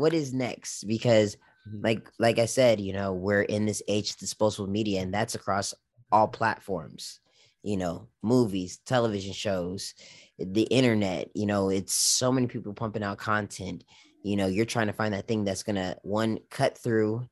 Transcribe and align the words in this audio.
what 0.00 0.14
is 0.14 0.32
next? 0.32 0.84
Because 0.84 1.36
Mhm. 1.68 1.84
like 1.84 2.10
like 2.18 2.38
I 2.38 2.46
said, 2.46 2.80
you 2.80 2.92
know, 2.92 3.12
we're 3.12 3.42
in 3.42 3.66
this 3.66 3.82
age 3.86 4.12
of 4.12 4.16
disposable 4.16 4.70
media, 4.70 5.02
and 5.02 5.12
that's 5.12 5.34
across 5.34 5.74
all 6.10 6.28
platforms. 6.28 7.20
You 7.62 7.76
know, 7.76 8.08
movies, 8.22 8.78
television 8.86 9.34
shows, 9.34 9.94
the 10.38 10.62
internet. 10.62 11.28
You 11.34 11.46
know, 11.46 11.68
it's 11.68 11.92
so 11.94 12.32
many 12.32 12.46
people 12.46 12.72
pumping 12.72 13.02
out 13.02 13.18
content. 13.18 13.84
You 14.22 14.36
know, 14.36 14.46
you're 14.46 14.64
trying 14.64 14.86
to 14.86 14.92
find 14.94 15.12
that 15.14 15.28
thing 15.28 15.44
that's 15.44 15.62
gonna 15.62 15.96
one 16.02 16.38
cut 16.50 16.78
through, 16.78 17.28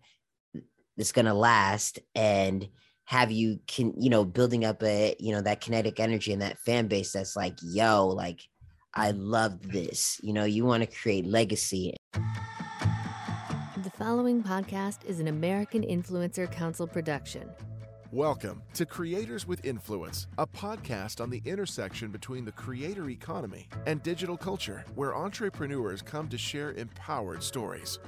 that's 0.97 1.13
gonna 1.13 1.35
last, 1.35 1.99
and 2.15 2.69
have 3.05 3.31
you 3.31 3.59
can 3.67 3.95
you 3.99 4.11
know 4.11 4.25
building 4.25 4.67
up 4.67 4.83
a 4.83 5.17
you 5.19 5.33
know 5.33 5.41
that 5.41 5.63
kinetic 5.63 5.99
energy 5.99 6.33
and 6.33 6.43
that 6.43 6.59
fan 6.59 6.89
base 6.89 7.13
that's 7.13 7.35
like 7.37 7.55
yo 7.63 8.07
like 8.09 8.41
I 8.95 9.13
love 9.13 9.71
this. 9.71 10.19
You 10.23 10.33
know, 10.33 10.45
you 10.45 10.65
want 10.65 10.83
to 10.83 10.97
create 11.01 11.27
legacy 11.27 11.95
following 13.99 14.41
podcast 14.41 15.05
is 15.07 15.19
an 15.19 15.27
American 15.27 15.83
Influencer 15.83 16.49
Council 16.49 16.87
production. 16.87 17.51
Welcome 18.13 18.63
to 18.75 18.87
Creators 18.87 19.45
with 19.45 19.65
Influence, 19.65 20.29
a 20.39 20.47
podcast 20.47 21.21
on 21.21 21.31
the 21.31 21.43
intersection 21.45 22.13
between 22.13 22.45
the 22.45 22.53
creator 22.53 23.11
economy 23.11 23.67
and 23.87 24.01
digital 24.05 24.37
culture, 24.37 24.85
where 24.95 25.17
entrepreneurs 25.17 26.01
come 26.01 26.29
to 26.29 26.39
share 26.39 26.75
empowered 26.75 27.43
stories. 27.43 27.99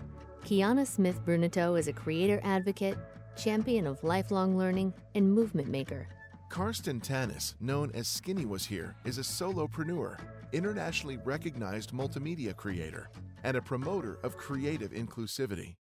Kiana 0.45 0.87
Smith 0.87 1.27
Bruneto 1.27 1.77
is 1.77 1.89
a 1.89 1.93
creator 1.93 2.41
advocate, 2.45 2.97
champion 3.37 3.85
of 3.85 4.05
lifelong 4.05 4.57
learning, 4.57 4.95
and 5.17 5.29
movement 5.29 5.67
maker. 5.67 6.07
Karsten 6.51 7.01
Tanis, 7.01 7.55
known 7.61 7.91
as 7.95 8.07
Skinny 8.07 8.47
Was 8.47 8.65
Here, 8.65 8.95
is 9.05 9.19
a 9.19 9.23
solopreneur, 9.23 10.21
internationally 10.53 11.17
recognized 11.25 11.91
multimedia 11.91 12.57
creator, 12.57 13.11
and 13.45 13.57
a 13.57 13.63
promoter 13.63 14.19
of 14.23 14.37
creative 14.37 14.93
inclusivity. 14.93 15.77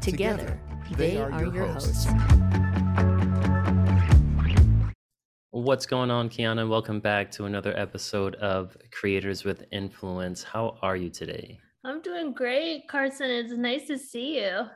Together, 0.00 0.60
they, 0.96 1.16
are, 1.16 1.30
your 1.42 1.66
hosts. 1.66 2.06
What's 5.50 5.86
going 5.86 6.10
on, 6.10 6.28
Kiana? 6.28 6.68
Welcome 6.68 7.00
back 7.00 7.30
to 7.32 7.44
another 7.44 7.76
episode 7.78 8.34
of 8.36 8.76
Creators 8.90 9.44
with 9.44 9.64
Influence. 9.70 10.42
How 10.42 10.78
are 10.82 10.96
you 10.96 11.08
today? 11.08 11.60
I'm 11.84 12.00
doing 12.00 12.32
great, 12.32 12.88
Carson. 12.88 13.30
It's 13.30 13.52
nice 13.52 13.86
to 13.86 13.98
see 13.98 14.36
you. 14.36 14.66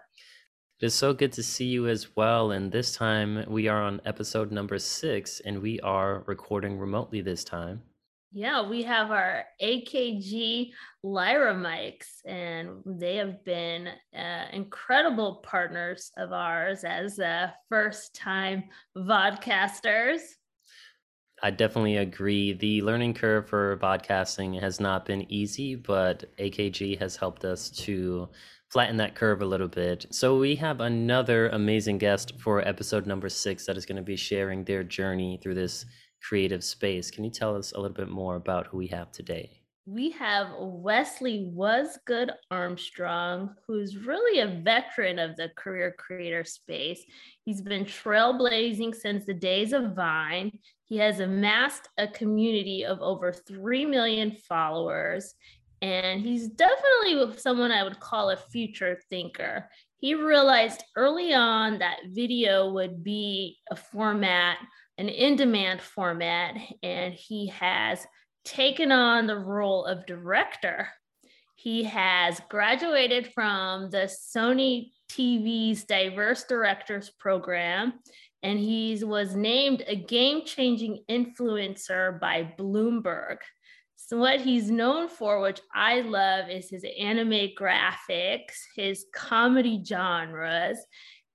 It 0.78 0.86
is 0.86 0.94
so 0.94 1.14
good 1.14 1.32
to 1.32 1.42
see 1.42 1.64
you 1.64 1.88
as 1.88 2.14
well. 2.16 2.50
And 2.50 2.70
this 2.70 2.94
time 2.94 3.44
we 3.48 3.66
are 3.68 3.82
on 3.82 4.00
episode 4.04 4.52
number 4.52 4.78
six, 4.78 5.40
and 5.40 5.62
we 5.62 5.80
are 5.80 6.22
recording 6.26 6.78
remotely 6.78 7.22
this 7.22 7.44
time. 7.44 7.82
Yeah, 8.36 8.68
we 8.68 8.82
have 8.82 9.12
our 9.12 9.44
AKG 9.62 10.72
Lyra 11.02 11.54
mics, 11.54 12.20
and 12.26 12.82
they 12.84 13.16
have 13.16 13.42
been 13.46 13.88
uh, 14.14 14.44
incredible 14.52 15.36
partners 15.36 16.10
of 16.18 16.34
ours 16.34 16.84
as 16.84 17.18
uh, 17.18 17.48
first 17.70 18.14
time 18.14 18.64
vodcasters. 18.94 20.20
I 21.42 21.50
definitely 21.50 21.96
agree. 21.96 22.52
The 22.52 22.82
learning 22.82 23.14
curve 23.14 23.48
for 23.48 23.78
podcasting 23.78 24.60
has 24.60 24.80
not 24.80 25.06
been 25.06 25.24
easy, 25.32 25.74
but 25.74 26.24
AKG 26.36 26.98
has 26.98 27.16
helped 27.16 27.46
us 27.46 27.70
to 27.70 28.28
flatten 28.68 28.98
that 28.98 29.14
curve 29.14 29.40
a 29.40 29.46
little 29.46 29.68
bit. 29.68 30.04
So, 30.10 30.38
we 30.38 30.54
have 30.56 30.82
another 30.82 31.48
amazing 31.48 31.96
guest 31.96 32.34
for 32.38 32.60
episode 32.68 33.06
number 33.06 33.30
six 33.30 33.64
that 33.64 33.78
is 33.78 33.86
going 33.86 33.96
to 33.96 34.02
be 34.02 34.16
sharing 34.16 34.62
their 34.62 34.84
journey 34.84 35.40
through 35.42 35.54
this 35.54 35.86
creative 36.28 36.64
space. 36.64 37.10
Can 37.10 37.24
you 37.24 37.30
tell 37.30 37.56
us 37.56 37.72
a 37.72 37.80
little 37.80 37.96
bit 37.96 38.08
more 38.08 38.36
about 38.36 38.66
who 38.66 38.78
we 38.78 38.88
have 38.88 39.12
today? 39.12 39.60
We 39.88 40.10
have 40.10 40.48
Wesley 40.58 41.52
Wasgood 41.54 42.30
Armstrong, 42.50 43.54
who's 43.66 44.04
really 44.04 44.40
a 44.40 44.60
veteran 44.62 45.20
of 45.20 45.36
the 45.36 45.50
career 45.56 45.94
creator 45.96 46.42
space. 46.42 47.04
He's 47.44 47.62
been 47.62 47.84
trailblazing 47.84 48.96
since 48.96 49.24
the 49.24 49.34
days 49.34 49.72
of 49.72 49.94
Vine. 49.94 50.58
He 50.86 50.96
has 50.96 51.20
amassed 51.20 51.88
a 51.98 52.08
community 52.08 52.84
of 52.84 53.00
over 53.00 53.32
3 53.32 53.86
million 53.86 54.32
followers, 54.48 55.34
and 55.80 56.20
he's 56.20 56.48
definitely 56.48 57.38
someone 57.38 57.70
I 57.70 57.84
would 57.84 58.00
call 58.00 58.30
a 58.30 58.36
future 58.36 58.98
thinker. 59.08 59.70
He 59.98 60.14
realized 60.14 60.82
early 60.96 61.32
on 61.32 61.78
that 61.78 61.98
video 62.10 62.72
would 62.72 63.04
be 63.04 63.58
a 63.70 63.76
format, 63.76 64.58
an 64.98 65.08
in 65.08 65.36
demand 65.36 65.82
format, 65.82 66.56
and 66.82 67.14
he 67.14 67.48
has 67.48 68.06
taken 68.44 68.92
on 68.92 69.26
the 69.26 69.38
role 69.38 69.84
of 69.84 70.06
director. 70.06 70.88
He 71.56 71.84
has 71.84 72.40
graduated 72.48 73.32
from 73.34 73.90
the 73.90 74.10
Sony 74.34 74.90
TV's 75.10 75.84
Diverse 75.84 76.44
Directors 76.44 77.10
Program, 77.18 77.94
and 78.42 78.58
he 78.58 79.02
was 79.04 79.34
named 79.34 79.82
a 79.86 79.96
game 79.96 80.44
changing 80.44 81.02
influencer 81.10 82.20
by 82.20 82.54
Bloomberg. 82.58 83.38
So, 83.96 84.18
what 84.18 84.40
he's 84.40 84.70
known 84.70 85.08
for, 85.08 85.40
which 85.40 85.60
I 85.74 86.02
love, 86.02 86.48
is 86.48 86.70
his 86.70 86.84
anime 86.98 87.50
graphics, 87.58 88.54
his 88.76 89.06
comedy 89.12 89.82
genres. 89.84 90.78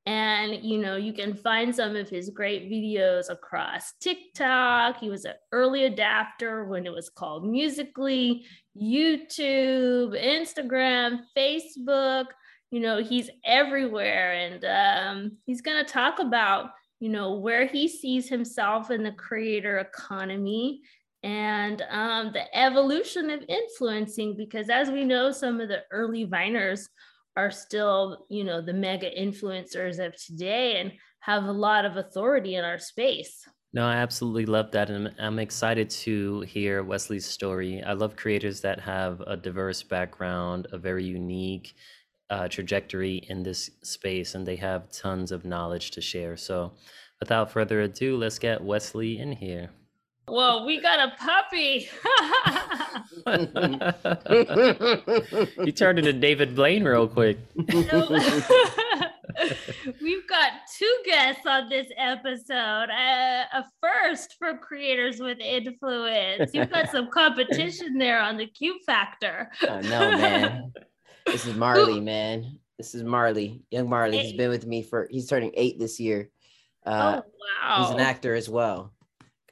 And, 0.05 0.63
you 0.63 0.79
know, 0.79 0.95
you 0.95 1.13
can 1.13 1.35
find 1.35 1.75
some 1.75 1.95
of 1.95 2.09
his 2.09 2.31
great 2.31 2.71
videos 2.71 3.29
across 3.29 3.93
TikTok. 4.01 4.97
He 4.97 5.09
was 5.09 5.25
an 5.25 5.35
early 5.51 5.85
adapter 5.85 6.65
when 6.65 6.87
it 6.87 6.93
was 6.93 7.09
called 7.09 7.47
Musically, 7.47 8.43
YouTube, 8.75 10.19
Instagram, 10.19 11.19
Facebook. 11.37 12.25
You 12.71 12.79
know, 12.79 12.97
he's 12.97 13.29
everywhere. 13.45 14.33
And 14.33 14.65
um, 14.65 15.37
he's 15.45 15.61
going 15.61 15.85
to 15.85 15.91
talk 15.91 16.17
about, 16.17 16.71
you 16.99 17.09
know, 17.09 17.35
where 17.35 17.67
he 17.67 17.87
sees 17.87 18.27
himself 18.27 18.89
in 18.89 19.03
the 19.03 19.11
creator 19.11 19.77
economy 19.77 20.81
and 21.23 21.83
um, 21.89 22.31
the 22.33 22.57
evolution 22.57 23.29
of 23.29 23.43
influencing 23.47 24.35
because 24.35 24.69
as 24.69 24.89
we 24.89 25.03
know 25.03 25.31
some 25.31 25.61
of 25.61 25.67
the 25.67 25.83
early 25.91 26.25
viners 26.25 26.87
are 27.35 27.51
still 27.51 28.25
you 28.29 28.43
know 28.43 28.61
the 28.61 28.73
mega 28.73 29.09
influencers 29.09 30.05
of 30.05 30.15
today 30.15 30.79
and 30.79 30.91
have 31.19 31.43
a 31.45 31.51
lot 31.51 31.85
of 31.85 31.97
authority 31.97 32.55
in 32.55 32.63
our 32.63 32.79
space 32.79 33.45
No, 33.73 33.85
I 33.85 33.95
absolutely 33.95 34.45
love 34.45 34.71
that. 34.71 34.89
And 34.89 35.15
I'm 35.17 35.39
excited 35.39 35.89
to 36.03 36.41
hear 36.41 36.83
Wesley's 36.83 37.25
story. 37.25 37.81
I 37.81 37.93
love 37.93 38.17
creators 38.17 38.59
that 38.61 38.81
have 38.81 39.21
a 39.21 39.37
diverse 39.37 39.81
background, 39.81 40.67
a 40.73 40.77
very 40.77 41.05
unique 41.05 41.73
uh, 42.29 42.47
trajectory 42.47 43.25
in 43.29 43.43
this 43.43 43.69
space, 43.83 44.35
and 44.35 44.45
they 44.45 44.55
have 44.55 44.91
tons 44.91 45.31
of 45.31 45.45
knowledge 45.45 45.91
to 45.91 46.01
share. 46.01 46.37
So, 46.37 46.73
without 47.19 47.51
further 47.51 47.81
ado, 47.81 48.17
let's 48.17 48.39
get 48.39 48.63
Wesley 48.63 49.19
in 49.19 49.31
here. 49.31 49.69
Whoa 50.27 50.65
we 50.65 50.81
got 50.81 50.99
a 50.99 51.13
puppy 51.17 51.89
you 55.65 55.71
turned 55.71 55.99
into 55.99 56.13
David 56.13 56.55
Blaine 56.55 56.83
real 56.83 57.07
quick. 57.07 57.37
We've 60.01 60.27
got 60.27 60.51
two 60.77 60.97
guests 61.05 61.45
on 61.45 61.69
this 61.69 61.87
episode. 61.97 62.89
Uh, 62.89 63.43
a 63.53 63.65
first 63.81 64.35
for 64.37 64.57
creators 64.57 65.19
with 65.19 65.39
influence. 65.39 66.51
You've 66.53 66.71
got 66.71 66.91
some 66.91 67.09
competition 67.11 67.97
there 67.97 68.19
on 68.19 68.37
the 68.37 68.47
Q 68.47 68.79
Factor. 68.85 69.51
I 69.61 69.81
know, 69.81 70.11
man. 70.11 70.73
This 71.25 71.45
is 71.45 71.55
Marley, 71.55 71.99
man. 71.99 72.59
This 72.77 72.95
is 72.95 73.03
Marley, 73.03 73.63
young 73.71 73.89
Marley. 73.89 74.19
He's 74.19 74.33
been 74.33 74.49
with 74.49 74.65
me 74.65 74.83
for. 74.83 75.07
He's 75.09 75.27
turning 75.27 75.51
eight 75.55 75.79
this 75.79 75.99
year. 75.99 76.29
Uh, 76.85 77.21
oh 77.21 77.31
wow! 77.61 77.83
He's 77.83 77.95
an 77.95 77.99
actor 77.99 78.35
as 78.35 78.49
well. 78.49 78.93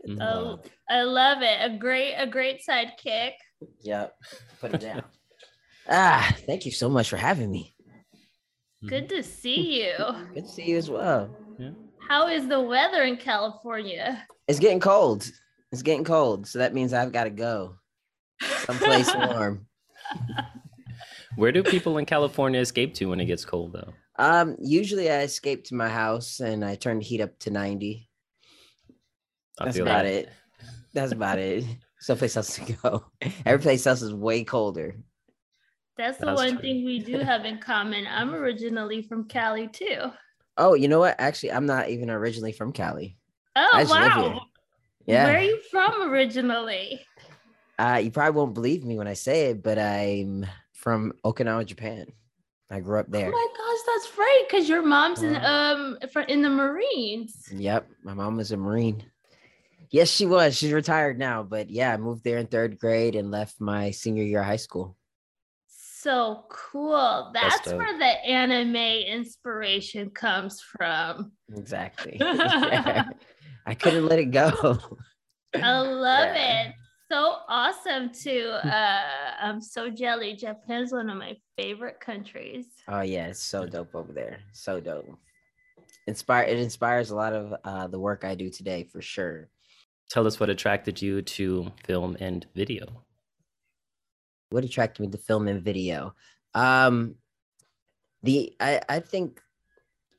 Good 0.09 0.20
Mhm. 0.20 0.22
Oh. 0.22 0.59
I 0.90 1.03
love 1.03 1.42
it. 1.42 1.59
A 1.62 1.78
great, 1.78 2.16
a 2.16 2.25
great 2.25 2.62
sidekick. 2.68 3.34
Yep. 3.81 4.16
Put 4.59 4.74
it 4.74 4.81
down. 4.81 5.03
ah, 5.90 6.36
thank 6.46 6.66
you 6.66 6.72
so 6.72 6.90
much 6.90 7.09
for 7.09 7.18
having 7.18 7.52
me. 7.52 7.75
Good 8.88 9.10
to 9.10 9.22
see 9.22 9.84
you. 9.84 9.94
Good 10.34 10.45
to 10.45 10.50
see 10.50 10.66
you 10.66 10.78
as 10.78 10.89
well. 10.89 11.30
How 12.07 12.28
is 12.28 12.48
the 12.48 12.60
weather 12.60 13.04
in 13.04 13.18
California? 13.18 14.25
It's 14.48 14.60
getting 14.60 14.80
cold. 14.80 15.30
It's 15.72 15.84
getting 15.84 16.04
cold, 16.04 16.48
so 16.48 16.57
that 16.60 16.74
means 16.74 16.94
I've 16.94 17.12
got 17.12 17.25
to 17.25 17.30
go 17.30 17.75
someplace 18.66 19.13
warm. 19.16 19.68
Where 21.36 21.51
do 21.51 21.62
people 21.62 22.00
in 22.00 22.06
California 22.06 22.60
escape 22.60 22.95
to 22.95 23.06
when 23.06 23.19
it 23.19 23.25
gets 23.25 23.45
cold, 23.45 23.74
though? 23.74 23.94
Um, 24.18 24.56
usually 24.60 25.12
I 25.12 25.22
escape 25.22 25.66
to 25.66 25.75
my 25.75 25.88
house 25.88 26.39
and 26.39 26.66
I 26.66 26.75
turn 26.75 26.98
the 26.98 27.06
heat 27.06 27.22
up 27.22 27.38
to 27.39 27.51
90. 27.51 28.09
I 29.60 29.66
That's 29.66 29.78
about 29.78 30.04
that. 30.04 30.06
it. 30.06 30.30
That's 30.94 31.12
about 31.12 31.40
it. 31.40 31.66
Someplace 32.00 32.38
else 32.38 32.56
to 32.56 32.74
go. 32.74 33.06
Every 33.46 33.62
place 33.62 33.86
else 33.86 34.02
is 34.02 34.14
way 34.14 34.44
colder. 34.44 34.96
That's 35.98 36.18
the 36.18 36.28
That's 36.28 36.38
one 36.38 36.52
true. 36.54 36.62
thing 36.62 36.86
we 36.86 37.00
do 37.00 37.18
have 37.20 37.46
in 37.46 37.58
common. 37.60 38.08
I'm 38.08 38.34
originally 38.34 39.02
from 39.02 39.26
Cali 39.28 39.68
too. 39.68 40.12
Oh, 40.58 40.74
you 40.74 40.88
know 40.88 41.00
what? 41.00 41.16
Actually, 41.20 41.52
I'm 41.52 41.66
not 41.66 41.90
even 41.90 42.10
originally 42.10 42.52
from 42.54 42.72
Cali. 42.72 43.18
Oh 43.56 43.70
I 43.74 43.84
just 43.84 43.94
live 43.94 44.16
wow! 44.16 44.24
here. 44.24 44.40
Yeah. 45.16 45.26
Where 45.26 45.38
are 45.38 45.42
you 45.42 45.60
from 45.72 46.10
originally? 46.10 47.02
Uh, 47.78 48.00
you 48.04 48.12
probably 48.12 48.38
won't 48.38 48.54
believe 48.54 48.84
me 48.84 48.98
when 48.98 49.08
I 49.08 49.14
say 49.14 49.48
it, 49.48 49.64
but 49.64 49.80
I'm 49.80 50.46
from 50.74 51.14
Okinawa, 51.26 51.66
Japan. 51.66 52.08
I 52.70 52.80
grew 52.80 53.00
up 53.00 53.08
Oh 53.08 53.12
there. 53.12 53.32
my 53.32 53.48
gosh, 53.58 53.78
that's 53.88 54.18
right. 54.18 54.44
Because 54.48 54.70
your 54.70 54.84
mom's 54.84 55.24
in 55.24 55.36
um 55.38 55.98
in 56.28 56.42
the 56.42 56.50
Marines. 56.50 57.50
Yep, 57.54 57.90
my 58.04 58.14
mom 58.14 58.38
was 58.38 58.52
a 58.52 58.58
Marine. 58.58 59.04
Yes, 59.91 60.09
she 60.09 60.25
was. 60.25 60.56
She's 60.56 60.71
retired 60.71 61.18
now, 61.18 61.41
but 61.44 61.69
yeah, 61.69 61.94
I 61.94 61.97
moved 61.97 62.24
there 62.24 62.38
in 62.38 62.47
third 62.47 62.77
grade 62.77 63.15
and 63.15 63.31
left 63.31 63.59
my 63.59 63.91
senior 63.91 64.24
year 64.24 64.41
of 64.41 64.45
high 64.45 64.56
school. 64.56 64.95
So 65.68 66.45
cool. 66.50 67.31
That's 67.33 67.59
That's, 67.59 67.74
where 67.74 67.97
the 67.97 68.06
anime 68.06 68.75
inspiration 68.75 70.12
comes 70.12 70.62
from. 70.62 71.33
Exactly. 71.56 72.18
I 72.21 73.74
couldn't 73.77 74.06
let 74.06 74.19
it 74.19 74.31
go. 74.31 74.80
I 75.56 75.80
love 75.80 76.36
Yeah. 76.36 76.68
it. 76.68 76.75
So 77.12 77.38
awesome 77.50 78.12
too. 78.13 78.50
Uh, 78.50 79.01
I'm 79.41 79.62
so 79.62 79.89
jelly. 79.89 80.36
Japan's 80.36 80.91
one 80.91 81.09
of 81.09 81.18
my 81.18 81.36
favorite 81.57 82.00
countries. 82.00 82.68
Oh 82.88 83.01
yeah, 83.01 83.27
it's 83.27 83.41
so 83.41 83.65
dope 83.65 83.95
over 83.95 84.13
there. 84.13 84.39
So 84.53 84.80
dope. 84.80 85.18
Inspire 86.06 86.44
it 86.44 86.59
inspires 86.59 87.09
a 87.09 87.15
lot 87.15 87.33
of 87.33 87.56
uh, 87.63 87.88
the 87.88 88.00
work 88.00 88.24
I 88.24 88.36
do 88.36 88.50
today 88.50 88.83
for 88.83 89.01
sure. 89.01 89.50
Tell 90.10 90.26
us 90.26 90.40
what 90.40 90.50
attracted 90.50 91.02
you 91.02 91.22
to 91.22 91.72
film 91.86 92.18
and 92.20 92.46
video. 92.56 93.04
What 94.50 94.64
attracted 94.64 95.04
me 95.04 95.10
to 95.12 95.18
film 95.20 95.48
and 95.48 95.62
video? 95.62 96.16
Um, 96.56 97.16
the 98.24 98.56
I 98.60 98.82
I 98.90 99.00
think 99.00 99.40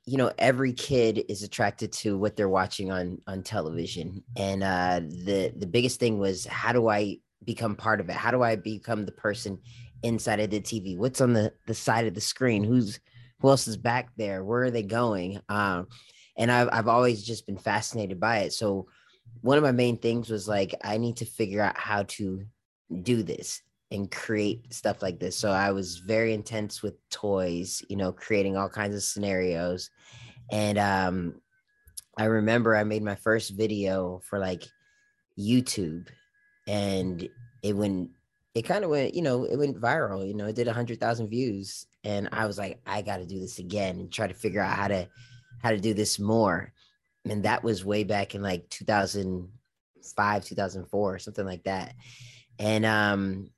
you 0.07 0.17
know 0.17 0.33
every 0.39 0.73
kid 0.73 1.25
is 1.29 1.43
attracted 1.43 1.93
to 1.93 2.17
what 2.17 2.37
they're 2.37 2.49
watching 2.49 2.93
on 2.93 3.21
on 3.27 3.43
television, 3.43 4.23
and 4.37 4.63
uh, 4.63 5.01
the 5.01 5.53
the 5.57 5.67
biggest 5.67 5.99
thing 5.99 6.21
was 6.21 6.47
how 6.47 6.73
do 6.73 6.89
I 6.89 7.19
become 7.45 7.75
part 7.75 8.01
of 8.01 8.09
it? 8.09 8.15
How 8.15 8.31
do 8.31 8.43
I 8.43 8.55
become 8.55 9.05
the 9.05 9.13
person 9.13 9.59
inside 10.05 10.39
of 10.39 10.51
the 10.51 10.61
TV? 10.61 10.97
What's 10.97 11.21
on 11.21 11.33
the 11.33 11.53
the 11.67 11.75
side 11.75 12.07
of 12.07 12.15
the 12.15 12.21
screen? 12.21 12.63
Who's 12.63 13.01
who 13.41 13.49
else 13.49 13.67
is 13.67 13.77
back 13.77 14.11
there? 14.17 14.45
Where 14.45 14.63
are 14.63 14.71
they 14.71 14.85
going? 14.85 15.41
Um, 15.49 15.89
and 16.37 16.53
I've 16.53 16.69
I've 16.73 16.89
always 16.89 17.25
just 17.25 17.45
been 17.45 17.59
fascinated 17.59 18.21
by 18.21 18.39
it. 18.39 18.53
So 18.53 18.87
one 19.43 19.57
of 19.57 19.65
my 19.65 19.73
main 19.73 19.97
things 19.97 20.31
was 20.31 20.49
like 20.49 20.75
I 20.85 20.99
need 20.99 21.17
to 21.19 21.25
figure 21.25 21.63
out 21.63 21.77
how 21.77 22.05
to 22.05 22.45
do 23.03 23.23
this 23.23 23.63
and 23.91 24.11
create 24.11 24.73
stuff 24.73 25.03
like 25.03 25.19
this. 25.19 25.37
So 25.37 25.51
I 25.51 25.73
was 25.73 25.99
very 25.99 26.33
intense 26.33 26.83
with 26.83 26.95
toys, 27.11 27.83
you 27.89 27.97
know, 27.97 28.13
creating 28.13 28.57
all 28.57 28.69
kinds 28.69 28.95
of 28.95 29.03
scenarios. 29.03 29.91
And 30.53 30.79
um 30.79 31.41
I 32.17 32.25
remember 32.25 32.77
I 32.77 32.85
made 32.85 33.03
my 33.03 33.15
first 33.15 33.51
video 33.51 34.21
for 34.29 34.39
like 34.39 34.65
YouTube 35.39 36.09
and 36.69 37.29
it 37.63 37.77
went 37.77 38.11
it 38.55 38.63
kind 38.63 38.85
of 38.85 38.91
went, 38.91 39.15
you 39.15 39.23
know, 39.23 39.45
it 39.45 39.57
went 39.57 39.81
viral, 39.81 40.27
you 40.27 40.35
know, 40.35 40.47
it 40.47 40.57
did 40.57 40.69
a 40.69 40.73
hundred 40.73 40.99
thousand 40.99 41.29
views. 41.29 41.87
And 42.03 42.29
I 42.33 42.47
was 42.47 42.59
like, 42.59 42.81
I 42.87 43.03
gotta 43.03 43.27
do 43.27 43.39
this 43.39 43.59
again 43.59 44.01
and 44.01 44.13
try 44.13 44.27
to 44.27 44.35
figure 44.35 44.61
out 44.61 44.77
how 44.77 44.89
to 44.89 45.09
how 45.63 45.71
to 45.71 45.81
do 45.81 45.95
this 45.95 46.19
more. 46.19 46.73
And 47.29 47.45
that 47.45 47.63
was 47.63 47.85
way 47.85 48.05
back 48.05 48.35
in 48.35 48.43
like 48.43 48.69
2005, 48.71 50.45
2004, 50.45 51.19
something 51.19 51.47
like 51.47 51.65
that. 51.65 51.95
And 52.59 52.85
um 52.85 53.51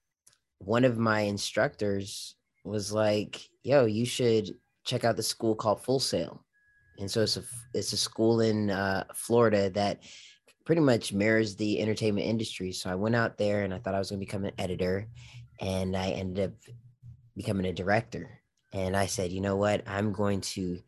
one 0.59 0.85
of 0.85 0.97
my 0.99 1.21
instructors 1.21 2.37
was 2.65 2.93
like, 2.93 3.41
"Yo, 3.63 3.87
you 3.87 4.07
should 4.07 4.55
check 4.85 5.05
out 5.05 5.17
the 5.17 5.23
school 5.23 5.55
called 5.55 5.83
Full 5.83 6.01
Sail." 6.01 6.45
And 6.99 7.11
so 7.11 7.23
it's 7.23 7.37
a 7.37 7.43
it's 7.75 7.93
a 7.93 7.97
school 7.97 8.41
in 8.41 8.71
uh, 8.71 9.05
Florida 9.15 9.71
that 9.71 10.03
pretty 10.65 10.81
much 10.81 11.13
mirrors 11.13 11.57
the 11.57 11.81
entertainment 11.81 12.27
industry. 12.27 12.73
So 12.73 12.91
I 12.91 12.95
went 12.95 13.17
out 13.17 13.37
there 13.39 13.63
and 13.63 13.75
I 13.75 13.79
thought 13.79 13.95
I 13.95 13.99
was 13.99 14.11
going 14.11 14.21
to 14.21 14.27
become 14.27 14.45
an 14.45 14.53
editor, 14.59 15.09
and 15.61 15.97
I 15.97 16.11
ended 16.11 16.51
up 16.51 16.75
becoming 17.37 17.67
a 17.67 17.73
director. 17.73 18.41
And 18.73 18.97
I 18.97 19.07
said, 19.07 19.33
you 19.33 19.41
know 19.41 19.57
what? 19.57 19.83
I'm 19.87 20.13
going 20.13 20.41
to 20.41 20.79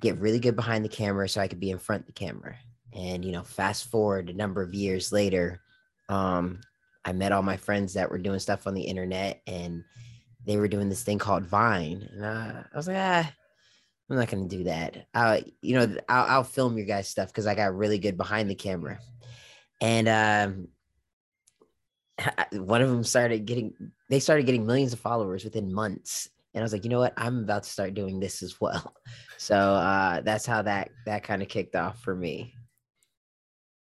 get 0.00 0.18
really 0.18 0.40
good 0.40 0.56
behind 0.56 0.84
the 0.84 0.88
camera 0.88 1.28
so 1.28 1.40
I 1.40 1.48
could 1.48 1.60
be 1.60 1.70
in 1.70 1.78
front 1.78 2.02
of 2.02 2.06
the 2.06 2.12
camera. 2.12 2.56
And 2.92 3.24
you 3.24 3.32
know, 3.32 3.42
fast 3.42 3.90
forward 3.90 4.30
a 4.30 4.34
number 4.34 4.62
of 4.62 4.74
years 4.74 5.12
later, 5.12 5.60
um, 6.08 6.60
I 7.04 7.12
met 7.12 7.32
all 7.32 7.42
my 7.42 7.56
friends 7.56 7.94
that 7.94 8.10
were 8.10 8.18
doing 8.18 8.38
stuff 8.38 8.66
on 8.66 8.74
the 8.74 8.82
internet 8.82 9.40
and 9.46 9.84
they 10.44 10.56
were 10.56 10.68
doing 10.68 10.88
this 10.88 11.02
thing 11.02 11.18
called 11.18 11.44
Vine. 11.44 12.08
And 12.12 12.24
I, 12.24 12.64
I 12.72 12.76
was 12.76 12.86
like, 12.86 12.96
ah, 12.96 13.32
I'm 14.10 14.16
not 14.16 14.28
going 14.28 14.48
to 14.48 14.56
do 14.56 14.64
that. 14.64 15.06
Uh, 15.14 15.40
you 15.60 15.74
know, 15.74 15.96
I'll, 16.08 16.24
I'll 16.24 16.44
film 16.44 16.76
your 16.76 16.86
guys' 16.86 17.08
stuff 17.08 17.28
because 17.28 17.46
I 17.46 17.54
got 17.54 17.76
really 17.76 17.98
good 17.98 18.16
behind 18.16 18.48
the 18.48 18.54
camera. 18.54 18.98
And 19.80 20.08
um, 20.08 20.68
one 22.64 22.82
of 22.82 22.88
them 22.88 23.04
started 23.04 23.44
getting, 23.44 23.74
they 24.08 24.20
started 24.20 24.46
getting 24.46 24.66
millions 24.66 24.92
of 24.92 25.00
followers 25.00 25.44
within 25.44 25.72
months. 25.72 26.30
And 26.54 26.62
I 26.62 26.64
was 26.64 26.72
like, 26.72 26.84
you 26.84 26.90
know 26.90 26.98
what? 26.98 27.14
I'm 27.16 27.40
about 27.40 27.64
to 27.64 27.70
start 27.70 27.94
doing 27.94 28.20
this 28.20 28.42
as 28.42 28.60
well. 28.60 28.94
So 29.40 29.56
uh, 29.56 30.20
that's 30.22 30.44
how 30.44 30.62
that 30.62 30.90
that 31.06 31.22
kind 31.22 31.42
of 31.42 31.48
kicked 31.48 31.76
off 31.76 32.02
for 32.02 32.12
me. 32.12 32.56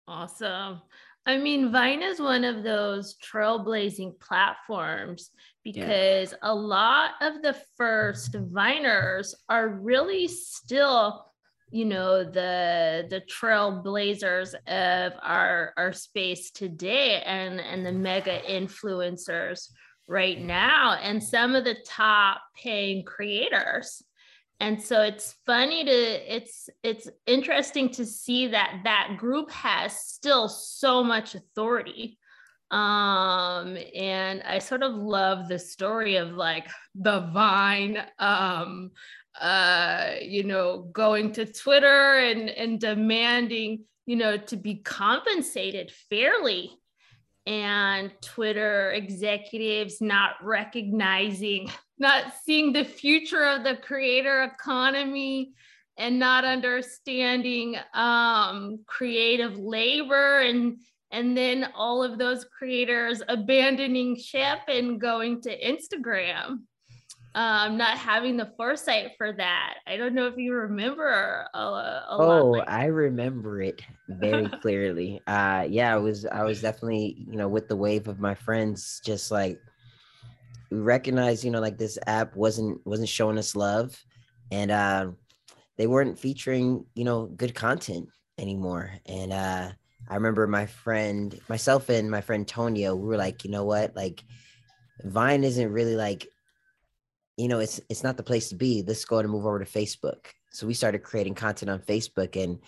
Awesome. 0.08 0.82
I 1.24 1.38
mean, 1.38 1.72
Vine 1.72 2.02
is 2.02 2.20
one 2.20 2.44
of 2.44 2.62
those 2.62 3.16
trailblazing 3.16 4.18
platforms 4.20 5.30
because 5.64 6.34
a 6.42 6.54
lot 6.54 7.10
of 7.20 7.42
the 7.42 7.56
first 7.76 8.32
Viners 8.32 9.34
are 9.48 9.68
really 9.68 10.28
still, 10.28 11.32
you 11.70 11.84
know, 11.84 12.22
the 12.22 13.06
the 13.10 13.22
trailblazers 13.22 14.54
of 14.68 15.12
our 15.20 15.72
our 15.76 15.92
space 15.92 16.52
today 16.52 17.22
and 17.22 17.60
and 17.60 17.84
the 17.84 17.92
mega 17.92 18.40
influencers 18.48 19.70
right 20.08 20.40
now 20.40 20.94
and 21.02 21.22
some 21.22 21.54
of 21.54 21.64
the 21.64 21.76
top 21.86 22.40
paying 22.54 23.04
creators. 23.04 24.02
And 24.60 24.80
so 24.80 25.02
it's 25.02 25.34
funny 25.44 25.84
to 25.84 26.34
it's 26.34 26.70
it's 26.82 27.10
interesting 27.26 27.90
to 27.90 28.06
see 28.06 28.48
that 28.48 28.80
that 28.84 29.16
group 29.18 29.50
has 29.50 29.98
still 29.98 30.48
so 30.48 31.04
much 31.04 31.34
authority. 31.34 32.18
Um 32.72 33.78
and 33.94 34.42
i 34.42 34.58
sort 34.58 34.82
of 34.82 34.92
love 34.92 35.46
the 35.46 35.56
story 35.56 36.16
of 36.16 36.32
like 36.32 36.66
the 36.96 37.20
vine 37.32 37.96
um 38.18 38.90
uh 39.40 40.14
you 40.20 40.42
know 40.42 40.88
going 40.92 41.30
to 41.34 41.46
twitter 41.46 42.18
and 42.18 42.50
and 42.50 42.80
demanding 42.80 43.84
you 44.06 44.16
know 44.16 44.36
to 44.36 44.56
be 44.56 44.76
compensated 44.76 45.92
fairly 46.10 46.72
and 47.46 48.10
twitter 48.20 48.90
executives 48.92 50.00
not 50.00 50.32
recognizing 50.42 51.70
not 51.98 52.32
seeing 52.44 52.72
the 52.72 52.84
future 52.84 53.44
of 53.44 53.64
the 53.64 53.76
creator 53.76 54.42
economy 54.42 55.52
and 55.98 56.18
not 56.18 56.44
understanding 56.44 57.76
um, 57.94 58.80
creative 58.86 59.58
labor 59.58 60.40
and 60.40 60.78
and 61.12 61.36
then 61.36 61.68
all 61.74 62.02
of 62.02 62.18
those 62.18 62.44
creators 62.44 63.22
abandoning 63.28 64.16
ship 64.16 64.58
and 64.68 65.00
going 65.00 65.40
to 65.40 65.58
instagram 65.60 66.58
um, 67.36 67.78
not 67.78 67.98
having 67.98 68.36
the 68.38 68.52
foresight 68.58 69.12
for 69.18 69.32
that 69.34 69.76
i 69.86 69.96
don't 69.96 70.14
know 70.14 70.26
if 70.28 70.36
you 70.38 70.54
remember 70.54 71.46
a, 71.54 71.58
a 71.58 72.18
Oh, 72.18 72.52
like 72.52 72.66
I 72.66 72.86
remember 72.86 73.60
it 73.60 73.82
very 74.08 74.48
clearly. 74.62 75.22
Uh 75.26 75.66
yeah, 75.68 75.94
I 75.94 75.98
was 75.98 76.24
I 76.26 76.44
was 76.44 76.62
definitely, 76.62 77.26
you 77.30 77.36
know, 77.36 77.48
with 77.48 77.68
the 77.68 77.76
wave 77.76 78.08
of 78.08 78.18
my 78.20 78.34
friends 78.34 79.00
just 79.04 79.30
like 79.30 79.60
we 80.70 80.78
recognized, 80.78 81.44
you 81.44 81.50
know, 81.50 81.60
like 81.60 81.78
this 81.78 81.98
app 82.06 82.34
wasn't 82.36 82.84
wasn't 82.86 83.08
showing 83.08 83.38
us 83.38 83.54
love 83.56 83.96
and 84.50 84.70
uh 84.70 85.10
they 85.78 85.86
weren't 85.88 86.18
featuring, 86.18 86.86
you 86.94 87.04
know, 87.04 87.26
good 87.26 87.54
content 87.54 88.10
anymore. 88.38 88.92
And 89.06 89.32
uh 89.32 89.72
I 90.08 90.14
remember 90.16 90.46
my 90.46 90.66
friend, 90.66 91.38
myself 91.48 91.88
and 91.90 92.10
my 92.10 92.20
friend 92.22 92.46
Tonio, 92.48 92.96
we 92.96 93.08
were 93.08 93.16
like, 93.18 93.44
you 93.44 93.50
know 93.50 93.64
what? 93.64 93.96
Like 93.96 94.24
Vine 95.04 95.44
isn't 95.44 95.72
really 95.72 95.96
like 95.96 96.28
you 97.36 97.48
know, 97.48 97.58
it's 97.58 97.80
it's 97.88 98.02
not 98.02 98.16
the 98.16 98.22
place 98.22 98.48
to 98.48 98.54
be. 98.54 98.82
Let's 98.86 99.04
go 99.04 99.18
and 99.18 99.28
move 99.28 99.46
over 99.46 99.58
to 99.58 99.64
Facebook. 99.64 100.26
So 100.50 100.66
we 100.66 100.74
started 100.74 101.02
creating 101.02 101.34
content 101.34 101.70
on 101.70 101.80
Facebook 101.80 102.42
and 102.42 102.58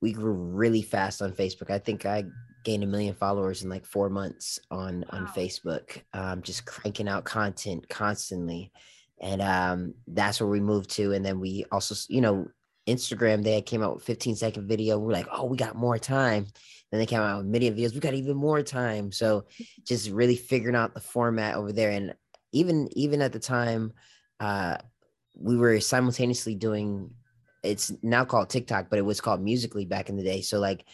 we 0.00 0.12
grew 0.12 0.32
really 0.32 0.82
fast 0.82 1.22
on 1.22 1.32
Facebook. 1.32 1.70
I 1.70 1.78
think 1.78 2.06
I 2.06 2.24
gained 2.64 2.84
a 2.84 2.86
million 2.86 3.14
followers 3.14 3.62
in 3.62 3.70
like 3.70 3.86
four 3.86 4.08
months 4.08 4.58
on 4.70 5.04
on 5.10 5.26
Facebook. 5.28 6.02
Um, 6.12 6.42
just 6.42 6.64
cranking 6.64 7.08
out 7.08 7.24
content 7.24 7.88
constantly, 7.88 8.70
and 9.20 9.42
um, 9.42 9.94
that's 10.06 10.40
where 10.40 10.50
we 10.50 10.60
moved 10.60 10.90
to. 10.90 11.12
And 11.12 11.24
then 11.24 11.40
we 11.40 11.64
also, 11.72 11.94
you 12.08 12.20
know, 12.20 12.46
Instagram. 12.86 13.42
They 13.42 13.60
came 13.62 13.82
out 13.82 13.94
with 13.94 14.04
15 14.04 14.36
second 14.36 14.68
video. 14.68 14.98
We're 14.98 15.12
like, 15.12 15.28
oh, 15.32 15.46
we 15.46 15.56
got 15.56 15.76
more 15.76 15.98
time. 15.98 16.46
Then 16.90 17.00
they 17.00 17.06
came 17.06 17.20
out 17.20 17.38
with 17.38 17.46
million 17.46 17.74
videos. 17.74 17.94
We 17.94 18.00
got 18.00 18.14
even 18.14 18.36
more 18.36 18.62
time. 18.62 19.10
So 19.10 19.46
just 19.84 20.10
really 20.10 20.36
figuring 20.36 20.76
out 20.76 20.94
the 20.94 21.00
format 21.00 21.56
over 21.56 21.72
there. 21.72 21.90
And 21.90 22.14
even 22.54 22.88
even 22.96 23.20
at 23.20 23.32
the 23.32 23.38
time, 23.38 23.92
uh, 24.40 24.76
we 25.34 25.56
were 25.56 25.80
simultaneously 25.80 26.54
doing 26.54 27.10
it's 27.62 27.92
now 28.02 28.24
called 28.24 28.50
TikTok, 28.50 28.90
but 28.90 28.98
it 28.98 29.04
was 29.04 29.20
called 29.20 29.42
Musically 29.42 29.86
back 29.86 30.08
in 30.08 30.16
the 30.16 30.22
day. 30.22 30.42
So 30.42 30.58
like 30.58 30.84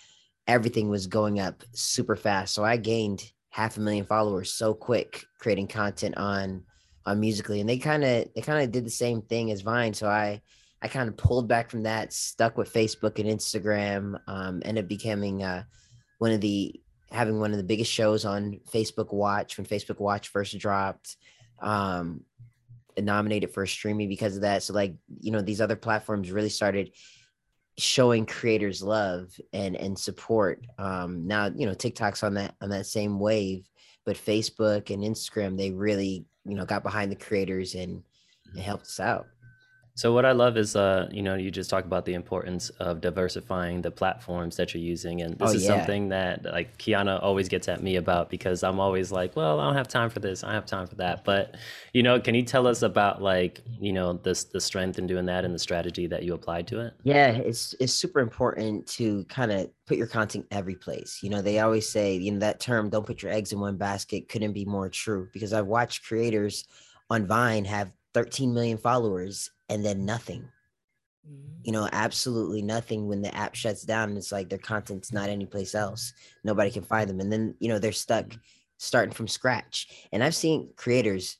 everything 0.46 0.88
was 0.88 1.06
going 1.06 1.40
up 1.40 1.62
super 1.72 2.16
fast. 2.16 2.54
So 2.54 2.64
I 2.64 2.76
gained 2.76 3.22
half 3.50 3.76
a 3.76 3.80
million 3.80 4.04
followers 4.04 4.52
so 4.52 4.72
quick 4.72 5.24
creating 5.38 5.68
content 5.68 6.16
on 6.16 6.64
on 7.06 7.20
Musically, 7.20 7.60
and 7.60 7.68
they 7.68 7.78
kind 7.78 8.04
of 8.04 8.28
they 8.34 8.40
kind 8.40 8.62
of 8.62 8.72
did 8.72 8.84
the 8.84 8.90
same 8.90 9.22
thing 9.22 9.50
as 9.50 9.62
Vine. 9.62 9.94
So 9.94 10.08
I 10.08 10.40
I 10.82 10.88
kind 10.88 11.08
of 11.08 11.16
pulled 11.16 11.48
back 11.48 11.70
from 11.70 11.82
that, 11.82 12.12
stuck 12.12 12.56
with 12.56 12.72
Facebook 12.72 13.18
and 13.18 13.28
Instagram, 13.28 14.18
um, 14.26 14.62
ended 14.64 14.84
up 14.84 14.88
becoming 14.88 15.42
uh, 15.42 15.64
one 16.18 16.30
of 16.30 16.40
the 16.40 16.80
having 17.10 17.40
one 17.40 17.50
of 17.50 17.56
the 17.56 17.64
biggest 17.64 17.90
shows 17.90 18.24
on 18.24 18.60
Facebook 18.72 19.12
Watch 19.12 19.58
when 19.58 19.66
Facebook 19.66 19.98
Watch 20.00 20.28
first 20.28 20.56
dropped. 20.58 21.16
Um, 21.60 22.24
nominated 22.98 23.52
for 23.52 23.62
a 23.62 23.68
Streamy 23.68 24.06
because 24.06 24.36
of 24.36 24.42
that. 24.42 24.62
So 24.62 24.74
like 24.74 24.94
you 25.20 25.30
know 25.30 25.42
these 25.42 25.60
other 25.60 25.76
platforms 25.76 26.30
really 26.30 26.48
started 26.48 26.92
showing 27.78 28.26
creators 28.26 28.82
love 28.82 29.32
and 29.52 29.76
and 29.76 29.98
support. 29.98 30.64
Um, 30.78 31.26
now 31.26 31.46
you 31.46 31.66
know 31.66 31.74
TikTok's 31.74 32.22
on 32.22 32.34
that 32.34 32.54
on 32.60 32.70
that 32.70 32.86
same 32.86 33.18
wave, 33.18 33.68
but 34.04 34.16
Facebook 34.16 34.92
and 34.92 35.02
Instagram 35.02 35.56
they 35.56 35.70
really 35.70 36.24
you 36.44 36.54
know 36.54 36.64
got 36.64 36.82
behind 36.82 37.10
the 37.10 37.16
creators 37.16 37.74
and, 37.74 38.02
and 38.52 38.62
helped 38.62 38.84
us 38.84 39.00
out. 39.00 39.26
So 39.94 40.12
what 40.14 40.24
I 40.24 40.32
love 40.32 40.56
is, 40.56 40.76
uh, 40.76 41.08
you 41.12 41.22
know, 41.22 41.34
you 41.34 41.50
just 41.50 41.68
talk 41.68 41.84
about 41.84 42.04
the 42.06 42.14
importance 42.14 42.70
of 42.80 43.00
diversifying 43.02 43.82
the 43.82 43.90
platforms 43.90 44.56
that 44.56 44.72
you're 44.72 44.82
using, 44.82 45.20
and 45.20 45.38
this 45.38 45.50
Oh, 45.50 45.50
is 45.54 45.62
yeah. 45.62 45.66
something 45.66 46.08
that 46.08 46.44
like 46.44 46.78
Kiana 46.78 47.22
always 47.22 47.48
gets 47.48 47.68
at 47.68 47.82
me 47.82 47.96
about 47.96 48.30
because 48.30 48.62
I'm 48.62 48.80
always 48.80 49.12
like, 49.12 49.36
well, 49.36 49.60
I 49.60 49.66
don't 49.66 49.76
have 49.76 49.88
time 49.88 50.08
for 50.08 50.20
this, 50.20 50.42
I 50.42 50.46
don't 50.48 50.54
have 50.54 50.66
time 50.66 50.86
for 50.86 50.94
that. 50.96 51.24
But 51.24 51.56
you 51.92 52.02
know, 52.02 52.18
can 52.20 52.34
you 52.34 52.42
tell 52.42 52.66
us 52.66 52.82
about 52.82 53.20
like, 53.20 53.60
you 53.78 53.92
know, 53.92 54.14
this 54.14 54.44
the 54.44 54.60
strength 54.60 54.98
in 54.98 55.06
doing 55.06 55.26
that 55.26 55.44
and 55.44 55.54
the 55.54 55.58
strategy 55.58 56.06
that 56.06 56.22
you 56.22 56.34
applied 56.34 56.66
to 56.68 56.80
it? 56.80 56.94
Yeah, 57.02 57.30
it's 57.30 57.74
it's 57.80 57.94
super 57.94 58.20
important 58.20 58.86
to 58.88 59.24
kind 59.24 59.50
of 59.50 59.70
put 59.86 59.96
your 59.96 60.06
content 60.06 60.46
every 60.50 60.74
place. 60.76 61.20
You 61.22 61.30
know, 61.30 61.40
they 61.40 61.58
always 61.60 61.88
say, 61.90 62.14
you 62.16 62.30
know, 62.30 62.40
that 62.40 62.60
term 62.60 62.90
"don't 62.90 63.06
put 63.06 63.22
your 63.22 63.32
eggs 63.32 63.52
in 63.52 63.60
one 63.60 63.78
basket" 63.78 64.28
couldn't 64.28 64.52
be 64.52 64.66
more 64.66 64.90
true 64.90 65.30
because 65.32 65.52
I've 65.54 65.66
watched 65.66 66.04
creators 66.04 66.66
on 67.08 67.26
Vine 67.26 67.64
have 67.64 67.92
13 68.12 68.52
million 68.52 68.76
followers 68.76 69.50
and 69.70 69.84
then 69.84 70.04
nothing. 70.04 70.46
You 71.62 71.72
know, 71.72 71.88
absolutely 71.92 72.62
nothing 72.62 73.06
when 73.06 73.22
the 73.22 73.34
app 73.34 73.54
shuts 73.54 73.82
down. 73.82 74.16
It's 74.16 74.32
like 74.32 74.48
their 74.48 74.58
content's 74.58 75.12
not 75.12 75.28
anyplace 75.28 75.74
else. 75.74 76.12
Nobody 76.42 76.70
can 76.70 76.82
find 76.82 77.08
them, 77.08 77.20
and 77.20 77.32
then 77.32 77.54
you 77.60 77.68
know 77.68 77.78
they're 77.78 77.92
stuck 77.92 78.26
starting 78.78 79.14
from 79.14 79.28
scratch. 79.28 79.88
And 80.10 80.24
I've 80.24 80.34
seen 80.34 80.72
creators, 80.76 81.36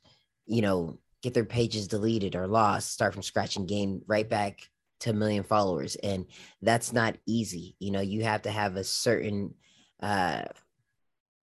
you 0.47 0.63
know, 0.63 0.99
get 1.23 1.33
their 1.35 1.45
pages 1.45 1.89
deleted 1.89 2.37
or 2.37 2.47
lost, 2.47 2.93
start 2.93 3.15
from 3.15 3.23
scratch, 3.23 3.57
and 3.57 3.67
gain 3.67 4.03
right 4.07 4.29
back 4.29 4.71
to 5.01 5.11
a 5.11 5.15
million 5.15 5.43
followers 5.43 5.97
and 5.97 6.27
that's 6.63 6.93
not 6.93 7.17
easy 7.27 7.75
you 7.79 7.91
know 7.91 8.01
you 8.01 8.23
have 8.23 8.43
to 8.43 8.51
have 8.51 8.77
a 8.77 8.85
certain 8.85 9.55
uh 10.03 10.43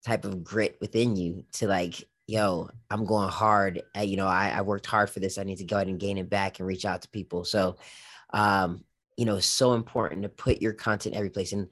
type 0.05 0.25
of 0.25 0.43
grit 0.43 0.77
within 0.79 1.15
you 1.15 1.43
to 1.51 1.67
like 1.67 2.07
yo 2.27 2.69
i'm 2.91 3.05
going 3.05 3.29
hard. 3.29 3.81
You 3.99 4.17
know 4.17 4.27
I, 4.27 4.49
I 4.49 4.61
worked 4.61 4.85
hard 4.85 5.09
for 5.09 5.19
this. 5.19 5.37
I 5.37 5.43
need 5.43 5.57
to 5.57 5.65
go 5.65 5.77
ahead 5.77 5.87
and 5.87 5.99
gain 5.99 6.17
it 6.17 6.29
back 6.29 6.59
and 6.59 6.67
reach 6.67 6.85
out 6.85 7.01
to 7.01 7.09
people. 7.09 7.43
So 7.45 7.77
um 8.33 8.83
you 9.15 9.25
know 9.25 9.37
it's 9.37 9.47
so 9.47 9.73
important 9.73 10.23
to 10.23 10.29
put 10.29 10.61
your 10.61 10.73
content 10.73 11.15
every 11.15 11.29
place. 11.29 11.53
And 11.53 11.69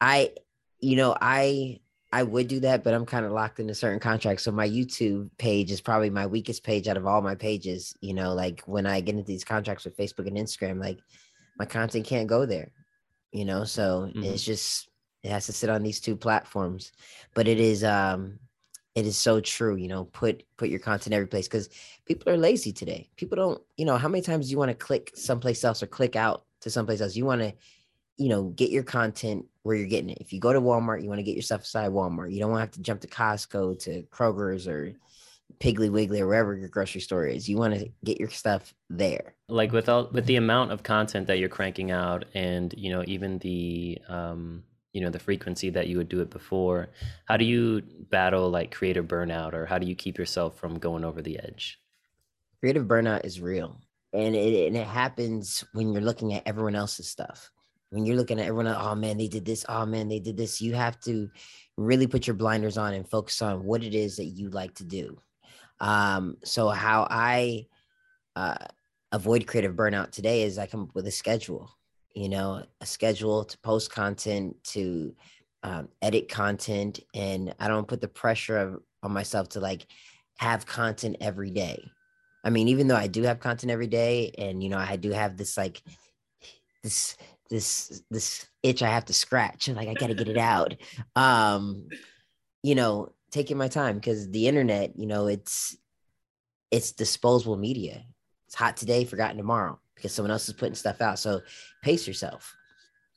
i 0.00 0.32
you 0.80 0.96
know 0.96 1.16
i 1.20 1.78
i 2.12 2.22
would 2.22 2.48
do 2.48 2.58
that 2.60 2.82
but 2.82 2.92
i'm 2.92 3.06
kind 3.06 3.24
of 3.24 3.30
locked 3.32 3.60
into 3.60 3.74
certain 3.74 4.00
contracts. 4.00 4.42
So 4.42 4.50
my 4.50 4.68
youtube 4.68 5.30
page 5.38 5.70
is 5.70 5.80
probably 5.80 6.10
my 6.10 6.26
weakest 6.26 6.64
page 6.64 6.88
out 6.88 6.96
of 6.96 7.06
all 7.06 7.22
my 7.22 7.36
pages 7.36 7.94
you 8.00 8.14
know 8.14 8.34
like 8.34 8.62
when 8.66 8.86
i 8.86 9.00
get 9.00 9.14
into 9.14 9.24
these 9.24 9.44
contracts 9.44 9.84
with 9.84 9.96
facebook 9.96 10.26
and 10.26 10.36
instagram 10.36 10.80
like 10.80 10.98
my 11.58 11.66
content 11.66 12.06
can't 12.06 12.26
go 12.26 12.46
there 12.46 12.72
you 13.32 13.44
know? 13.44 13.64
So 13.64 14.10
Mhm. 14.14 14.24
it's 14.24 14.44
just 14.44 14.88
it 15.22 15.30
has 15.30 15.46
to 15.46 15.52
sit 15.52 15.70
on 15.70 15.82
these 15.82 16.00
two 16.00 16.16
platforms. 16.16 16.92
But 17.34 17.48
it 17.48 17.58
is 17.58 17.82
um 17.82 18.38
it 18.94 19.06
is 19.06 19.16
so 19.16 19.40
true 19.40 19.76
you 19.76 19.88
know 19.88 20.04
put 20.04 20.44
put 20.56 20.68
your 20.68 20.78
content 20.78 21.14
every 21.14 21.26
place 21.26 21.48
because 21.48 21.68
people 22.04 22.32
are 22.32 22.36
lazy 22.36 22.72
today. 22.72 23.08
People 23.16 23.36
don't 23.36 23.62
you 23.76 23.84
know 23.84 23.96
how 23.96 24.08
many 24.08 24.22
times 24.22 24.46
do 24.46 24.52
you 24.52 24.58
want 24.58 24.70
to 24.70 24.74
click 24.74 25.12
someplace 25.14 25.64
else 25.64 25.82
or 25.82 25.86
click 25.86 26.16
out 26.16 26.44
to 26.60 26.70
someplace 26.70 27.00
else? 27.00 27.16
You 27.16 27.24
want 27.24 27.42
to 27.42 27.52
you 28.18 28.28
know 28.28 28.44
get 28.44 28.70
your 28.70 28.82
content 28.82 29.46
where 29.62 29.76
you're 29.76 29.86
getting 29.86 30.10
it. 30.10 30.18
If 30.20 30.32
you 30.32 30.40
go 30.40 30.52
to 30.52 30.60
walmart 30.60 31.02
you 31.02 31.08
want 31.08 31.18
to 31.18 31.24
get 31.24 31.34
your 31.34 31.42
stuff 31.42 31.60
inside 31.60 31.90
walmart. 31.90 32.32
You 32.32 32.40
don't 32.40 32.50
want 32.50 32.60
to 32.60 32.64
have 32.64 32.72
to 32.72 32.82
jump 32.82 33.00
to 33.02 33.08
costco 33.08 33.78
to 33.84 34.02
kroger's 34.04 34.68
or 34.68 34.94
piggly 35.58 35.90
wiggly 35.90 36.20
or 36.20 36.26
wherever 36.26 36.56
your 36.56 36.68
grocery 36.68 37.00
store 37.00 37.26
is. 37.26 37.48
You 37.48 37.56
want 37.56 37.74
to 37.74 37.88
get 38.04 38.18
your 38.18 38.30
stuff 38.30 38.74
there. 38.90 39.34
Like 39.48 39.72
with 39.72 39.88
all 39.88 40.08
with 40.12 40.26
the 40.26 40.36
amount 40.36 40.72
of 40.72 40.82
content 40.82 41.26
that 41.28 41.38
you're 41.38 41.48
cranking 41.48 41.90
out, 41.90 42.24
and 42.34 42.74
you 42.76 42.90
know, 42.90 43.04
even 43.06 43.38
the 43.38 43.98
um, 44.08 44.64
you 44.92 45.00
know, 45.00 45.10
the 45.10 45.18
frequency 45.18 45.70
that 45.70 45.88
you 45.88 45.96
would 45.98 46.08
do 46.08 46.20
it 46.20 46.30
before, 46.30 46.90
how 47.26 47.36
do 47.36 47.44
you 47.44 47.82
battle 48.10 48.50
like 48.50 48.70
creative 48.70 49.06
burnout, 49.06 49.54
or 49.54 49.66
how 49.66 49.78
do 49.78 49.86
you 49.86 49.94
keep 49.94 50.18
yourself 50.18 50.58
from 50.58 50.78
going 50.78 51.04
over 51.04 51.22
the 51.22 51.38
edge? 51.38 51.78
creative 52.62 52.86
burnout 52.86 53.24
is 53.24 53.40
real 53.40 53.76
and 54.12 54.36
it, 54.36 54.68
and 54.68 54.76
it 54.76 54.86
happens 54.86 55.64
when 55.72 55.92
you're 55.92 56.00
looking 56.02 56.32
at 56.32 56.46
everyone 56.46 56.76
else's 56.76 57.08
stuff. 57.08 57.50
When 57.90 58.06
you're 58.06 58.16
looking 58.16 58.38
at 58.38 58.46
everyone 58.46 58.68
else, 58.68 58.86
oh 58.86 58.94
man 58.94 59.18
they 59.18 59.26
did 59.26 59.44
this. 59.44 59.66
Oh 59.68 59.84
man 59.84 60.08
they 60.08 60.20
did 60.20 60.36
this. 60.36 60.60
You 60.60 60.74
have 60.74 60.98
to 61.00 61.28
really 61.76 62.06
put 62.06 62.26
your 62.26 62.36
blinders 62.36 62.78
on 62.78 62.94
and 62.94 63.08
focus 63.08 63.42
on 63.42 63.64
what 63.64 63.82
it 63.82 63.94
is 63.94 64.16
that 64.16 64.26
you 64.26 64.48
like 64.48 64.74
to 64.76 64.84
do. 64.84 65.18
Um 65.80 66.36
so 66.44 66.68
how 66.68 67.08
i 67.10 67.66
uh 68.36 68.66
avoid 69.10 69.46
creative 69.46 69.74
burnout 69.74 70.12
today 70.12 70.42
is 70.42 70.56
i 70.56 70.66
come 70.66 70.84
up 70.84 70.94
with 70.94 71.06
a 71.06 71.10
schedule 71.10 71.68
you 72.14 72.28
know 72.28 72.64
a 72.80 72.86
schedule 72.86 73.44
to 73.44 73.58
post 73.58 73.90
content 73.90 74.56
to 74.64 75.14
um, 75.62 75.88
edit 76.00 76.28
content 76.28 77.00
and 77.14 77.54
i 77.58 77.68
don't 77.68 77.88
put 77.88 78.00
the 78.00 78.08
pressure 78.08 78.58
of, 78.58 78.82
on 79.02 79.12
myself 79.12 79.48
to 79.48 79.60
like 79.60 79.86
have 80.36 80.66
content 80.66 81.16
every 81.20 81.50
day 81.50 81.92
I 82.44 82.50
mean, 82.50 82.68
even 82.68 82.88
though 82.88 82.96
I 82.96 83.06
do 83.06 83.22
have 83.22 83.40
content 83.40 83.70
every 83.70 83.86
day, 83.86 84.32
and 84.36 84.62
you 84.62 84.68
know, 84.68 84.78
I 84.78 84.96
do 84.96 85.10
have 85.10 85.36
this 85.36 85.56
like 85.56 85.82
this 86.82 87.16
this 87.50 88.02
this 88.10 88.46
itch 88.62 88.82
I 88.82 88.88
have 88.88 89.04
to 89.06 89.12
scratch. 89.12 89.68
and 89.68 89.76
Like 89.76 89.88
I 89.88 89.94
gotta 89.94 90.14
get 90.14 90.28
it 90.28 90.38
out. 90.38 90.74
Um, 91.16 91.88
you 92.62 92.74
know, 92.74 93.12
taking 93.30 93.56
my 93.56 93.68
time 93.68 93.96
because 93.96 94.30
the 94.30 94.48
internet, 94.48 94.98
you 94.98 95.06
know, 95.06 95.26
it's 95.26 95.76
it's 96.70 96.92
disposable 96.92 97.56
media. 97.56 98.04
It's 98.46 98.54
hot 98.54 98.76
today, 98.76 99.04
forgotten 99.04 99.36
tomorrow 99.36 99.78
because 100.02 100.12
someone 100.12 100.32
else 100.32 100.48
is 100.48 100.54
putting 100.54 100.74
stuff 100.74 101.00
out. 101.00 101.20
So 101.20 101.42
pace 101.80 102.08
yourself. 102.08 102.56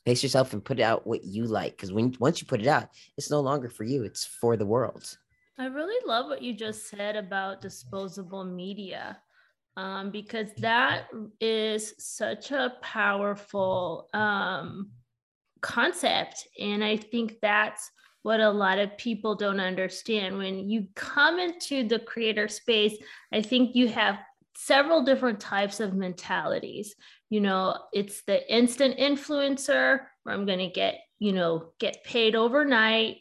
Pace 0.06 0.22
yourself 0.22 0.54
and 0.54 0.64
put 0.64 0.80
out 0.80 1.08
what 1.08 1.24
you 1.24 1.46
like. 1.46 1.76
Because 1.76 1.92
when 1.92 2.16
once 2.20 2.40
you 2.40 2.48
put 2.48 2.62
it 2.62 2.68
out, 2.68 2.90
it's 3.18 3.32
no 3.32 3.40
longer 3.40 3.70
for 3.70 3.84
you, 3.84 4.04
it's 4.04 4.24
for 4.24 4.56
the 4.56 4.66
world. 4.66 5.18
I 5.58 5.66
really 5.66 6.06
love 6.06 6.28
what 6.28 6.44
you 6.44 6.54
just 6.54 6.90
said 6.90 7.16
about 7.16 7.62
disposable 7.62 8.44
media 8.44 9.18
um, 9.78 10.12
because 10.12 10.50
that 10.58 11.08
is 11.42 11.96
such 11.98 12.52
a 12.52 12.74
powerful 12.82 14.10
um, 14.14 14.92
concept. 15.62 16.48
And 16.60 16.84
I 16.84 16.98
think 16.98 17.40
that's 17.42 17.90
what 18.22 18.42
a 18.42 18.50
lot 18.50 18.80
of 18.80 18.98
people 18.98 19.34
don't 19.34 19.60
understand. 19.60 20.38
When 20.38 20.70
you 20.70 20.88
come 20.96 21.40
into 21.40 21.88
the 21.88 22.00
creator 22.00 22.48
space, 22.48 22.96
I 23.32 23.42
think 23.42 23.76
you 23.76 23.88
have 23.88 24.20
several 24.56 25.04
different 25.04 25.40
types 25.40 25.80
of 25.80 25.94
mentalities. 25.94 26.96
You 27.30 27.42
know, 27.42 27.78
it's 27.94 28.24
the 28.24 28.54
instant 28.54 28.98
influencer 28.98 30.00
where 30.24 30.36
I'm 30.36 30.46
going 30.46 30.60
to 30.60 30.70
get, 30.70 31.00
you 31.20 31.34
know, 31.34 31.72
get 31.80 32.04
paid 32.04 32.36
overnight 32.36 33.18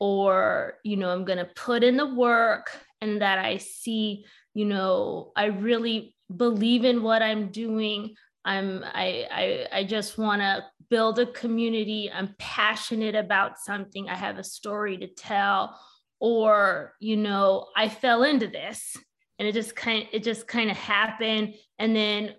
or 0.00 0.78
you 0.82 0.96
know 0.96 1.10
i'm 1.10 1.24
going 1.24 1.38
to 1.38 1.44
put 1.44 1.84
in 1.84 1.96
the 1.96 2.14
work 2.14 2.70
and 3.00 3.20
that 3.22 3.38
i 3.38 3.58
see 3.58 4.24
you 4.54 4.64
know 4.64 5.30
i 5.36 5.44
really 5.44 6.16
believe 6.34 6.84
in 6.84 7.02
what 7.02 7.22
i'm 7.22 7.48
doing. 7.48 8.14
I'm 8.44 8.82
i 8.84 9.26
i, 9.30 9.78
I 9.80 9.84
just 9.84 10.16
want 10.16 10.40
to 10.40 10.64
build 10.88 11.18
a 11.18 11.26
community. 11.26 12.10
I'm 12.12 12.34
passionate 12.38 13.14
about 13.14 13.58
something. 13.58 14.08
I 14.08 14.16
have 14.16 14.38
a 14.38 14.44
story 14.44 14.96
to 14.98 15.06
tell. 15.06 15.78
Or 16.22 16.94
you 17.00 17.16
know 17.16 17.68
i 17.74 17.88
fell 17.88 18.24
into 18.24 18.46
this 18.46 18.96
and 19.40 19.48
it 19.48 19.52
just 19.52 19.74
kind 19.74 20.06
it 20.12 20.22
just 20.22 20.46
kind 20.46 20.70
of 20.70 20.76
happened 20.76 21.54
and 21.80 21.96
then 21.96 22.34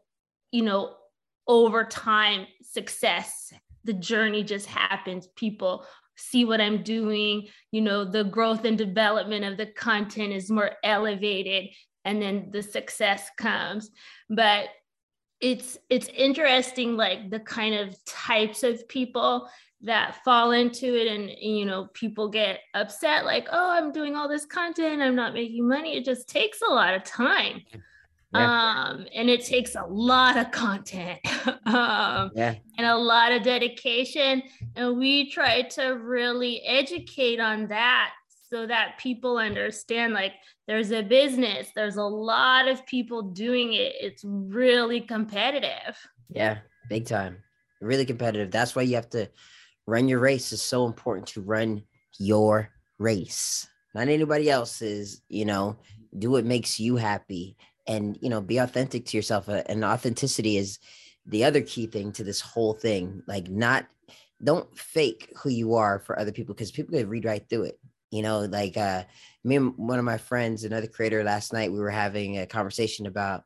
you 0.51 0.63
know 0.63 0.95
over 1.47 1.83
time 1.83 2.47
success 2.61 3.51
the 3.83 3.93
journey 3.93 4.43
just 4.43 4.67
happens 4.67 5.27
people 5.35 5.85
see 6.21 6.45
what 6.45 6.61
I'm 6.61 6.83
doing, 6.83 7.47
you 7.71 7.81
know, 7.81 8.05
the 8.05 8.23
growth 8.23 8.65
and 8.65 8.77
development 8.77 9.45
of 9.45 9.57
the 9.57 9.65
content 9.65 10.33
is 10.33 10.51
more 10.51 10.71
elevated 10.83 11.69
and 12.05 12.21
then 12.21 12.49
the 12.51 12.61
success 12.61 13.29
comes. 13.37 13.89
But 14.29 14.69
it's 15.39 15.77
it's 15.89 16.07
interesting 16.09 16.95
like 16.95 17.31
the 17.31 17.39
kind 17.39 17.73
of 17.73 17.95
types 18.05 18.63
of 18.63 18.87
people 18.87 19.49
that 19.83 20.23
fall 20.23 20.51
into 20.51 20.95
it 20.95 21.07
and 21.07 21.29
you 21.39 21.65
know 21.65 21.87
people 21.93 22.29
get 22.29 22.59
upset 22.73 23.25
like 23.25 23.47
oh 23.51 23.71
i'm 23.71 23.91
doing 23.91 24.15
all 24.15 24.29
this 24.29 24.45
content 24.45 25.01
i'm 25.01 25.15
not 25.15 25.33
making 25.33 25.67
money 25.67 25.97
it 25.97 26.05
just 26.05 26.29
takes 26.29 26.61
a 26.61 26.71
lot 26.71 26.93
of 26.93 27.03
time 27.03 27.61
um 28.33 29.05
and 29.13 29.29
it 29.29 29.43
takes 29.43 29.75
a 29.75 29.85
lot 29.87 30.37
of 30.37 30.51
content 30.51 31.19
um 31.65 32.31
Yeah. 32.35 32.55
and 32.77 32.87
a 32.87 32.95
lot 32.95 33.31
of 33.31 33.43
dedication 33.43 34.43
and 34.75 34.97
we 34.97 35.29
try 35.29 35.63
to 35.63 35.83
really 35.97 36.61
educate 36.65 37.39
on 37.39 37.67
that 37.67 38.11
so 38.51 38.67
that 38.67 38.97
people 38.99 39.37
understand 39.37 40.13
like 40.13 40.33
there's 40.67 40.91
a 40.91 41.01
business, 41.01 41.69
there's 41.75 41.95
a 41.95 42.03
lot 42.03 42.67
of 42.67 42.85
people 42.85 43.21
doing 43.21 43.73
it. 43.73 43.93
It's 43.99 44.23
really 44.25 45.01
competitive. 45.01 45.97
Yeah, 46.29 46.59
big 46.89 47.05
time. 47.05 47.37
Really 47.79 48.05
competitive. 48.05 48.51
That's 48.51 48.75
why 48.75 48.83
you 48.83 48.95
have 48.95 49.09
to 49.11 49.29
run 49.91 50.07
your 50.07 50.19
race 50.19 50.53
is 50.53 50.61
so 50.61 50.85
important 50.85 51.27
to 51.27 51.41
run 51.41 51.83
your 52.17 52.69
race. 52.97 53.67
Not 53.93 54.07
anybody 54.07 54.49
else's, 54.49 55.21
you 55.27 55.43
know, 55.43 55.75
do 56.17 56.31
what 56.31 56.45
makes 56.45 56.79
you 56.79 56.95
happy. 56.95 57.57
And 57.87 58.17
you 58.21 58.29
know 58.29 58.39
be 58.39 58.57
authentic 58.57 59.05
to 59.07 59.17
yourself. 59.17 59.49
Uh, 59.49 59.63
and 59.65 59.83
authenticity 59.83 60.55
is 60.55 60.79
the 61.25 61.43
other 61.43 61.61
key 61.61 61.87
thing 61.87 62.11
to 62.13 62.23
this 62.23 62.39
whole 62.39 62.73
thing. 62.73 63.21
Like 63.27 63.49
not 63.49 63.85
don't 64.41 64.73
fake 64.77 65.33
who 65.35 65.49
you 65.49 65.75
are 65.75 65.99
for 65.99 66.17
other 66.17 66.31
people 66.31 66.55
because 66.55 66.71
people 66.71 66.97
can 66.97 67.09
read 67.09 67.25
right 67.25 67.43
through 67.49 67.63
it. 67.63 67.79
You 68.11 68.21
know 68.21 68.41
like 68.41 68.77
uh 68.77 69.03
me 69.43 69.55
and 69.57 69.73
one 69.77 69.99
of 69.99 70.05
my 70.05 70.19
friends 70.19 70.63
another 70.63 70.87
creator 70.87 71.23
last 71.23 71.53
night 71.53 71.71
we 71.71 71.79
were 71.79 71.89
having 71.89 72.37
a 72.37 72.45
conversation 72.45 73.07
about 73.07 73.43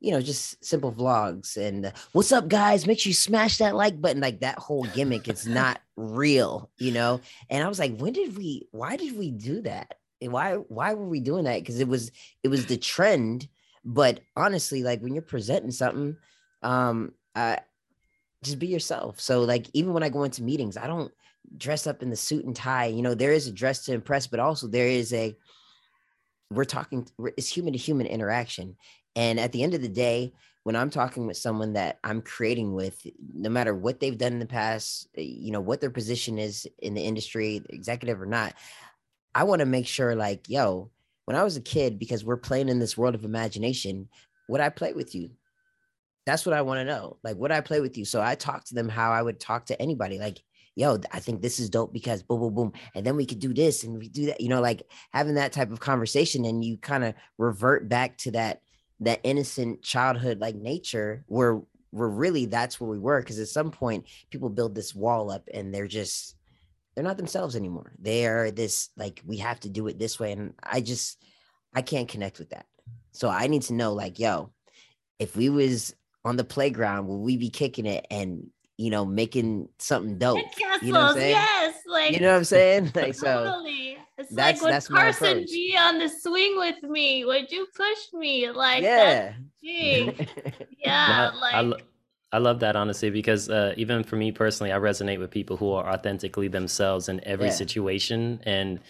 you 0.00 0.10
know 0.10 0.20
just 0.20 0.62
simple 0.64 0.92
vlogs 0.92 1.56
and 1.56 1.86
uh, 1.86 1.90
what's 2.12 2.32
up 2.32 2.48
guys? 2.48 2.86
Make 2.86 2.98
sure 2.98 3.10
you 3.10 3.14
smash 3.14 3.58
that 3.58 3.76
like 3.76 4.00
button. 4.00 4.20
Like 4.20 4.40
that 4.40 4.58
whole 4.58 4.84
gimmick 4.84 5.28
it's 5.28 5.46
not 5.60 5.80
real 5.96 6.70
you 6.78 6.92
know? 6.92 7.20
And 7.50 7.64
i 7.64 7.68
was 7.68 7.78
like 7.78 7.96
when 7.98 8.12
did 8.12 8.36
we 8.36 8.68
why 8.72 8.96
did 8.96 9.16
we 9.16 9.30
do 9.30 9.62
that? 9.62 9.94
Why 10.20 10.54
why 10.54 10.94
were 10.94 11.08
we 11.08 11.20
doing 11.20 11.44
that? 11.44 11.60
Because 11.60 11.80
it 11.80 11.88
was 11.88 12.10
it 12.42 12.48
was 12.48 12.66
the 12.66 12.76
trend 12.76 13.48
but 13.84 14.20
honestly 14.36 14.82
like 14.82 15.00
when 15.00 15.14
you're 15.14 15.22
presenting 15.22 15.70
something 15.70 16.16
um 16.62 17.12
uh 17.34 17.56
just 18.42 18.58
be 18.58 18.66
yourself. 18.66 19.20
So 19.20 19.42
like 19.42 19.66
even 19.72 19.92
when 19.92 20.02
i 20.02 20.08
go 20.08 20.24
into 20.24 20.42
meetings 20.42 20.76
i 20.76 20.86
don't 20.86 21.12
dress 21.56 21.86
up 21.86 22.02
in 22.02 22.10
the 22.10 22.16
suit 22.16 22.44
and 22.44 22.56
tie 22.56 22.86
you 22.86 23.02
know 23.02 23.14
there 23.14 23.32
is 23.32 23.46
a 23.46 23.52
dress 23.52 23.84
to 23.84 23.94
impress 23.94 24.26
but 24.26 24.40
also 24.40 24.66
there 24.66 24.88
is 24.88 25.12
a 25.12 25.36
we're 26.50 26.64
talking 26.64 27.06
it's 27.36 27.48
human 27.48 27.72
to 27.72 27.78
human 27.78 28.06
interaction. 28.06 28.76
And 29.14 29.40
at 29.40 29.52
the 29.52 29.62
end 29.62 29.74
of 29.74 29.82
the 29.82 29.88
day 29.88 30.32
when 30.66 30.74
i'm 30.74 30.90
talking 30.90 31.26
with 31.26 31.36
someone 31.36 31.72
that 31.74 31.98
i'm 32.02 32.20
creating 32.20 32.74
with 32.74 33.06
no 33.32 33.48
matter 33.48 33.74
what 33.74 34.00
they've 34.00 34.18
done 34.18 34.32
in 34.32 34.40
the 34.40 34.46
past 34.46 35.08
eh, 35.16 35.20
you 35.22 35.52
know 35.52 35.60
what 35.60 35.80
their 35.80 35.90
position 35.90 36.38
is 36.38 36.66
in 36.80 36.94
the 36.94 37.02
industry 37.02 37.62
executive 37.70 38.20
or 38.20 38.26
not 38.26 38.52
I 39.36 39.44
want 39.44 39.60
to 39.60 39.66
make 39.66 39.86
sure, 39.86 40.14
like, 40.14 40.48
yo, 40.48 40.90
when 41.26 41.36
I 41.36 41.44
was 41.44 41.58
a 41.58 41.60
kid, 41.60 41.98
because 41.98 42.24
we're 42.24 42.38
playing 42.38 42.70
in 42.70 42.78
this 42.78 42.96
world 42.96 43.14
of 43.14 43.26
imagination, 43.26 44.08
would 44.48 44.62
I 44.62 44.70
play 44.70 44.94
with 44.94 45.14
you? 45.14 45.28
That's 46.24 46.46
what 46.46 46.54
I 46.54 46.62
want 46.62 46.78
to 46.78 46.86
know. 46.86 47.18
Like, 47.22 47.36
would 47.36 47.52
I 47.52 47.60
play 47.60 47.80
with 47.80 47.98
you? 47.98 48.06
So 48.06 48.22
I 48.22 48.34
talk 48.34 48.64
to 48.64 48.74
them 48.74 48.88
how 48.88 49.12
I 49.12 49.20
would 49.20 49.38
talk 49.38 49.66
to 49.66 49.80
anybody. 49.80 50.18
Like, 50.18 50.38
yo, 50.74 50.98
I 51.12 51.20
think 51.20 51.42
this 51.42 51.60
is 51.60 51.68
dope 51.68 51.92
because 51.92 52.22
boom, 52.22 52.40
boom, 52.40 52.54
boom. 52.54 52.72
And 52.94 53.04
then 53.04 53.14
we 53.14 53.26
could 53.26 53.38
do 53.38 53.52
this 53.52 53.84
and 53.84 53.98
we 53.98 54.08
do 54.08 54.24
that, 54.26 54.40
you 54.40 54.48
know, 54.48 54.62
like 54.62 54.84
having 55.12 55.34
that 55.34 55.52
type 55.52 55.70
of 55.70 55.80
conversation 55.80 56.46
and 56.46 56.64
you 56.64 56.78
kind 56.78 57.04
of 57.04 57.12
revert 57.36 57.90
back 57.90 58.16
to 58.18 58.30
that 58.30 58.62
that 59.00 59.20
innocent 59.24 59.82
childhood 59.82 60.40
like 60.40 60.54
nature 60.54 61.24
where 61.26 61.60
we're 61.92 62.08
really 62.08 62.46
that's 62.46 62.80
where 62.80 62.90
we 62.90 62.98
were. 62.98 63.22
Cause 63.22 63.38
at 63.38 63.48
some 63.48 63.70
point 63.70 64.06
people 64.30 64.48
build 64.48 64.74
this 64.74 64.94
wall 64.94 65.30
up 65.30 65.48
and 65.52 65.74
they're 65.74 65.86
just 65.86 66.36
they're 66.94 67.04
not 67.04 67.18
themselves 67.18 67.56
anymore. 67.56 67.92
They 67.98 68.26
are 68.26 68.50
this 68.50 68.88
like 68.96 69.22
we 69.24 69.36
have 69.38 69.60
to 69.60 69.68
do 69.68 69.86
it 69.86 69.98
this 69.98 70.18
way, 70.18 70.32
and 70.32 70.54
I 70.62 70.80
just 70.80 71.22
I 71.74 71.82
can't 71.82 72.08
connect 72.08 72.38
with 72.38 72.50
that. 72.50 72.66
So 73.12 73.28
I 73.28 73.46
need 73.46 73.62
to 73.62 73.74
know 73.74 73.92
like, 73.92 74.18
yo, 74.18 74.50
if 75.18 75.36
we 75.36 75.50
was 75.50 75.94
on 76.24 76.36
the 76.36 76.44
playground, 76.44 77.06
will 77.06 77.20
we 77.20 77.36
be 77.36 77.50
kicking 77.50 77.86
it 77.86 78.06
and 78.10 78.46
you 78.78 78.90
know 78.90 79.04
making 79.04 79.68
something 79.78 80.18
dope? 80.18 80.38
Castles, 80.58 80.82
you 80.82 80.92
know 80.92 81.00
what 81.00 81.10
I'm 81.10 81.16
saying? 81.16 81.30
yes, 81.32 81.74
like 81.86 82.12
you 82.12 82.20
know 82.20 82.30
what 82.30 82.38
I'm 82.38 82.44
saying? 82.44 82.92
Like 82.94 83.14
so. 83.26 83.44
Totally. 83.44 83.95
It's 84.18 84.34
that's- 84.34 84.56
like 84.56 84.62
would 84.62 84.72
that's 84.72 84.88
Carson 84.88 85.44
be 85.44 85.76
on 85.78 85.98
the 85.98 86.08
swing 86.08 86.56
with 86.58 86.82
me? 86.82 87.24
Would 87.24 87.50
you 87.52 87.66
push 87.74 88.12
me? 88.14 88.50
Like 88.50 88.82
yeah. 88.82 89.32
that's 89.32 89.36
big. 89.62 90.28
Yeah, 90.78 91.30
No, 91.32 91.38
like 91.40 91.54
I, 91.54 91.60
lo- 91.60 91.76
I 92.32 92.38
love 92.38 92.60
that 92.60 92.76
honestly 92.76 93.10
because 93.10 93.48
uh, 93.50 93.74
even 93.76 94.02
for 94.04 94.16
me 94.16 94.32
personally, 94.32 94.72
I 94.72 94.78
resonate 94.78 95.18
with 95.18 95.30
people 95.30 95.56
who 95.56 95.70
are 95.72 95.88
authentically 95.92 96.48
themselves 96.48 97.08
in 97.08 97.22
every 97.24 97.46
Yeah. 97.46 97.52
situation, 97.52 98.40
and 98.44 98.80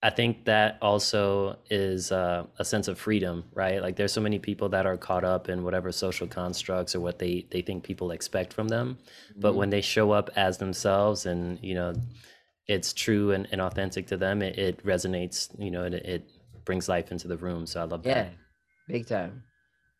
I 0.00 0.10
think 0.10 0.44
that 0.44 0.78
also 0.80 1.58
is 1.70 2.12
uh, 2.12 2.44
a 2.60 2.64
sense 2.64 2.86
of 2.86 3.00
freedom, 3.00 3.42
right? 3.54 3.82
Like 3.82 3.96
there's 3.96 4.12
so 4.12 4.20
many 4.20 4.38
people 4.38 4.68
that 4.68 4.86
are 4.86 4.96
caught 4.96 5.24
up 5.24 5.48
in 5.48 5.64
whatever 5.64 5.90
social 5.90 6.28
constructs 6.28 6.94
or 6.94 7.00
what 7.00 7.18
they 7.18 7.48
they 7.50 7.62
think 7.62 7.82
people 7.82 8.12
expect 8.12 8.52
from 8.52 8.68
them, 8.68 8.98
but 9.36 9.50
Mm-hmm. 9.50 9.58
when 9.58 9.70
they 9.70 9.80
show 9.80 10.12
up 10.12 10.30
as 10.36 10.58
themselves 10.58 11.26
and 11.26 11.58
you 11.62 11.74
know 11.74 11.94
it's 12.68 12.92
true 12.92 13.32
and, 13.32 13.48
and 13.50 13.60
authentic 13.60 14.06
to 14.08 14.16
them, 14.16 14.42
it, 14.42 14.58
it 14.58 14.84
resonates. 14.84 15.48
You 15.58 15.70
know, 15.70 15.84
it, 15.84 15.94
it 15.94 16.30
brings 16.64 16.88
life 16.88 17.10
into 17.10 17.26
the 17.26 17.38
room. 17.38 17.66
So 17.66 17.80
I 17.80 17.84
love 17.84 18.06
yeah, 18.06 18.24
that. 18.24 18.32
big 18.86 19.06
time, 19.06 19.42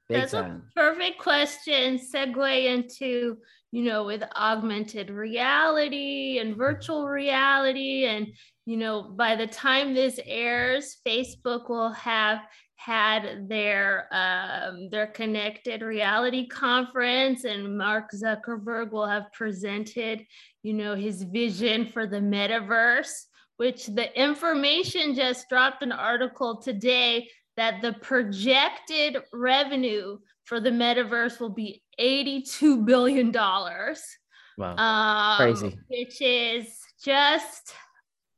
big 0.08 0.20
That's 0.20 0.32
time. 0.32 0.62
a 0.76 0.80
perfect 0.80 1.18
question. 1.18 1.98
Segue 1.98 2.66
into, 2.66 3.38
you 3.72 3.82
know, 3.82 4.04
with 4.04 4.22
augmented 4.36 5.10
reality 5.10 6.38
and 6.38 6.56
virtual 6.56 7.08
reality. 7.08 8.04
And, 8.04 8.28
you 8.66 8.76
know, 8.76 9.02
by 9.02 9.34
the 9.34 9.46
time 9.46 9.94
this 9.94 10.20
airs, 10.26 10.98
Facebook 11.06 11.70
will 11.70 11.92
have 11.92 12.40
had 12.76 13.48
their 13.48 14.06
um, 14.12 14.88
their 14.90 15.08
connected 15.08 15.82
reality 15.82 16.46
conference 16.46 17.42
and 17.42 17.76
Mark 17.76 18.10
Zuckerberg 18.12 18.92
will 18.92 19.06
have 19.06 19.32
presented, 19.32 20.24
you 20.68 20.74
know, 20.74 20.94
his 20.94 21.22
vision 21.22 21.90
for 21.94 22.06
the 22.06 22.18
metaverse, 22.18 23.24
which 23.56 23.86
the 23.86 24.06
information 24.20 25.14
just 25.14 25.48
dropped 25.48 25.82
an 25.82 25.92
article 25.92 26.60
today 26.60 27.26
that 27.56 27.80
the 27.80 27.94
projected 27.94 29.16
revenue 29.32 30.18
for 30.44 30.60
the 30.60 30.68
metaverse 30.68 31.40
will 31.40 31.54
be 31.54 31.82
$82 31.98 32.84
billion. 32.84 33.32
Wow. 33.32 34.76
Um, 34.76 35.38
Crazy. 35.38 35.78
Which 35.88 36.20
is 36.20 36.66
just 37.02 37.72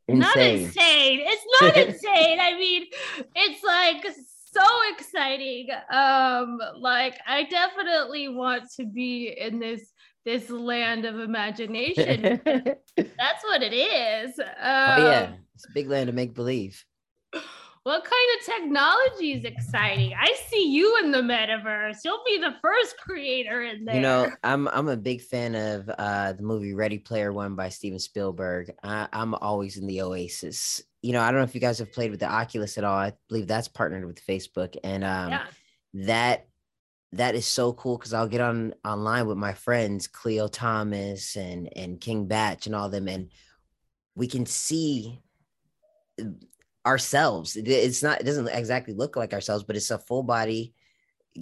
Insane. 0.06 0.20
not 0.20 0.36
insane. 0.36 1.20
It's 1.24 1.44
not 1.60 1.76
insane. 1.88 2.38
I 2.40 2.56
mean, 2.56 2.86
it's 3.34 3.64
like 3.64 4.06
so 4.52 4.62
exciting. 4.92 5.66
Um, 5.92 6.60
like 6.78 7.18
I 7.26 7.42
definitely 7.50 8.28
want 8.28 8.70
to 8.76 8.86
be 8.86 9.36
in 9.36 9.58
this 9.58 9.92
this 10.24 10.50
land 10.50 11.04
of 11.04 11.18
imagination. 11.18 12.40
That's 12.44 13.44
what 13.44 13.62
it 13.62 13.72
is. 13.72 14.38
Um, 14.38 14.46
oh 14.58 15.04
yeah, 15.04 15.32
it's 15.54 15.66
a 15.66 15.72
big 15.72 15.88
land 15.88 16.08
of 16.08 16.14
make 16.14 16.34
believe. 16.34 16.84
What 17.82 18.04
kind 18.04 18.38
of 18.38 18.44
technology 18.44 19.32
is 19.32 19.44
exciting? 19.46 20.12
I 20.12 20.36
see 20.48 20.70
you 20.70 20.98
in 21.02 21.12
the 21.12 21.22
metaverse. 21.22 21.96
You'll 22.04 22.22
be 22.26 22.36
the 22.36 22.54
first 22.60 22.98
creator 22.98 23.62
in 23.62 23.86
there. 23.86 23.94
You 23.94 24.02
know, 24.02 24.30
I'm 24.44 24.68
I'm 24.68 24.88
a 24.88 24.98
big 24.98 25.22
fan 25.22 25.54
of 25.54 25.88
uh 25.96 26.34
the 26.34 26.42
movie 26.42 26.74
Ready 26.74 26.98
Player 26.98 27.32
One 27.32 27.54
by 27.54 27.70
Steven 27.70 27.98
Spielberg. 27.98 28.70
I, 28.82 29.08
I'm 29.14 29.34
always 29.34 29.78
in 29.78 29.86
the 29.86 30.02
Oasis. 30.02 30.82
You 31.00 31.14
know, 31.14 31.22
I 31.22 31.30
don't 31.30 31.40
know 31.40 31.44
if 31.44 31.54
you 31.54 31.60
guys 31.62 31.78
have 31.78 31.90
played 31.90 32.10
with 32.10 32.20
the 32.20 32.30
Oculus 32.30 32.76
at 32.76 32.84
all. 32.84 32.98
I 32.98 33.14
believe 33.30 33.46
that's 33.46 33.68
partnered 33.68 34.04
with 34.04 34.22
Facebook, 34.26 34.76
and 34.84 35.02
um, 35.02 35.30
yeah. 35.30 35.46
that 36.06 36.49
that 37.12 37.34
is 37.34 37.46
so 37.46 37.72
cool 37.72 37.98
because 37.98 38.14
I'll 38.14 38.28
get 38.28 38.40
on 38.40 38.74
online 38.84 39.26
with 39.26 39.36
my 39.36 39.52
friends 39.52 40.06
Cleo 40.06 40.46
Thomas 40.48 41.36
and 41.36 41.68
and 41.76 42.00
King 42.00 42.26
Bach 42.26 42.66
and 42.66 42.74
all 42.74 42.88
them, 42.88 43.08
and 43.08 43.30
we 44.14 44.26
can 44.26 44.46
see 44.46 45.20
ourselves. 46.86 47.56
It's 47.56 48.02
not 48.02 48.20
it 48.20 48.24
doesn't 48.24 48.48
exactly 48.48 48.94
look 48.94 49.16
like 49.16 49.32
ourselves, 49.32 49.64
but 49.64 49.76
it's 49.76 49.90
a 49.90 49.98
full 49.98 50.22
body 50.22 50.74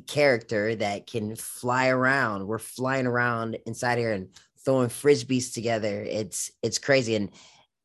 character 0.07 0.75
that 0.77 1.07
can 1.07 1.37
fly 1.37 1.89
around. 1.89 2.47
We're 2.47 2.59
flying 2.59 3.07
around 3.07 3.59
inside 3.67 3.99
here 3.99 4.13
and 4.13 4.29
throwing 4.65 4.89
frisbees 4.89 5.53
together. 5.53 6.03
It's 6.03 6.51
it's 6.63 6.79
crazy, 6.79 7.15
and 7.15 7.31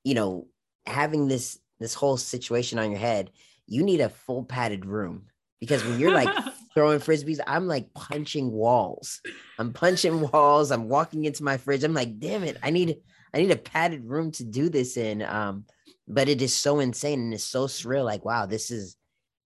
you 0.06 0.14
know 0.14 0.48
having 0.86 1.28
this 1.28 1.60
this 1.80 1.94
whole 1.94 2.16
situation 2.18 2.80
on 2.80 2.92
your 2.92 3.00
head, 3.00 3.32
you 3.68 3.84
need 3.84 4.00
a 4.00 4.10
full 4.10 4.46
padded 4.46 4.86
room 4.86 5.26
because 5.60 5.84
when 5.84 6.00
you're 6.00 6.14
like 6.14 6.30
throwing 6.74 7.00
frisbees, 7.00 7.40
I'm 7.46 7.68
like 7.68 7.94
punching 7.94 8.52
walls. 8.52 9.22
I'm 9.60 9.74
punching 9.74 10.30
walls. 10.32 10.72
I'm 10.72 10.90
walking 10.90 11.26
into 11.26 11.44
my 11.44 11.58
fridge. 11.58 11.84
I'm 11.84 11.94
like, 11.94 12.20
damn 12.20 12.44
it, 12.44 12.58
I 12.64 12.70
need 12.70 12.98
I 13.34 13.40
need 13.40 13.52
a 13.52 13.58
padded 13.58 14.06
room 14.06 14.32
to 14.34 14.44
do 14.44 14.70
this 14.70 14.98
in. 14.98 15.24
Um, 15.24 15.66
but 16.08 16.30
it 16.30 16.42
is 16.42 16.56
so 16.56 16.80
insane 16.80 17.20
and 17.20 17.34
it's 17.34 17.44
so 17.44 17.66
surreal. 17.66 18.06
Like, 18.06 18.26
wow, 18.26 18.46
this 18.46 18.72
is 18.72 18.98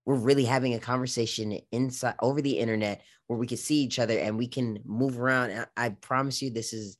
we're 0.06 0.16
really 0.16 0.46
having 0.46 0.74
a 0.74 0.80
conversation 0.80 1.60
inside 1.72 2.16
over 2.22 2.42
the 2.42 2.58
internet 2.58 3.02
where 3.28 3.38
we 3.38 3.46
can 3.46 3.58
see 3.58 3.76
each 3.84 4.00
other 4.00 4.18
and 4.18 4.38
we 4.38 4.48
can 4.48 4.80
move 4.86 5.20
around. 5.20 5.52
I, 5.52 5.86
I 5.86 5.90
promise 5.90 6.42
you, 6.42 6.50
this 6.50 6.72
is 6.72 6.98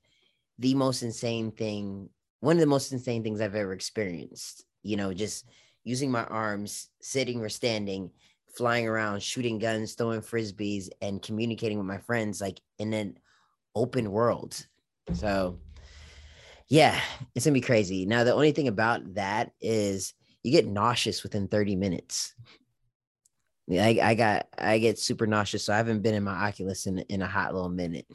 the 0.60 0.74
most 0.74 1.04
insane 1.04 1.52
thing, 1.52 2.10
one 2.42 2.58
of 2.58 2.60
the 2.60 2.66
most 2.66 2.92
insane 2.92 3.24
things 3.24 3.40
I've 3.40 3.56
ever 3.56 3.72
experienced. 3.72 4.66
You 4.84 4.98
know, 4.98 5.14
just 5.14 5.46
using 5.86 6.12
my 6.12 6.26
arms, 6.26 6.90
sitting 7.02 7.42
or 7.42 7.50
standing, 7.50 8.12
flying 8.58 8.88
around, 8.88 9.22
shooting 9.22 9.60
guns, 9.60 9.94
throwing 9.94 10.22
frisbees, 10.22 10.90
and 11.02 11.22
communicating 11.22 11.78
with 11.78 11.88
my 11.88 12.00
friends 12.00 12.42
like 12.42 12.60
in 12.80 12.94
an 12.94 13.18
open 13.76 14.12
world. 14.12 14.66
So 15.14 15.60
yeah, 16.68 17.00
it's 17.36 17.46
gonna 17.46 17.54
be 17.54 17.62
crazy. 17.62 18.06
Now, 18.06 18.24
the 18.24 18.34
only 18.34 18.52
thing 18.52 18.68
about 18.68 19.14
that 19.14 19.52
is 19.62 20.14
you 20.44 20.52
get 20.52 20.68
nauseous 20.68 21.24
within 21.24 21.48
30 21.48 21.76
minutes. 21.76 22.34
I, 23.72 24.00
I 24.02 24.16
got 24.16 24.48
I 24.58 24.80
get 24.80 24.98
super 24.98 25.28
nauseous, 25.28 25.66
so 25.66 25.74
I 25.74 25.78
haven't 25.78 26.02
been 26.02 26.16
in 26.16 26.24
my 26.24 26.48
Oculus 26.48 26.88
in 26.88 27.00
in 27.00 27.22
a 27.22 27.28
hot 27.28 27.54
little 27.54 27.70
minute. 27.70 28.08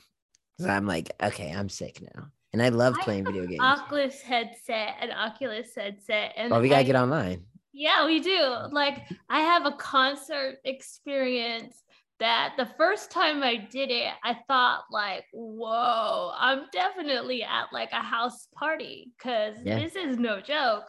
So 0.58 0.68
I'm 0.68 0.86
like, 0.86 1.10
okay, 1.22 1.50
I'm 1.50 1.68
sick 1.68 2.00
now, 2.14 2.28
and 2.52 2.62
I 2.62 2.68
love 2.70 2.94
playing 3.02 3.24
video 3.24 3.46
games. 3.46 3.60
Oculus 3.60 4.20
headset 4.20 4.96
and 5.00 5.12
Oculus 5.12 5.74
headset, 5.74 6.32
and 6.36 6.52
oh, 6.52 6.60
we 6.60 6.68
gotta 6.68 6.80
I- 6.80 6.84
get 6.84 6.96
online. 6.96 7.44
Yeah, 7.72 8.06
we 8.06 8.20
do. 8.20 8.54
Like 8.70 9.02
I 9.28 9.40
have 9.40 9.66
a 9.66 9.72
concert 9.72 10.58
experience 10.64 11.82
that 12.20 12.54
the 12.56 12.66
first 12.78 13.10
time 13.10 13.42
I 13.42 13.56
did 13.56 13.90
it, 13.90 14.12
I 14.22 14.36
thought 14.46 14.84
like, 14.90 15.24
whoa, 15.32 16.32
I'm 16.36 16.66
definitely 16.72 17.42
at 17.42 17.72
like 17.72 17.90
a 17.92 18.02
house 18.02 18.46
party 18.54 19.10
because 19.18 19.56
Yeah. 19.64 19.76
this 19.76 19.96
is 19.96 20.18
no 20.18 20.40
joke. 20.40 20.84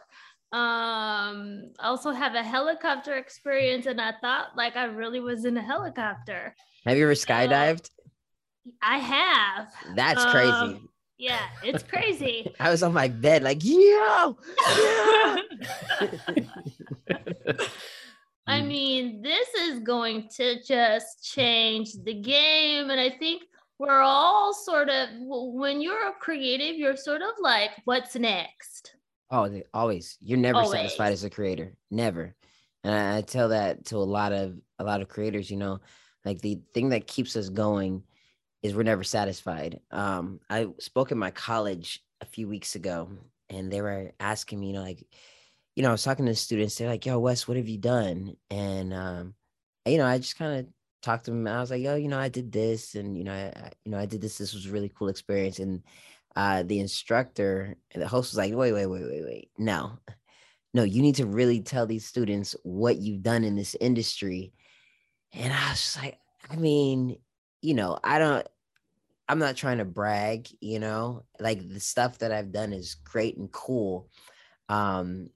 Um, 0.52 1.72
I 1.80 1.88
also 1.88 2.12
have 2.12 2.36
a 2.36 2.42
helicopter 2.42 3.16
experience, 3.16 3.86
and 3.86 4.00
I 4.00 4.12
thought 4.20 4.56
like 4.56 4.76
I 4.76 4.84
really 4.84 5.18
was 5.18 5.44
in 5.44 5.56
a 5.56 5.62
helicopter. 5.62 6.54
Have 6.86 6.96
you 6.96 7.04
ever 7.04 7.14
skydived? 7.14 7.90
I 8.80 8.98
have. 8.98 9.72
That's 9.96 10.24
um, 10.24 10.30
crazy. 10.30 10.80
Yeah, 11.18 11.40
it's 11.64 11.82
crazy. 11.82 12.52
I 12.60 12.70
was 12.70 12.84
on 12.84 12.92
my 12.92 13.08
bed 13.08 13.42
like, 13.42 13.64
yo, 13.64 14.36
yeah. 14.78 15.36
I 18.46 18.60
Mm. 18.60 18.66
mean, 18.68 19.22
this 19.22 19.48
is 19.54 19.80
going 19.80 20.28
to 20.36 20.62
just 20.62 21.24
change 21.24 21.94
the 22.04 22.12
game. 22.20 22.90
And 22.90 23.00
I 23.00 23.08
think 23.10 23.44
we're 23.78 24.02
all 24.02 24.52
sort 24.52 24.90
of, 24.90 25.08
when 25.18 25.80
you're 25.80 26.08
a 26.08 26.12
creative, 26.20 26.76
you're 26.76 26.96
sort 26.96 27.22
of 27.22 27.30
like, 27.40 27.70
what's 27.86 28.14
next? 28.16 28.96
Oh, 29.30 29.48
they- 29.48 29.64
always. 29.72 30.18
You're 30.20 30.38
never 30.38 30.64
satisfied 30.64 31.12
as 31.12 31.24
a 31.24 31.30
creator. 31.30 31.74
Never. 31.90 32.36
And 32.84 32.94
I, 32.94 33.16
I 33.18 33.20
tell 33.22 33.48
that 33.48 33.86
to 33.86 33.96
a 33.96 33.98
lot 33.98 34.32
of 34.32 34.58
a 34.78 34.84
lot 34.84 35.00
of 35.00 35.08
creators, 35.08 35.50
you 35.50 35.56
know, 35.56 35.80
like 36.26 36.40
the 36.42 36.60
thing 36.74 36.90
that 36.90 37.06
keeps 37.06 37.36
us 37.36 37.48
going 37.48 38.02
is 38.62 38.74
we're 38.74 38.82
never 38.82 39.04
satisfied. 39.04 39.80
Um, 39.90 40.40
I 40.50 40.68
spoke 40.80 41.12
in 41.12 41.18
my 41.18 41.30
college 41.30 42.04
a 42.20 42.26
few 42.26 42.46
weeks 42.46 42.74
ago 42.74 43.08
and 43.48 43.72
they 43.72 43.80
were 43.80 44.12
asking 44.20 44.60
me, 44.60 44.68
you 44.68 44.72
know, 44.74 44.82
like, 44.82 45.06
you 45.74 45.82
know, 45.82 45.88
I 45.88 45.92
was 45.92 46.04
talking 46.04 46.26
to 46.26 46.32
the 46.32 46.36
students, 46.36 46.76
they're 46.76 46.88
like, 46.88 47.04
yo, 47.04 47.18
Wes, 47.18 47.48
what 47.48 47.56
have 47.56 47.68
you 47.68 47.78
done? 47.78 48.36
And 48.50 48.94
um, 48.94 49.34
you 49.86 49.98
know, 49.98 50.06
I 50.06 50.18
just 50.18 50.38
kind 50.38 50.60
of 50.60 50.66
talked 51.02 51.26
to 51.26 51.30
them. 51.30 51.46
I 51.46 51.60
was 51.60 51.70
like, 51.70 51.82
yo, 51.82 51.96
you 51.96 52.08
know, 52.08 52.18
I 52.18 52.28
did 52.28 52.52
this 52.52 52.94
and 52.94 53.16
you 53.16 53.24
know, 53.24 53.32
I, 53.32 53.70
you 53.84 53.90
know, 53.90 53.98
I 53.98 54.06
did 54.06 54.20
this. 54.20 54.38
This 54.38 54.54
was 54.54 54.66
a 54.66 54.70
really 54.70 54.92
cool 54.94 55.08
experience. 55.08 55.58
And 55.58 55.82
uh, 56.36 56.62
the 56.64 56.80
instructor 56.80 57.76
the 57.94 58.08
host 58.08 58.32
was 58.32 58.38
like, 58.38 58.54
wait, 58.54 58.72
wait, 58.72 58.86
wait, 58.86 59.04
wait, 59.04 59.24
wait. 59.24 59.50
No, 59.58 59.98
no, 60.72 60.82
you 60.82 61.02
need 61.02 61.16
to 61.16 61.26
really 61.26 61.60
tell 61.60 61.86
these 61.86 62.06
students 62.06 62.56
what 62.62 62.96
you've 62.98 63.22
done 63.22 63.44
in 63.44 63.54
this 63.54 63.76
industry. 63.80 64.52
And 65.32 65.52
I 65.52 65.70
was 65.70 65.80
just 65.80 66.02
like, 66.02 66.18
I 66.50 66.56
mean, 66.56 67.16
you 67.62 67.74
know, 67.74 67.98
I 68.02 68.18
don't, 68.18 68.46
I'm 69.28 69.38
not 69.38 69.56
trying 69.56 69.78
to 69.78 69.84
brag, 69.84 70.48
you 70.60 70.78
know, 70.78 71.24
like 71.40 71.66
the 71.68 71.80
stuff 71.80 72.18
that 72.18 72.32
I've 72.32 72.52
done 72.52 72.72
is 72.72 72.96
great 72.96 73.36
and 73.36 73.50
cool. 73.50 74.10
Um, 74.68 75.30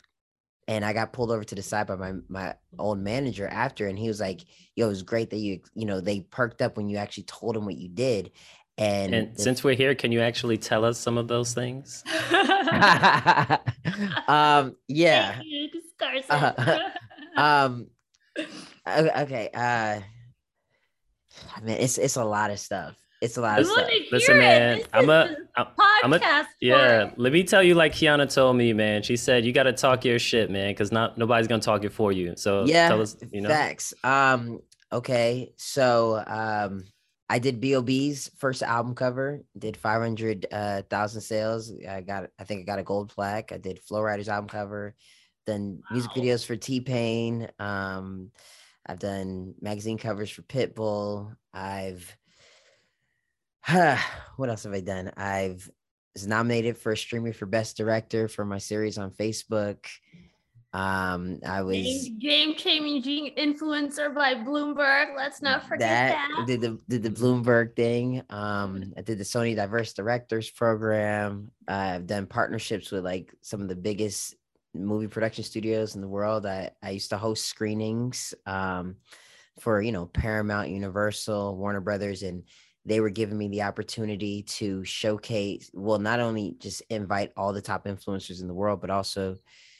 and 0.68 0.84
I 0.84 0.92
got 0.92 1.12
pulled 1.14 1.30
over 1.32 1.42
to 1.42 1.54
the 1.54 1.62
side 1.62 1.86
by 1.86 1.96
my 1.96 2.12
my 2.28 2.54
old 2.78 2.98
manager 2.98 3.48
after, 3.48 3.88
and 3.88 3.98
he 3.98 4.06
was 4.06 4.20
like, 4.20 4.42
"Yo, 4.76 4.86
it 4.86 4.90
was 4.90 5.02
great 5.02 5.30
that 5.30 5.38
you, 5.38 5.60
you 5.74 5.86
know, 5.86 6.00
they 6.00 6.20
perked 6.20 6.60
up 6.62 6.76
when 6.76 6.90
you 6.90 6.98
actually 6.98 7.24
told 7.24 7.56
them 7.56 7.64
what 7.64 7.78
you 7.78 7.88
did." 7.88 8.30
And, 8.76 9.14
And 9.14 9.34
the 9.34 9.42
since 9.42 9.64
we're 9.64 9.74
here, 9.74 9.94
can 9.96 10.12
you 10.12 10.20
actually 10.20 10.58
tell 10.58 10.84
us 10.84 10.98
some 10.98 11.18
of 11.18 11.26
those 11.26 11.54
things? 11.54 12.04
um 14.28 14.76
yeah 14.88 15.32
Thank 15.32 15.46
you, 15.46 15.70
Uh, 16.28 16.90
um 17.36 17.86
okay 18.86 19.50
uh 19.54 20.00
I 21.56 21.60
mean 21.62 21.78
it's 21.78 21.96
it's 21.98 22.16
a 22.16 22.24
lot 22.24 22.50
of 22.50 22.60
stuff 22.60 22.94
it's 23.20 23.36
a 23.36 23.40
lot 23.40 23.58
We 23.58 23.62
of 23.62 23.66
stuff 23.68 23.90
Listen, 24.12 24.36
it. 24.36 24.38
man, 24.38 24.76
This 24.78 24.86
I'm 24.92 25.04
is 25.04 25.08
a, 25.08 25.10
the 25.10 25.36
I'm, 25.56 25.66
I'm 26.04 26.12
a, 26.12 26.46
yeah. 26.60 27.04
it. 27.06 27.18
Let 27.18 27.32
me 27.32 27.42
tell 27.44 27.62
you, 27.62 27.74
like 27.74 27.92
Kiana 27.92 28.32
told 28.32 28.56
me, 28.56 28.72
man. 28.72 29.02
She 29.02 29.16
said 29.16 29.44
you 29.44 29.52
got 29.52 29.64
to 29.64 29.72
talk 29.72 30.04
your 30.04 30.18
shit, 30.18 30.50
man, 30.50 30.70
because 30.70 30.92
not 30.92 31.18
nobody's 31.18 31.48
gonna 31.48 31.62
talk 31.62 31.84
it 31.84 31.92
for 31.92 32.12
you. 32.12 32.34
So 32.36 32.64
yeah 32.64 32.88
tell 32.88 33.00
us, 33.02 33.16
you 33.32 33.40
know. 33.40 33.48
facts 33.48 33.92
um 34.04 34.60
okay 34.92 35.52
so 35.56 36.22
um 36.26 36.82
i 37.28 37.38
did 37.38 37.60
bob's 37.60 38.30
first 38.38 38.62
album 38.62 38.94
cover 38.94 39.42
did 39.58 39.76
500,000 39.76 40.48
uh 40.52 41.06
sales 41.20 41.72
i 41.88 42.00
got 42.00 42.30
i 42.38 42.44
think 42.44 42.60
i 42.60 42.64
got 42.64 42.78
a 42.78 42.82
gold 42.84 43.10
plaque 43.10 43.52
i 43.52 43.58
did 43.58 43.80
Flo 43.80 44.00
Rida's 44.00 44.28
album 44.28 44.48
cover 44.48 44.94
done 45.46 45.82
music 45.90 46.10
videos 46.12 46.44
for 46.46 46.56
t-pain 46.56 47.48
um 47.58 48.30
i've 48.86 48.98
done 48.98 49.54
magazine 49.60 49.98
covers 49.98 50.30
for 50.30 50.42
pitbull 50.42 51.34
i've 51.52 52.16
what 54.36 54.48
else 54.48 54.64
have 54.64 54.72
i 54.72 54.80
done 54.80 55.12
i've 55.16 55.70
was 56.14 56.26
nominated 56.26 56.76
for 56.76 56.92
a 56.92 56.96
Streamy 56.96 57.32
for 57.32 57.46
best 57.46 57.76
director 57.76 58.28
for 58.28 58.44
my 58.44 58.58
series 58.58 58.98
on 58.98 59.10
facebook 59.10 59.86
um 60.72 61.38
i 61.46 61.62
was 61.62 62.08
Game 62.18 62.54
changing 62.54 63.34
influencer 63.38 64.14
by 64.14 64.34
Bloomberg. 64.34 65.16
Let's 65.16 65.40
not 65.40 65.66
forget 65.66 66.12
that. 66.12 66.44
did 66.46 66.60
the 66.60 66.78
did 66.88 67.02
the 67.02 67.10
Bloomberg 67.10 67.74
thing. 67.74 68.22
Um, 68.28 68.92
I 68.96 69.02
did 69.02 69.18
the 69.18 69.24
Sony 69.24 69.56
Diverse 69.56 69.92
Directors 69.92 70.50
Program. 70.50 71.50
I've 71.66 72.06
done 72.06 72.26
partnerships 72.26 72.90
with 72.90 73.04
like 73.04 73.32
some 73.40 73.62
of 73.62 73.68
the 73.68 73.76
biggest 73.76 74.34
movie 74.74 75.06
production 75.06 75.44
studios 75.44 75.94
in 75.94 76.00
the 76.00 76.08
world. 76.08 76.44
I 76.44 76.70
I 76.82 76.90
used 76.90 77.10
to 77.10 77.18
host 77.18 77.46
screenings 77.46 78.34
um, 78.46 78.96
for 79.60 79.80
you 79.80 79.92
know 79.92 80.06
Paramount, 80.06 80.70
Universal, 80.70 81.56
Warner 81.56 81.80
Brothers, 81.80 82.22
and 82.22 82.42
they 82.84 83.00
were 83.00 83.10
giving 83.10 83.36
me 83.36 83.48
the 83.48 83.62
opportunity 83.62 84.42
to 84.44 84.84
showcase. 84.84 85.70
Well, 85.74 85.98
not 85.98 86.20
only 86.20 86.56
just 86.58 86.82
invite 86.88 87.32
all 87.36 87.52
the 87.52 87.60
top 87.60 87.84
influencers 87.84 88.40
in 88.40 88.48
the 88.48 88.54
world, 88.54 88.80
but 88.80 88.90
also 88.90 89.36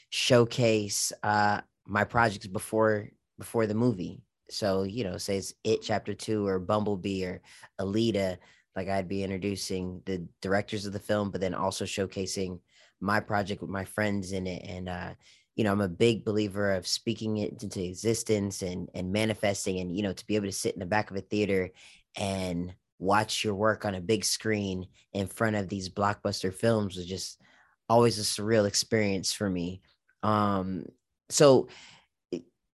showcase 0.09 1.11
uh, 1.23 1.61
my 1.85 2.03
projects 2.03 2.47
before 2.47 3.09
before 3.37 3.67
the 3.67 3.73
movie. 3.73 4.21
So, 4.49 4.83
you 4.83 5.03
know, 5.03 5.17
say 5.17 5.37
it's 5.37 5.53
It 5.63 5.81
Chapter 5.81 6.13
Two 6.13 6.45
or 6.45 6.59
Bumblebee 6.59 7.25
or 7.25 7.41
Alita, 7.79 8.37
like 8.75 8.89
I'd 8.89 9.07
be 9.07 9.23
introducing 9.23 10.01
the 10.05 10.27
directors 10.41 10.85
of 10.85 10.93
the 10.93 10.99
film, 10.99 11.31
but 11.31 11.41
then 11.41 11.53
also 11.53 11.85
showcasing 11.85 12.59
my 12.99 13.19
project 13.19 13.61
with 13.61 13.69
my 13.69 13.85
friends 13.85 14.33
in 14.33 14.45
it. 14.47 14.63
And 14.65 14.89
uh, 14.89 15.13
you 15.55 15.63
know, 15.63 15.71
I'm 15.71 15.81
a 15.81 15.89
big 15.89 16.25
believer 16.25 16.73
of 16.73 16.87
speaking 16.87 17.37
it 17.37 17.63
into 17.63 17.83
existence 17.83 18.61
and 18.61 18.89
and 18.93 19.11
manifesting 19.11 19.79
and 19.79 19.95
you 19.95 20.03
know, 20.03 20.13
to 20.13 20.27
be 20.27 20.35
able 20.35 20.47
to 20.47 20.51
sit 20.51 20.73
in 20.73 20.79
the 20.79 20.85
back 20.85 21.09
of 21.11 21.17
a 21.17 21.21
theater 21.21 21.71
and 22.17 22.73
watch 22.99 23.43
your 23.43 23.55
work 23.55 23.85
on 23.85 23.95
a 23.95 24.01
big 24.01 24.23
screen 24.25 24.85
in 25.13 25.27
front 25.27 25.55
of 25.55 25.69
these 25.69 25.89
blockbuster 25.89 26.53
films 26.53 26.95
was 26.95 27.05
just 27.05 27.41
always 27.87 28.19
a 28.19 28.21
surreal 28.21 28.67
experience 28.67 29.33
for 29.33 29.49
me. 29.49 29.81
Um, 30.21 30.85
so 31.29 31.69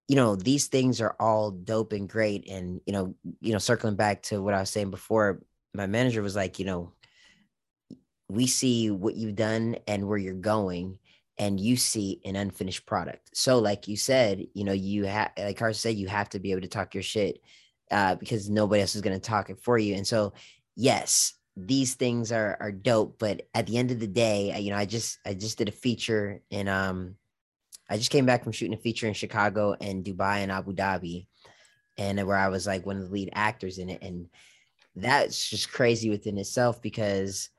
you 0.08 0.16
know 0.16 0.36
these 0.36 0.68
things 0.68 1.02
are 1.02 1.16
all 1.20 1.52
dope 1.52 1.94
and 1.94 2.10
great 2.10 2.50
and 2.50 2.82
you 2.86 2.94
know 2.94 3.16
you 3.42 3.54
know 3.54 3.58
circling 3.58 3.96
back 3.96 4.22
to 4.22 4.42
what 4.42 4.54
i 4.54 4.60
was 4.60 4.70
saying 4.70 4.92
before 4.92 5.42
my 5.74 5.88
manager 5.88 6.22
was 6.22 6.36
like 6.36 6.60
you 6.60 6.66
know 6.66 6.94
we 8.30 8.48
see 8.48 8.90
what 8.92 9.16
you've 9.16 9.36
done 9.36 9.76
and 9.88 10.08
where 10.08 10.18
you're 10.18 10.34
going 10.34 10.98
and 11.38 11.60
you 11.60 11.76
see 11.76 12.22
an 12.24 12.36
unfinished 12.36 12.86
product 12.86 13.30
so 13.34 13.60
like 13.60 13.88
you 13.88 13.98
said 13.98 14.46
you 14.54 14.64
know 14.64 14.74
you 14.74 15.06
have 15.06 15.32
like 15.38 15.58
carson 15.58 15.80
said 15.80 15.98
you 15.98 16.08
have 16.08 16.30
to 16.30 16.40
be 16.40 16.52
able 16.52 16.62
to 16.62 16.68
talk 16.68 16.94
your 16.94 17.04
shit 17.04 17.42
uh, 17.92 18.16
because 18.16 18.50
nobody 18.50 18.82
else 18.82 18.96
is 18.96 19.02
going 19.02 19.20
to 19.20 19.30
talk 19.30 19.50
it 19.50 19.60
for 19.60 19.78
you 19.78 19.96
and 19.96 20.06
so 20.06 20.34
yes 20.76 21.34
these 21.58 21.94
things 21.96 22.32
are 22.32 22.58
are 22.60 22.72
dope 22.72 23.18
but 23.18 23.44
at 23.54 23.66
the 23.68 23.78
end 23.78 23.92
of 23.92 24.00
the 24.00 24.08
day 24.08 24.60
you 24.60 24.72
know 24.72 24.78
i 24.78 24.86
just 24.86 25.20
i 25.26 25.34
just 25.34 25.58
did 25.58 25.70
a 25.70 25.72
feature 25.72 26.42
and 26.52 26.68
um 26.68 27.16
I 27.90 27.98
just 27.98 28.12
came 28.12 28.26
back 28.26 28.44
from 28.44 28.52
shooting 28.52 28.74
a 28.74 28.82
feature 28.82 29.08
in 29.08 29.14
Chicago 29.14 29.76
and 29.80 30.04
Dubai 30.04 30.38
and 30.38 30.52
Abu 30.52 30.74
Dhabi, 30.74 31.28
and 31.98 32.26
where 32.26 32.38
I 32.38 32.48
was 32.48 32.66
like 32.66 32.86
one 32.86 32.98
of 32.98 33.04
the 33.04 33.14
lead 33.14 33.30
actors 33.34 33.78
in 33.78 33.90
it. 33.90 34.02
And 34.02 34.28
that's 34.96 35.50
just 35.50 35.72
crazy 35.72 36.10
within 36.10 36.38
itself 36.38 36.82
because 36.82 37.50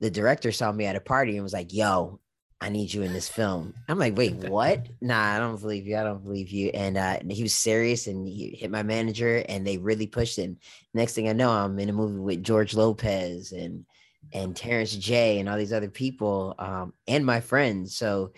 the 0.00 0.10
director 0.10 0.52
saw 0.52 0.70
me 0.70 0.86
at 0.86 0.96
a 0.96 1.00
party 1.00 1.34
and 1.34 1.42
was 1.42 1.52
like, 1.52 1.72
Yo, 1.72 2.20
I 2.60 2.68
need 2.68 2.92
you 2.92 3.02
in 3.02 3.12
this 3.12 3.28
film. 3.28 3.74
I'm 3.88 3.98
like, 3.98 4.16
Wait, 4.16 4.34
what? 4.48 4.86
Nah, 5.00 5.34
I 5.34 5.38
don't 5.38 5.60
believe 5.60 5.86
you. 5.86 5.96
I 5.96 6.02
don't 6.04 6.22
believe 6.22 6.50
you. 6.50 6.68
And 6.74 6.96
uh, 6.96 7.18
he 7.30 7.42
was 7.42 7.54
serious 7.54 8.06
and 8.06 8.26
he 8.26 8.56
hit 8.58 8.70
my 8.70 8.82
manager 8.82 9.42
and 9.48 9.66
they 9.66 9.78
really 9.78 10.06
pushed 10.06 10.38
it. 10.38 10.44
And 10.44 10.56
next 10.92 11.14
thing 11.14 11.28
I 11.28 11.32
know, 11.32 11.50
I'm 11.50 11.78
in 11.78 11.88
a 11.88 11.92
movie 11.92 12.18
with 12.18 12.44
George 12.44 12.74
Lopez 12.74 13.52
and 13.52 13.84
and 14.32 14.54
Terrence 14.54 14.94
J 14.94 15.40
and 15.40 15.48
all 15.48 15.56
these 15.56 15.72
other 15.72 15.88
people 15.90 16.54
um, 16.58 16.92
and 17.08 17.24
my 17.26 17.40
friends. 17.40 17.96
So 17.96 18.32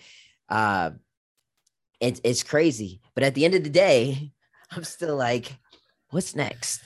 uh 0.49 0.91
it's 1.99 2.19
it's 2.23 2.43
crazy. 2.43 3.01
But 3.15 3.23
at 3.23 3.35
the 3.35 3.45
end 3.45 3.55
of 3.55 3.63
the 3.63 3.69
day, 3.69 4.31
I'm 4.71 4.83
still 4.83 5.15
like, 5.15 5.55
what's 6.09 6.35
next? 6.35 6.81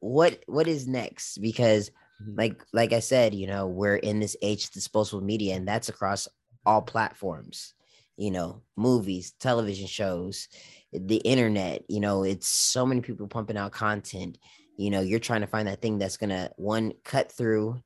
What 0.00 0.42
what 0.46 0.66
is 0.68 0.86
next? 0.86 1.38
Because 1.38 1.90
Mhm. 2.22 2.36
like 2.36 2.64
like 2.74 2.92
I 2.92 3.00
said, 3.00 3.34
you 3.34 3.46
know, 3.46 3.66
we're 3.66 3.96
in 3.96 4.20
this 4.20 4.36
age 4.42 4.64
of 4.66 4.72
disposable 4.72 5.24
media, 5.24 5.54
and 5.56 5.66
that's 5.66 5.88
across 5.88 6.28
all 6.66 6.82
platforms. 6.82 7.74
you 8.16 8.30
know, 8.30 8.60
movies, 8.76 9.32
television 9.40 9.86
shows, 9.86 10.48
the 10.92 11.16
internet, 11.16 11.82
you 11.88 12.00
know, 12.00 12.22
it's 12.22 12.48
so 12.48 12.84
many 12.84 13.00
people 13.00 13.26
pumping 13.26 13.56
out 13.56 13.72
content. 13.72 14.36
You 14.76 14.90
know, 14.90 15.00
you're 15.00 15.18
trying 15.18 15.40
to 15.40 15.46
find 15.46 15.66
that 15.68 15.80
thing 15.80 15.98
that's 15.98 16.18
gonna 16.18 16.50
one 16.56 16.92
cut 17.02 17.32
through, 17.32 17.80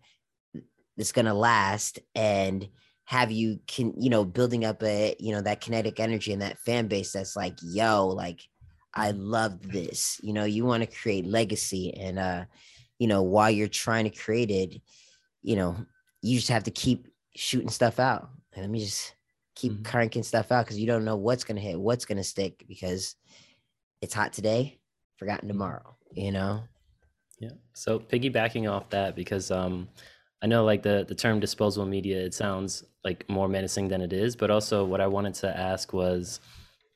that's 0.97 1.13
gonna 1.13 1.35
last, 1.35 2.01
and 2.15 2.69
have 3.05 3.31
you 3.31 3.61
can 3.67 3.93
you 4.01 4.09
know 4.09 4.25
building 4.25 4.65
up 4.65 4.83
a 4.83 5.15
you 5.21 5.31
know 5.31 5.43
that 5.43 5.61
kinetic 5.61 6.01
energy 6.01 6.33
and 6.33 6.41
that 6.43 6.59
fan 6.61 6.89
base 6.89 7.13
that's 7.13 7.37
like 7.37 7.55
yo 7.63 8.07
like 8.09 8.41
i 8.95 9.11
love 9.11 9.61
this 9.71 10.19
you 10.23 10.33
know 10.33 10.45
you 10.45 10.65
want 10.65 10.83
to 10.83 10.99
create 10.99 11.27
legacy 11.27 11.93
and 12.01 12.19
uh 12.19 12.43
you 12.99 13.07
know 13.07 13.23
while 13.23 13.51
you're 13.51 13.69
trying 13.69 14.05
to 14.05 14.11
create 14.11 14.51
it 14.51 14.81
you 15.43 15.55
know 15.55 15.77
you 16.23 16.37
just 16.37 16.49
have 16.49 16.65
to 16.65 16.71
keep 16.71 17.09
shooting 17.37 17.69
stuff 17.69 18.01
out 18.01 18.31
let 18.63 18.71
me 18.71 18.81
just 18.81 19.15
keep 19.55 19.73
mm-hmm. 19.73 19.83
cranking 19.83 20.23
stuff 20.23 20.51
out 20.51 20.65
because 20.65 20.79
you 20.79 20.87
don't 20.87 21.05
know 21.05 21.17
what's 21.17 21.45
gonna 21.45 21.61
hit 21.61 21.79
what's 21.79 22.05
gonna 22.05 22.25
stick 22.25 22.65
because 22.67 23.17
it's 24.01 24.15
hot 24.15 24.33
today 24.33 24.79
forgotten 25.17 25.49
mm-hmm. 25.49 25.59
tomorrow 25.59 25.97
you 26.13 26.33
know 26.33 26.63
yeah 27.41 27.51
so 27.73 27.99
piggybacking 27.99 28.71
off 28.71 28.89
that 28.91 29.15
because 29.17 29.51
um 29.51 29.89
I 30.43 30.47
know 30.47 30.63
like 30.65 30.83
the 30.83 31.07
the 31.09 31.15
term 31.15 31.41
disposable 31.41 31.87
media 31.87 32.21
it 32.21 32.35
sounds 32.35 32.85
like 33.03 33.29
more 33.31 33.49
menacing 33.49 33.89
than 33.89 34.03
it 34.03 34.13
is, 34.13 34.37
but 34.37 34.51
also 34.51 34.85
what 34.85 35.01
I 35.01 35.07
wanted 35.07 35.33
to 35.37 35.57
ask 35.57 35.95
was 35.95 36.41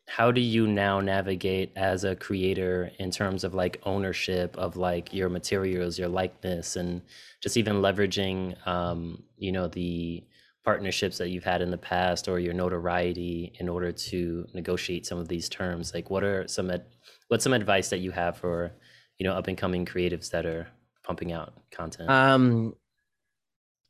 how 0.07 0.31
do 0.31 0.40
you 0.40 0.66
now 0.66 1.01
navigate 1.01 1.73
as 1.75 2.05
a 2.05 2.14
creator 2.16 2.90
in 2.99 3.11
terms 3.11 3.44
of 3.44 3.55
like 3.55 3.81
ownership 3.85 4.57
of 4.59 4.77
like 4.77 5.14
your 5.14 5.31
materials, 5.31 5.99
your 5.99 6.09
likeness, 6.09 6.77
and 6.77 7.01
just 7.42 7.57
even 7.57 7.77
leveraging, 7.77 8.66
um, 8.66 9.23
you 9.37 9.53
know, 9.53 9.66
the 9.68 10.25
partnerships 10.68 11.16
that 11.16 11.31
you've 11.31 11.44
had 11.44 11.62
in 11.62 11.70
the 11.70 11.78
past 11.78 12.28
or 12.28 12.38
your 12.38 12.52
notoriety 12.52 13.54
in 13.59 13.70
order 13.70 13.90
to 13.90 14.44
negotiate 14.52 15.07
some 15.07 15.16
of 15.16 15.26
these 15.26 15.48
terms? 15.48 15.94
Like, 15.94 16.11
what 16.11 16.22
are 16.22 16.46
some 16.46 16.70
ad- 16.70 16.85
what's 17.28 17.42
some 17.42 17.54
advice 17.54 17.88
that 17.88 18.00
you 18.00 18.11
have 18.11 18.37
for 18.37 18.72
you 19.16 19.24
know 19.24 19.33
up 19.33 19.48
and 19.48 19.57
coming 19.57 19.87
creatives 19.87 20.28
that 20.33 20.44
are 20.44 20.68
pumping 21.04 21.33
out 21.33 21.54
content? 21.70 22.11
Um, 22.11 22.74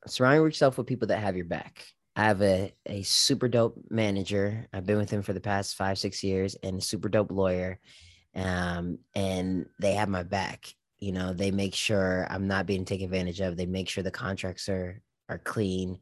surround 0.07 0.37
yourself 0.37 0.79
with 0.79 0.87
people 0.87 1.09
that 1.09 1.19
have 1.19 1.35
your 1.35 1.47
back. 1.47 1.85
I 2.15 2.23
have 2.23 2.43
a, 2.43 2.73
a 2.87 3.03
super 3.03 3.49
dope 3.49 3.77
manager. 3.91 4.69
I've 4.73 4.87
been 4.87 4.99
with 4.99 5.11
him 5.11 5.23
for 5.23 5.33
the 5.33 5.41
past 5.41 5.75
five, 5.75 5.99
six 5.99 6.23
years 6.23 6.55
and 6.63 6.79
a 6.79 6.81
super 6.81 7.09
dope 7.09 7.33
lawyer. 7.33 7.81
Um, 8.37 8.99
and 9.17 9.67
they 9.81 9.95
have 9.95 10.09
my 10.09 10.23
back. 10.23 10.73
You 11.01 11.11
know, 11.11 11.33
they 11.33 11.51
make 11.51 11.75
sure 11.75 12.25
I'm 12.31 12.47
not 12.47 12.67
being 12.67 12.85
taken 12.85 13.07
advantage 13.07 13.41
of. 13.41 13.57
They 13.57 13.67
make 13.67 13.89
sure 13.89 14.05
the 14.05 14.13
contracts 14.13 14.69
are 14.69 15.03
are 15.29 15.39
clean. 15.39 15.99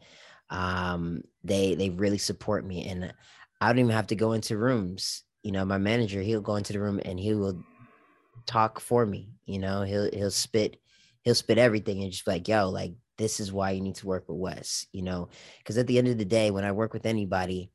Um, 0.50 1.22
they 1.44 1.74
they 1.74 1.90
really 1.90 2.18
support 2.18 2.64
me. 2.64 2.88
And 2.88 3.12
I 3.60 3.68
don't 3.68 3.78
even 3.78 3.92
have 3.92 4.08
to 4.08 4.16
go 4.16 4.32
into 4.32 4.58
rooms. 4.58 5.22
You 5.42 5.52
know, 5.52 5.64
my 5.64 5.78
manager, 5.78 6.22
he'll 6.22 6.40
go 6.40 6.56
into 6.56 6.72
the 6.72 6.80
room 6.80 7.00
and 7.04 7.18
he 7.18 7.34
will 7.34 7.62
talk 8.46 8.80
for 8.80 9.04
me. 9.06 9.30
You 9.46 9.58
know, 9.58 9.82
he'll 9.82 10.10
he'll 10.12 10.30
spit, 10.30 10.78
he'll 11.22 11.34
spit 11.34 11.58
everything 11.58 12.02
and 12.02 12.12
just 12.12 12.26
like, 12.26 12.48
yo, 12.48 12.68
like 12.68 12.94
this 13.18 13.40
is 13.40 13.52
why 13.52 13.70
you 13.70 13.80
need 13.80 13.94
to 13.96 14.06
work 14.06 14.28
with 14.28 14.38
Wes, 14.38 14.86
you 14.92 15.02
know, 15.02 15.28
because 15.58 15.78
at 15.78 15.86
the 15.86 15.98
end 15.98 16.08
of 16.08 16.18
the 16.18 16.24
day, 16.24 16.50
when 16.50 16.64
I 16.64 16.72
work 16.72 16.92
with 16.92 17.06
anybody, 17.06 17.70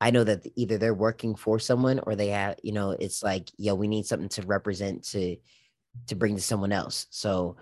I 0.00 0.10
know 0.10 0.24
that 0.24 0.46
either 0.56 0.78
they're 0.78 0.94
working 0.94 1.34
for 1.34 1.58
someone 1.58 2.00
or 2.00 2.16
they 2.16 2.28
have, 2.28 2.56
you 2.62 2.72
know, 2.72 2.90
it's 2.90 3.22
like, 3.22 3.50
yo, 3.56 3.74
we 3.74 3.88
need 3.88 4.06
something 4.06 4.28
to 4.30 4.42
represent 4.42 5.04
to 5.08 5.36
to 6.08 6.14
bring 6.14 6.36
to 6.36 6.42
someone 6.42 6.72
else. 6.72 7.06
So 7.10 7.56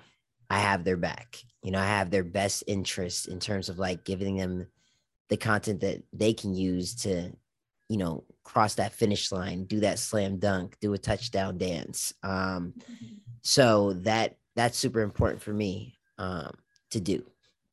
I 0.51 0.59
have 0.61 0.85
their 0.85 0.97
back. 0.97 1.39
You 1.65 1.73
know, 1.73 1.81
I 1.81 1.87
have 1.87 2.11
their 2.11 2.23
best 2.23 2.63
interest 2.69 3.27
in 3.27 3.41
terms 3.41 3.69
of 3.69 3.79
like 3.79 4.05
giving 4.05 4.37
them 4.37 4.69
the 5.29 5.37
content 5.37 5.81
that 5.81 6.05
they 6.13 6.33
can 6.33 6.55
use 6.55 6.95
to, 7.03 7.33
you 7.89 7.97
know, 7.97 8.23
cross 8.45 8.77
that 8.77 8.93
finish 8.93 9.33
line, 9.33 9.65
do 9.65 9.81
that 9.81 9.99
slam 9.99 10.39
dunk, 10.39 10.77
do 10.81 10.93
a 10.93 10.99
touchdown 10.99 11.59
dance. 11.59 12.13
Um, 12.23 12.75
mm-hmm. 12.79 13.15
so 13.43 13.95
that 14.03 14.37
that's 14.55 14.79
super 14.79 15.01
important 15.01 15.43
for 15.43 15.53
me. 15.53 15.99
Um, 16.19 16.53
to 16.95 17.01
do. 17.01 17.23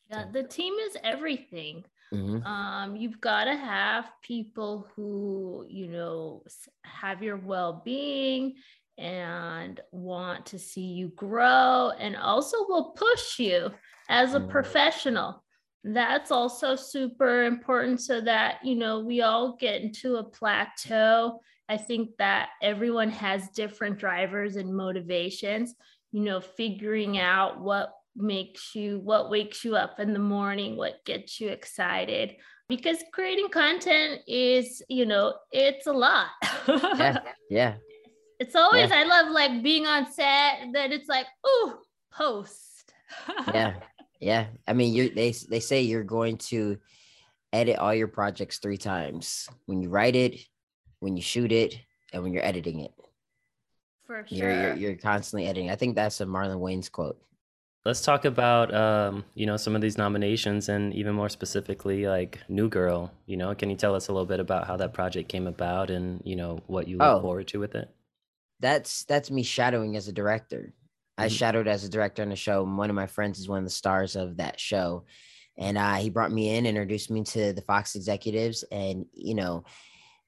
Yeah, 0.09 0.25
the 0.31 0.43
team 0.43 0.73
is 0.73 0.97
everything. 1.03 1.85
Mm-hmm. 2.13 2.45
Um, 2.45 2.95
you've 2.97 3.21
got 3.21 3.45
to 3.45 3.55
have 3.55 4.11
people 4.21 4.87
who, 4.95 5.65
you 5.69 5.87
know, 5.87 6.43
have 6.83 7.23
your 7.23 7.37
well 7.37 7.81
being 7.85 8.55
and 9.01 9.81
want 9.91 10.45
to 10.45 10.59
see 10.59 10.81
you 10.81 11.07
grow 11.15 11.91
and 11.99 12.15
also 12.15 12.57
will 12.67 12.91
push 12.91 13.39
you 13.39 13.71
as 14.07 14.35
a 14.35 14.39
mm-hmm. 14.39 14.49
professional. 14.49 15.43
That's 15.83 16.29
also 16.29 16.75
super 16.75 17.45
important 17.45 17.99
so 18.01 18.21
that, 18.21 18.59
you 18.63 18.75
know, 18.75 18.99
we 18.99 19.21
all 19.21 19.57
get 19.59 19.81
into 19.81 20.17
a 20.17 20.23
plateau. 20.23 21.39
I 21.67 21.77
think 21.77 22.11
that 22.19 22.49
everyone 22.61 23.09
has 23.09 23.49
different 23.49 23.97
drivers 23.97 24.55
and 24.55 24.75
motivations, 24.75 25.73
you 26.11 26.21
know, 26.21 26.39
figuring 26.39 27.17
out 27.17 27.59
what 27.59 27.93
makes 28.15 28.75
you 28.75 28.99
what 28.99 29.29
wakes 29.29 29.63
you 29.63 29.73
up 29.73 29.97
in 29.97 30.11
the 30.11 30.19
morning 30.19 30.75
what 30.75 31.03
gets 31.05 31.39
you 31.39 31.47
excited 31.47 32.35
because 32.67 32.97
creating 33.13 33.47
content 33.47 34.19
is 34.27 34.81
you 34.89 35.05
know 35.05 35.33
it's 35.53 35.87
a 35.87 35.93
lot 35.93 36.27
yeah 36.67 37.19
yeah 37.49 37.75
it's 38.41 38.55
always 38.55 38.89
yeah. 38.89 38.99
i 38.99 39.03
love 39.03 39.31
like 39.31 39.61
being 39.61 39.85
on 39.85 40.11
set 40.11 40.67
that 40.73 40.91
it's 40.91 41.07
like 41.07 41.27
oh 41.43 41.81
post. 42.11 42.93
Yeah. 43.53 43.73
Yeah. 44.19 44.45
I 44.67 44.73
mean 44.73 44.93
you 44.93 45.09
they 45.09 45.31
they 45.49 45.59
say 45.59 45.81
you're 45.81 46.03
going 46.03 46.37
to 46.49 46.77
edit 47.51 47.77
all 47.77 47.93
your 47.93 48.07
projects 48.07 48.59
three 48.59 48.77
times. 48.77 49.49
When 49.65 49.81
you 49.81 49.89
write 49.89 50.15
it 50.15 50.39
when 50.99 51.17
you 51.17 51.23
shoot 51.23 51.51
it 51.51 51.79
and 52.13 52.21
when 52.21 52.31
you're 52.31 52.45
editing 52.45 52.81
it. 52.81 52.91
For 54.05 54.23
sure 54.27 54.37
you're, 54.37 54.51
you're, 54.51 54.75
you're 54.75 54.95
constantly 54.95 55.47
editing. 55.47 55.71
I 55.71 55.75
think 55.75 55.95
that's 55.95 56.21
a 56.21 56.25
marlon 56.25 56.59
Wayans' 56.59 56.91
quote. 56.91 57.19
Let's 57.83 58.01
talk 58.01 58.25
about 58.25 58.73
um, 58.75 59.25
you 59.33 59.47
know 59.47 59.57
some 59.57 59.75
of 59.75 59.81
these 59.81 59.97
nominations 59.97 60.69
and 60.69 60.93
even 60.93 61.15
more 61.15 61.29
specifically 61.29 62.05
like 62.07 62.39
New 62.47 62.69
Girl. 62.69 63.11
You 63.25 63.37
know, 63.37 63.55
can 63.55 63.71
you 63.71 63.75
tell 63.75 63.95
us 63.95 64.07
a 64.07 64.13
little 64.13 64.27
bit 64.27 64.39
about 64.39 64.67
how 64.67 64.77
that 64.77 64.93
project 64.93 65.29
came 65.29 65.47
about 65.47 65.89
and 65.89 66.21
you 66.23 66.35
know 66.35 66.59
what 66.67 66.87
you 66.87 66.97
look 66.97 67.07
oh, 67.07 67.21
forward 67.21 67.47
to 67.49 67.59
with 67.59 67.73
it? 67.73 67.89
That's 68.61 69.03
that's 69.05 69.31
me 69.31 69.43
shadowing 69.43 69.97
as 69.97 70.07
a 70.07 70.13
director. 70.13 70.73
Mm-hmm. 70.73 71.23
I 71.23 71.27
shadowed 71.27 71.67
as 71.67 71.83
a 71.83 71.89
director 71.89 72.21
on 72.21 72.29
the 72.29 72.35
show. 72.35 72.63
One 72.63 72.89
of 72.89 72.95
my 72.95 73.07
friends 73.07 73.39
is 73.39 73.49
one 73.49 73.59
of 73.59 73.65
the 73.65 73.69
stars 73.69 74.15
of 74.15 74.37
that 74.37 74.59
show, 74.59 75.05
and 75.57 75.77
uh, 75.77 75.95
he 75.95 76.09
brought 76.09 76.31
me 76.31 76.55
in, 76.55 76.65
introduced 76.65 77.11
me 77.11 77.23
to 77.23 77.53
the 77.53 77.61
Fox 77.61 77.95
executives, 77.95 78.63
and 78.71 79.05
you 79.13 79.35
know, 79.35 79.65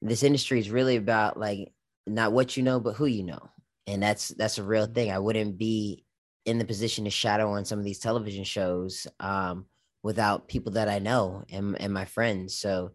this 0.02 0.22
industry 0.22 0.58
is 0.58 0.70
really 0.70 0.96
about 0.96 1.38
like 1.38 1.72
not 2.06 2.32
what 2.32 2.56
you 2.56 2.62
know, 2.62 2.80
but 2.80 2.94
who 2.94 3.06
you 3.06 3.22
know, 3.22 3.50
and 3.86 4.02
that's 4.02 4.28
that's 4.28 4.58
a 4.58 4.62
real 4.64 4.86
thing. 4.86 5.10
I 5.10 5.18
wouldn't 5.18 5.56
be 5.56 6.04
in 6.44 6.58
the 6.58 6.64
position 6.64 7.04
to 7.04 7.10
shadow 7.10 7.52
on 7.52 7.64
some 7.64 7.78
of 7.78 7.84
these 7.84 7.98
television 7.98 8.44
shows 8.44 9.06
um, 9.20 9.66
without 10.02 10.48
people 10.48 10.72
that 10.72 10.88
I 10.88 10.98
know 10.98 11.44
and, 11.50 11.80
and 11.80 11.92
my 11.92 12.04
friends. 12.04 12.54
So 12.54 12.92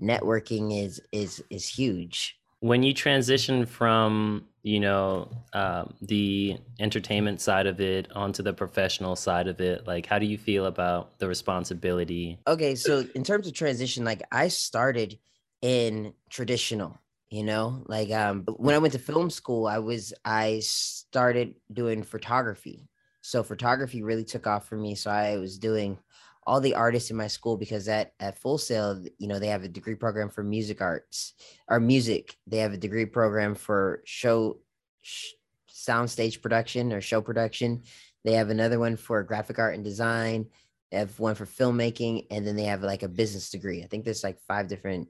networking 0.00 0.84
is 0.84 1.00
is 1.12 1.42
is 1.50 1.68
huge. 1.68 2.36
When 2.60 2.82
you 2.82 2.92
transition 2.92 3.64
from 3.64 4.46
you 4.62 4.80
know 4.80 5.28
uh, 5.52 5.84
the 6.02 6.58
entertainment 6.78 7.40
side 7.40 7.66
of 7.66 7.80
it 7.80 8.08
onto 8.14 8.42
the 8.42 8.52
professional 8.52 9.16
side 9.16 9.48
of 9.48 9.60
it, 9.60 9.86
like 9.86 10.06
how 10.06 10.18
do 10.18 10.26
you 10.26 10.38
feel 10.38 10.66
about 10.66 11.18
the 11.18 11.28
responsibility? 11.28 12.38
Okay, 12.46 12.74
so 12.74 13.04
in 13.14 13.24
terms 13.24 13.46
of 13.46 13.54
transition, 13.54 14.04
like 14.04 14.22
I 14.32 14.48
started 14.48 15.18
in 15.62 16.14
traditional 16.30 16.98
you 17.30 17.44
know? 17.44 17.82
Like 17.86 18.10
um 18.10 18.44
when 18.56 18.74
i 18.74 18.78
went 18.78 18.92
to 18.92 18.98
film 18.98 19.30
school 19.30 19.66
i 19.66 19.78
was 19.78 20.12
i 20.24 20.60
started 20.62 21.54
doing 21.72 22.02
photography. 22.02 22.88
So 23.22 23.42
photography 23.42 24.02
really 24.02 24.24
took 24.24 24.46
off 24.46 24.68
for 24.68 24.76
me. 24.76 24.94
So 24.94 25.10
i 25.10 25.38
was 25.38 25.58
doing 25.58 25.98
all 26.46 26.60
the 26.60 26.74
artists 26.74 27.10
in 27.10 27.16
my 27.16 27.26
school 27.26 27.56
because 27.56 27.86
at 27.88 28.12
at 28.20 28.38
full 28.38 28.58
sail 28.58 29.02
you 29.18 29.28
know 29.28 29.38
they 29.38 29.48
have 29.48 29.62
a 29.62 29.68
degree 29.68 29.94
program 29.94 30.28
for 30.28 30.42
music 30.42 30.80
arts 30.80 31.34
or 31.68 31.78
music 31.78 32.36
they 32.46 32.58
have 32.58 32.72
a 32.72 32.78
degree 32.78 33.06
program 33.06 33.54
for 33.54 34.02
show 34.04 34.58
sh- 35.02 35.32
soundstage 35.70 36.42
production 36.42 36.92
or 36.92 37.00
show 37.00 37.20
production 37.20 37.82
they 38.24 38.32
have 38.32 38.50
another 38.50 38.78
one 38.78 38.96
for 38.96 39.22
graphic 39.22 39.58
art 39.58 39.74
and 39.74 39.84
design 39.84 40.46
they 40.90 40.98
have 40.98 41.18
one 41.18 41.34
for 41.34 41.46
filmmaking 41.46 42.26
and 42.30 42.46
then 42.46 42.56
they 42.56 42.64
have 42.64 42.82
like 42.82 43.02
a 43.02 43.08
business 43.08 43.50
degree 43.50 43.82
i 43.82 43.86
think 43.86 44.04
there's 44.04 44.24
like 44.24 44.38
five 44.46 44.66
different 44.66 45.08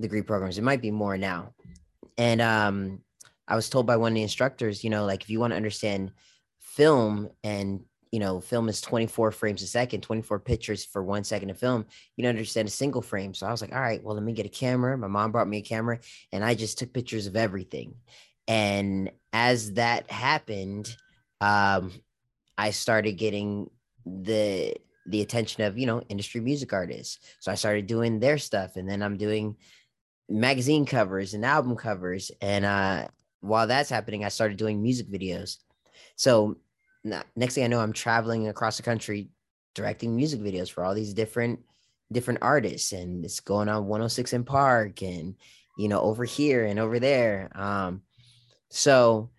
degree 0.00 0.22
programs. 0.22 0.58
It 0.58 0.64
might 0.64 0.82
be 0.82 0.90
more 0.90 1.16
now. 1.16 1.54
And 2.18 2.40
um, 2.40 3.00
I 3.46 3.54
was 3.54 3.68
told 3.68 3.86
by 3.86 3.96
one 3.96 4.12
of 4.12 4.16
the 4.16 4.22
instructors, 4.22 4.82
you 4.82 4.90
know, 4.90 5.04
like 5.04 5.22
if 5.22 5.30
you 5.30 5.40
want 5.40 5.52
to 5.52 5.56
understand 5.56 6.12
film 6.60 7.30
and 7.44 7.80
you 8.12 8.18
know, 8.18 8.40
film 8.40 8.68
is 8.68 8.80
24 8.80 9.30
frames 9.30 9.62
a 9.62 9.66
second, 9.66 10.02
24 10.02 10.40
pictures 10.40 10.84
for 10.84 11.02
one 11.02 11.22
second 11.22 11.50
of 11.50 11.58
film. 11.58 11.86
You 12.16 12.22
don't 12.22 12.30
understand 12.30 12.66
a 12.66 12.70
single 12.70 13.02
frame. 13.02 13.34
So 13.34 13.46
I 13.46 13.50
was 13.50 13.60
like, 13.60 13.72
all 13.72 13.80
right, 13.80 14.02
well, 14.02 14.14
let 14.14 14.24
me 14.24 14.32
get 14.32 14.46
a 14.46 14.50
camera. 14.50 14.98
My 14.98 15.06
mom 15.06 15.30
brought 15.30 15.48
me 15.48 15.58
a 15.58 15.62
camera 15.62 16.00
and 16.32 16.44
I 16.44 16.54
just 16.54 16.78
took 16.78 16.92
pictures 16.92 17.26
of 17.26 17.36
everything. 17.36 17.94
And 18.48 19.12
as 19.32 19.74
that 19.74 20.10
happened, 20.10 20.94
um, 21.40 21.92
I 22.58 22.70
started 22.70 23.12
getting 23.12 23.70
the 24.04 24.74
the 25.06 25.22
attention 25.22 25.64
of, 25.64 25.78
you 25.78 25.86
know, 25.86 26.02
industry 26.02 26.40
music 26.40 26.72
artists. 26.72 27.18
So 27.40 27.50
I 27.50 27.54
started 27.54 27.86
doing 27.86 28.20
their 28.20 28.38
stuff 28.38 28.76
and 28.76 28.88
then 28.88 29.02
I'm 29.02 29.16
doing 29.16 29.56
magazine 30.28 30.84
covers 30.84 31.34
and 31.34 31.44
album 31.44 31.74
covers. 31.74 32.30
And 32.40 32.64
uh, 32.64 33.08
while 33.40 33.66
that's 33.66 33.90
happening, 33.90 34.24
I 34.24 34.28
started 34.28 34.56
doing 34.56 34.82
music 34.82 35.08
videos. 35.10 35.56
So 36.16 36.58
next 37.04 37.54
thing 37.54 37.64
I 37.64 37.68
know, 37.68 37.80
I'm 37.80 37.92
traveling 37.92 38.48
across 38.48 38.76
the 38.76 38.82
country 38.82 39.28
directing 39.74 40.16
music 40.16 40.40
videos 40.40 40.70
for 40.70 40.84
all 40.84 40.94
these 40.94 41.14
different 41.14 41.60
different 42.12 42.40
artists 42.42 42.90
and 42.90 43.24
it's 43.24 43.38
going 43.38 43.68
on 43.68 43.86
106 43.86 44.34
& 44.38 44.44
Park 44.44 45.00
and 45.02 45.36
you 45.78 45.88
know 45.88 46.00
over 46.00 46.24
here 46.24 46.64
and 46.64 46.80
over 46.80 46.98
there 46.98 47.48
um 47.54 48.02
so 48.68 49.30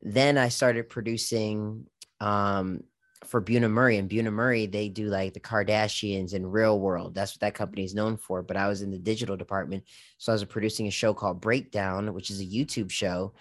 then 0.00 0.38
i 0.38 0.48
started 0.48 0.88
producing 0.88 1.86
um 2.20 2.82
for 3.26 3.40
Bunim/Murray 3.40 3.96
and 3.96 4.08
Bunim/Murray, 4.08 4.66
they 4.66 4.88
do 4.88 5.06
like 5.06 5.32
the 5.32 5.40
Kardashians 5.40 6.34
and 6.34 6.52
Real 6.52 6.78
World. 6.78 7.14
That's 7.14 7.32
what 7.32 7.40
that 7.40 7.54
company 7.54 7.84
is 7.84 7.94
known 7.94 8.16
for. 8.16 8.42
But 8.42 8.56
I 8.56 8.68
was 8.68 8.82
in 8.82 8.90
the 8.90 8.98
digital 8.98 9.36
department. 9.36 9.84
So 10.18 10.30
I 10.30 10.34
was 10.34 10.44
producing 10.44 10.86
a 10.86 10.90
show 10.90 11.14
called 11.14 11.40
Breakdown, 11.40 12.12
which 12.12 12.30
is 12.30 12.40
a 12.40 12.44
YouTube 12.44 12.90
show. 12.90 13.32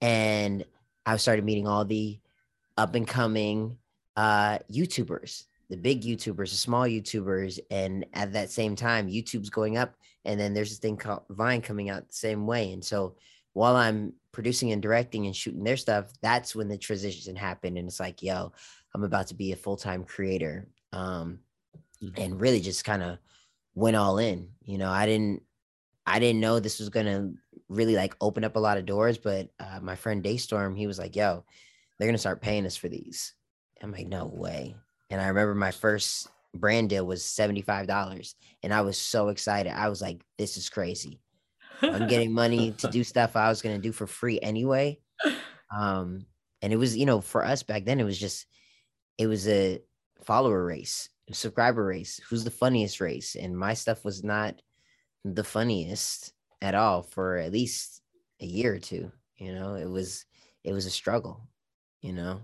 And 0.00 0.64
I 1.06 1.16
started 1.16 1.44
meeting 1.44 1.66
all 1.66 1.84
the 1.84 2.18
up 2.78 2.94
and 2.94 3.06
coming 3.06 3.76
uh, 4.16 4.58
YouTubers 4.72 5.44
the 5.68 5.76
big 5.76 6.02
YouTubers, 6.02 6.50
the 6.50 6.56
small 6.56 6.84
YouTubers, 6.84 7.58
and 7.70 8.06
at 8.14 8.32
that 8.32 8.50
same 8.50 8.74
time, 8.74 9.08
YouTube's 9.08 9.50
going 9.50 9.76
up, 9.76 9.94
and 10.24 10.40
then 10.40 10.54
there's 10.54 10.70
this 10.70 10.78
thing 10.78 10.96
called 10.96 11.22
Vine 11.30 11.60
coming 11.60 11.90
out 11.90 12.08
the 12.08 12.14
same 12.14 12.46
way. 12.46 12.72
And 12.72 12.82
so 12.82 13.16
while 13.52 13.76
I'm 13.76 14.14
producing 14.32 14.72
and 14.72 14.80
directing 14.80 15.26
and 15.26 15.36
shooting 15.36 15.64
their 15.64 15.76
stuff, 15.76 16.10
that's 16.22 16.54
when 16.54 16.68
the 16.68 16.78
transition 16.78 17.36
happened. 17.36 17.76
And 17.76 17.88
it's 17.88 18.00
like, 18.00 18.22
yo, 18.22 18.52
I'm 18.94 19.04
about 19.04 19.26
to 19.28 19.34
be 19.34 19.52
a 19.52 19.56
full 19.56 19.76
time 19.76 20.04
creator, 20.04 20.68
um, 20.92 21.40
mm-hmm. 22.02 22.20
and 22.20 22.40
really 22.40 22.60
just 22.60 22.84
kind 22.84 23.02
of 23.02 23.18
went 23.74 23.96
all 23.96 24.18
in. 24.18 24.48
You 24.64 24.78
know, 24.78 24.90
I 24.90 25.04
didn't, 25.04 25.42
I 26.06 26.18
didn't 26.18 26.40
know 26.40 26.58
this 26.58 26.78
was 26.78 26.88
gonna 26.88 27.32
really 27.68 27.94
like 27.94 28.16
open 28.22 28.42
up 28.42 28.56
a 28.56 28.60
lot 28.60 28.78
of 28.78 28.86
doors, 28.86 29.18
but 29.18 29.50
uh, 29.60 29.80
my 29.82 29.96
friend 29.96 30.24
Daystorm, 30.24 30.78
he 30.78 30.86
was 30.86 30.98
like, 30.98 31.14
yo, 31.14 31.44
they're 31.98 32.08
gonna 32.08 32.18
start 32.18 32.42
paying 32.42 32.66
us 32.66 32.76
for 32.76 32.88
these. 32.88 33.34
I'm 33.82 33.92
like, 33.92 34.08
no 34.08 34.26
way. 34.26 34.74
And 35.10 35.20
I 35.20 35.28
remember 35.28 35.54
my 35.54 35.70
first 35.70 36.28
brand 36.54 36.90
deal 36.90 37.06
was 37.06 37.22
$75. 37.22 38.34
And 38.62 38.72
I 38.72 38.80
was 38.80 38.98
so 38.98 39.28
excited. 39.28 39.72
I 39.72 39.88
was 39.88 40.02
like, 40.02 40.22
this 40.36 40.56
is 40.56 40.68
crazy. 40.68 41.20
I'm 41.82 42.08
getting 42.08 42.32
money 42.32 42.72
to 42.72 42.88
do 42.88 43.04
stuff 43.04 43.36
I 43.36 43.48
was 43.48 43.62
going 43.62 43.76
to 43.76 43.82
do 43.82 43.92
for 43.92 44.06
free 44.06 44.40
anyway. 44.40 44.98
Um, 45.74 46.26
and 46.62 46.72
it 46.72 46.76
was, 46.76 46.96
you 46.96 47.06
know, 47.06 47.20
for 47.20 47.44
us 47.44 47.62
back 47.62 47.84
then, 47.84 48.00
it 48.00 48.04
was 48.04 48.18
just, 48.18 48.46
it 49.16 49.26
was 49.26 49.46
a 49.48 49.80
follower 50.24 50.64
race, 50.64 51.08
a 51.30 51.34
subscriber 51.34 51.84
race. 51.84 52.20
Who's 52.28 52.44
the 52.44 52.50
funniest 52.50 53.00
race? 53.00 53.36
And 53.36 53.56
my 53.56 53.74
stuff 53.74 54.04
was 54.04 54.24
not 54.24 54.60
the 55.24 55.44
funniest 55.44 56.32
at 56.60 56.74
all 56.74 57.02
for 57.02 57.36
at 57.36 57.52
least 57.52 58.02
a 58.40 58.46
year 58.46 58.74
or 58.74 58.78
two. 58.78 59.12
You 59.36 59.54
know, 59.54 59.74
it 59.74 59.88
was, 59.88 60.24
it 60.64 60.72
was 60.72 60.86
a 60.86 60.90
struggle, 60.90 61.48
you 62.00 62.12
know 62.12 62.40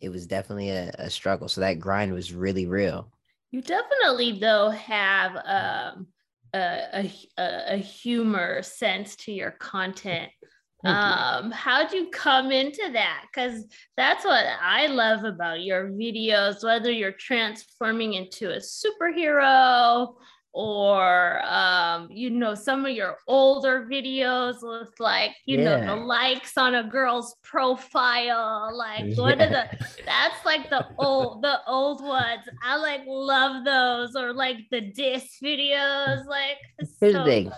it 0.00 0.10
was 0.10 0.26
definitely 0.26 0.70
a, 0.70 0.90
a 0.98 1.10
struggle. 1.10 1.48
So 1.48 1.60
that 1.62 1.80
grind 1.80 2.12
was 2.12 2.32
really 2.32 2.66
real. 2.66 3.10
You 3.50 3.62
definitely 3.62 4.38
though 4.38 4.70
have 4.70 5.36
um, 5.36 6.06
a, 6.54 7.10
a, 7.38 7.74
a 7.74 7.76
humor 7.76 8.62
sense 8.62 9.16
to 9.16 9.32
your 9.32 9.52
content. 9.52 10.30
Um, 10.84 11.50
how'd 11.50 11.92
you 11.92 12.10
come 12.10 12.52
into 12.52 12.90
that? 12.92 13.24
Because 13.26 13.64
that's 13.96 14.24
what 14.24 14.44
I 14.62 14.86
love 14.86 15.24
about 15.24 15.62
your 15.62 15.88
videos, 15.88 16.62
whether 16.62 16.92
you're 16.92 17.10
transforming 17.10 18.14
into 18.14 18.52
a 18.52 18.58
superhero 18.58 20.14
or 20.56 21.44
um, 21.44 22.08
you 22.10 22.30
know 22.30 22.54
some 22.54 22.86
of 22.86 22.92
your 22.92 23.18
older 23.26 23.86
videos 23.92 24.62
with 24.62 24.88
like 24.98 25.32
you 25.44 25.58
yeah. 25.58 25.84
know 25.84 25.94
the 25.94 26.02
likes 26.02 26.56
on 26.56 26.76
a 26.76 26.82
girl's 26.82 27.36
profile 27.42 28.70
like 28.74 29.04
yeah. 29.04 29.14
what 29.16 29.34
are 29.34 29.50
the 29.50 29.68
that's 30.06 30.46
like 30.46 30.70
the 30.70 30.86
old 30.96 31.42
the 31.42 31.58
old 31.66 32.02
ones 32.02 32.44
i 32.64 32.74
like 32.74 33.02
love 33.06 33.66
those 33.66 34.16
or 34.16 34.32
like 34.32 34.56
the 34.70 34.80
diss 34.80 35.36
videos 35.42 36.24
like 36.24 36.56
here's 37.00 37.14
so 37.14 37.22
the 37.22 37.24
thing 37.24 37.52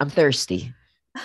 i'm 0.00 0.10
thirsty 0.10 0.74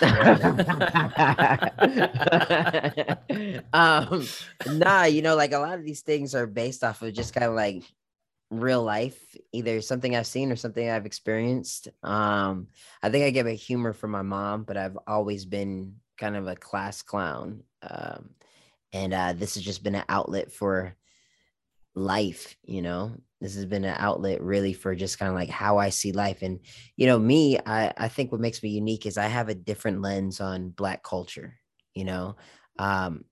um 3.72 4.24
nah 4.78 5.02
you 5.02 5.22
know 5.22 5.34
like 5.34 5.50
a 5.50 5.58
lot 5.58 5.76
of 5.76 5.84
these 5.84 6.02
things 6.02 6.36
are 6.36 6.46
based 6.46 6.84
off 6.84 7.02
of 7.02 7.12
just 7.12 7.34
kind 7.34 7.46
of 7.46 7.56
like 7.56 7.82
real 8.50 8.82
life, 8.82 9.36
either 9.52 9.80
something 9.80 10.14
I've 10.14 10.26
seen 10.26 10.50
or 10.50 10.56
something 10.56 10.90
I've 10.90 11.06
experienced. 11.06 11.88
Um, 12.02 12.68
I 13.02 13.08
think 13.08 13.24
I 13.24 13.30
get 13.30 13.46
my 13.46 13.52
humor 13.52 13.92
from 13.92 14.10
my 14.10 14.22
mom, 14.22 14.64
but 14.64 14.76
I've 14.76 14.98
always 15.06 15.44
been 15.44 15.94
kind 16.18 16.36
of 16.36 16.46
a 16.48 16.56
class 16.56 17.02
clown. 17.02 17.62
Um, 17.82 18.30
and 18.92 19.14
uh, 19.14 19.32
this 19.34 19.54
has 19.54 19.62
just 19.62 19.84
been 19.84 19.94
an 19.94 20.04
outlet 20.08 20.52
for 20.52 20.96
life, 21.94 22.56
you 22.64 22.82
know. 22.82 23.12
This 23.40 23.54
has 23.54 23.64
been 23.64 23.84
an 23.84 23.96
outlet 23.98 24.42
really 24.42 24.74
for 24.74 24.94
just 24.94 25.18
kind 25.18 25.30
of 25.30 25.34
like 25.34 25.48
how 25.48 25.78
I 25.78 25.88
see 25.88 26.12
life. 26.12 26.42
And, 26.42 26.60
you 26.96 27.06
know, 27.06 27.18
me, 27.18 27.58
I, 27.64 27.92
I 27.96 28.08
think 28.08 28.32
what 28.32 28.40
makes 28.40 28.62
me 28.62 28.70
unique 28.70 29.06
is 29.06 29.16
I 29.16 29.28
have 29.28 29.48
a 29.48 29.54
different 29.54 30.02
lens 30.02 30.40
on 30.40 30.70
Black 30.70 31.02
culture, 31.02 31.54
you 31.94 32.04
know. 32.04 32.36
Um, 32.78 33.24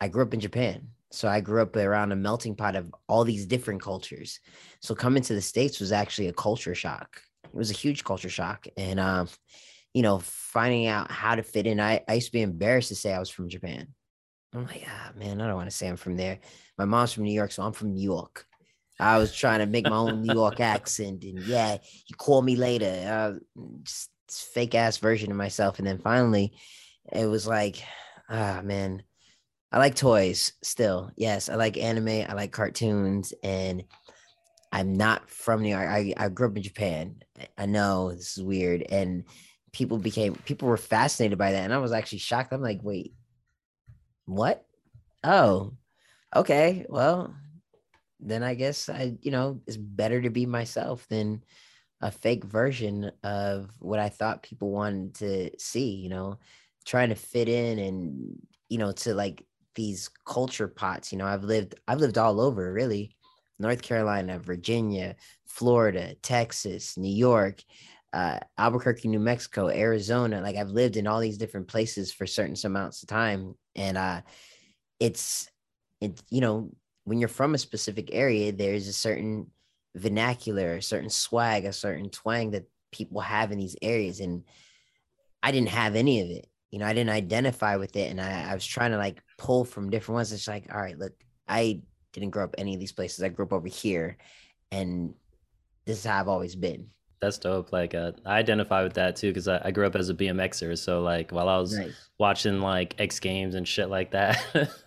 I 0.00 0.08
grew 0.08 0.22
up 0.22 0.34
in 0.34 0.40
Japan. 0.40 0.88
So 1.14 1.28
I 1.28 1.40
grew 1.40 1.62
up 1.62 1.76
around 1.76 2.12
a 2.12 2.16
melting 2.16 2.56
pot 2.56 2.76
of 2.76 2.92
all 3.08 3.24
these 3.24 3.46
different 3.46 3.80
cultures. 3.80 4.40
So 4.80 4.94
coming 4.94 5.22
to 5.22 5.34
the 5.34 5.40
States 5.40 5.80
was 5.80 5.92
actually 5.92 6.28
a 6.28 6.32
culture 6.32 6.74
shock. 6.74 7.20
It 7.44 7.54
was 7.54 7.70
a 7.70 7.74
huge 7.74 8.02
culture 8.04 8.28
shock. 8.28 8.66
And, 8.76 8.98
um, 8.98 9.28
you 9.92 10.02
know, 10.02 10.18
finding 10.18 10.86
out 10.88 11.10
how 11.10 11.36
to 11.36 11.42
fit 11.42 11.66
in, 11.66 11.78
I, 11.78 12.02
I 12.08 12.14
used 12.14 12.26
to 12.26 12.32
be 12.32 12.42
embarrassed 12.42 12.88
to 12.88 12.96
say 12.96 13.14
I 13.14 13.20
was 13.20 13.30
from 13.30 13.48
Japan. 13.48 13.88
I'm 14.52 14.66
like, 14.66 14.84
ah, 14.88 15.12
man, 15.16 15.40
I 15.40 15.46
don't 15.46 15.56
want 15.56 15.70
to 15.70 15.76
say 15.76 15.88
I'm 15.88 15.96
from 15.96 16.16
there. 16.16 16.40
My 16.78 16.84
mom's 16.84 17.12
from 17.12 17.24
New 17.24 17.32
York, 17.32 17.52
so 17.52 17.62
I'm 17.62 17.72
from 17.72 17.94
New 17.94 18.02
York. 18.02 18.44
I 18.98 19.18
was 19.18 19.34
trying 19.34 19.60
to 19.60 19.66
make 19.66 19.84
my 19.84 19.96
own 19.96 20.22
New 20.22 20.34
York 20.34 20.60
accent. 20.60 21.24
And 21.24 21.40
yeah, 21.40 21.78
you 22.06 22.16
call 22.16 22.42
me 22.42 22.56
later. 22.56 23.38
Uh, 23.56 23.64
just 23.82 24.10
fake 24.52 24.74
ass 24.74 24.98
version 24.98 25.30
of 25.30 25.36
myself. 25.36 25.78
And 25.78 25.86
then 25.86 25.98
finally, 25.98 26.54
it 27.12 27.26
was 27.26 27.46
like, 27.46 27.82
ah, 28.28 28.60
man, 28.64 29.02
I 29.74 29.78
like 29.78 29.96
toys 29.96 30.52
still. 30.62 31.10
Yes, 31.16 31.48
I 31.48 31.56
like 31.56 31.76
anime. 31.76 32.24
I 32.28 32.32
like 32.34 32.52
cartoons, 32.52 33.34
and 33.42 33.82
I'm 34.70 34.94
not 34.94 35.28
from 35.28 35.62
New 35.62 35.70
York. 35.70 35.88
I, 35.88 36.14
I 36.16 36.28
grew 36.28 36.46
up 36.46 36.56
in 36.56 36.62
Japan. 36.62 37.16
I 37.58 37.66
know 37.66 38.12
this 38.12 38.38
is 38.38 38.44
weird, 38.44 38.82
and 38.82 39.24
people 39.72 39.98
became 39.98 40.36
people 40.36 40.68
were 40.68 40.76
fascinated 40.76 41.38
by 41.38 41.50
that, 41.50 41.64
and 41.64 41.74
I 41.74 41.78
was 41.78 41.90
actually 41.90 42.18
shocked. 42.18 42.52
I'm 42.52 42.62
like, 42.62 42.84
wait, 42.84 43.14
what? 44.26 44.64
Oh, 45.24 45.72
okay. 46.36 46.86
Well, 46.88 47.34
then 48.20 48.44
I 48.44 48.54
guess 48.54 48.88
I, 48.88 49.16
you 49.22 49.32
know, 49.32 49.60
it's 49.66 49.76
better 49.76 50.22
to 50.22 50.30
be 50.30 50.46
myself 50.46 51.04
than 51.08 51.42
a 52.00 52.12
fake 52.12 52.44
version 52.44 53.10
of 53.24 53.70
what 53.80 53.98
I 53.98 54.08
thought 54.08 54.44
people 54.44 54.70
wanted 54.70 55.14
to 55.16 55.50
see. 55.58 55.96
You 55.96 56.10
know, 56.10 56.38
trying 56.84 57.08
to 57.08 57.16
fit 57.16 57.48
in 57.48 57.80
and 57.80 58.36
you 58.68 58.78
know 58.78 58.92
to 58.92 59.14
like 59.14 59.44
these 59.74 60.10
culture 60.26 60.68
pots. 60.68 61.12
You 61.12 61.18
know, 61.18 61.26
I've 61.26 61.44
lived 61.44 61.74
I've 61.88 62.00
lived 62.00 62.18
all 62.18 62.40
over 62.40 62.72
really. 62.72 63.16
North 63.58 63.82
Carolina, 63.82 64.40
Virginia, 64.40 65.14
Florida, 65.46 66.16
Texas, 66.22 66.96
New 66.96 67.14
York, 67.14 67.62
uh, 68.12 68.40
Albuquerque, 68.58 69.08
New 69.08 69.20
Mexico, 69.20 69.68
Arizona. 69.68 70.40
Like 70.40 70.56
I've 70.56 70.70
lived 70.70 70.96
in 70.96 71.06
all 71.06 71.20
these 71.20 71.38
different 71.38 71.68
places 71.68 72.12
for 72.12 72.26
certain 72.26 72.56
amounts 72.64 73.02
of 73.02 73.08
time, 73.08 73.54
and 73.76 73.96
uh, 73.96 74.22
it's 74.98 75.48
it 76.00 76.20
you 76.30 76.40
know 76.40 76.70
when 77.04 77.18
you're 77.18 77.28
from 77.28 77.54
a 77.54 77.58
specific 77.58 78.10
area, 78.12 78.50
there's 78.50 78.88
a 78.88 78.92
certain 78.92 79.50
vernacular, 79.94 80.74
a 80.74 80.82
certain 80.82 81.10
swag, 81.10 81.64
a 81.64 81.72
certain 81.72 82.10
twang 82.10 82.52
that 82.52 82.64
people 82.90 83.20
have 83.20 83.52
in 83.52 83.58
these 83.58 83.76
areas, 83.82 84.20
and 84.20 84.44
I 85.42 85.52
didn't 85.52 85.68
have 85.68 85.94
any 85.94 86.20
of 86.22 86.30
it 86.30 86.48
you 86.74 86.80
know, 86.80 86.86
I 86.86 86.92
didn't 86.92 87.10
identify 87.10 87.76
with 87.76 87.94
it. 87.94 88.10
And 88.10 88.20
I, 88.20 88.50
I 88.50 88.52
was 88.52 88.66
trying 88.66 88.90
to 88.90 88.96
like 88.98 89.22
pull 89.38 89.64
from 89.64 89.90
different 89.90 90.16
ones. 90.16 90.32
It's 90.32 90.48
like, 90.48 90.74
all 90.74 90.80
right, 90.80 90.98
look, 90.98 91.12
I 91.46 91.82
didn't 92.12 92.30
grow 92.30 92.42
up 92.42 92.56
any 92.58 92.74
of 92.74 92.80
these 92.80 92.90
places. 92.90 93.22
I 93.22 93.28
grew 93.28 93.44
up 93.44 93.52
over 93.52 93.68
here. 93.68 94.16
And 94.72 95.14
this 95.86 95.98
is 95.98 96.04
how 96.04 96.18
I've 96.18 96.26
always 96.26 96.56
been. 96.56 96.88
That's 97.20 97.38
dope. 97.38 97.72
Like, 97.72 97.94
uh, 97.94 98.10
I 98.26 98.38
identify 98.38 98.82
with 98.82 98.94
that 98.94 99.14
too 99.14 99.28
because 99.28 99.46
I, 99.46 99.60
I, 99.66 99.70
grew 99.70 99.86
up 99.86 99.94
as 99.94 100.08
a 100.08 100.14
BMXer. 100.14 100.76
So, 100.76 101.00
like, 101.00 101.30
while 101.30 101.48
I 101.48 101.58
was 101.58 101.78
nice. 101.78 101.94
watching 102.18 102.60
like 102.60 102.96
X 102.98 103.20
Games 103.20 103.54
and 103.54 103.68
shit 103.68 103.88
like 103.88 104.10
that, 104.10 104.42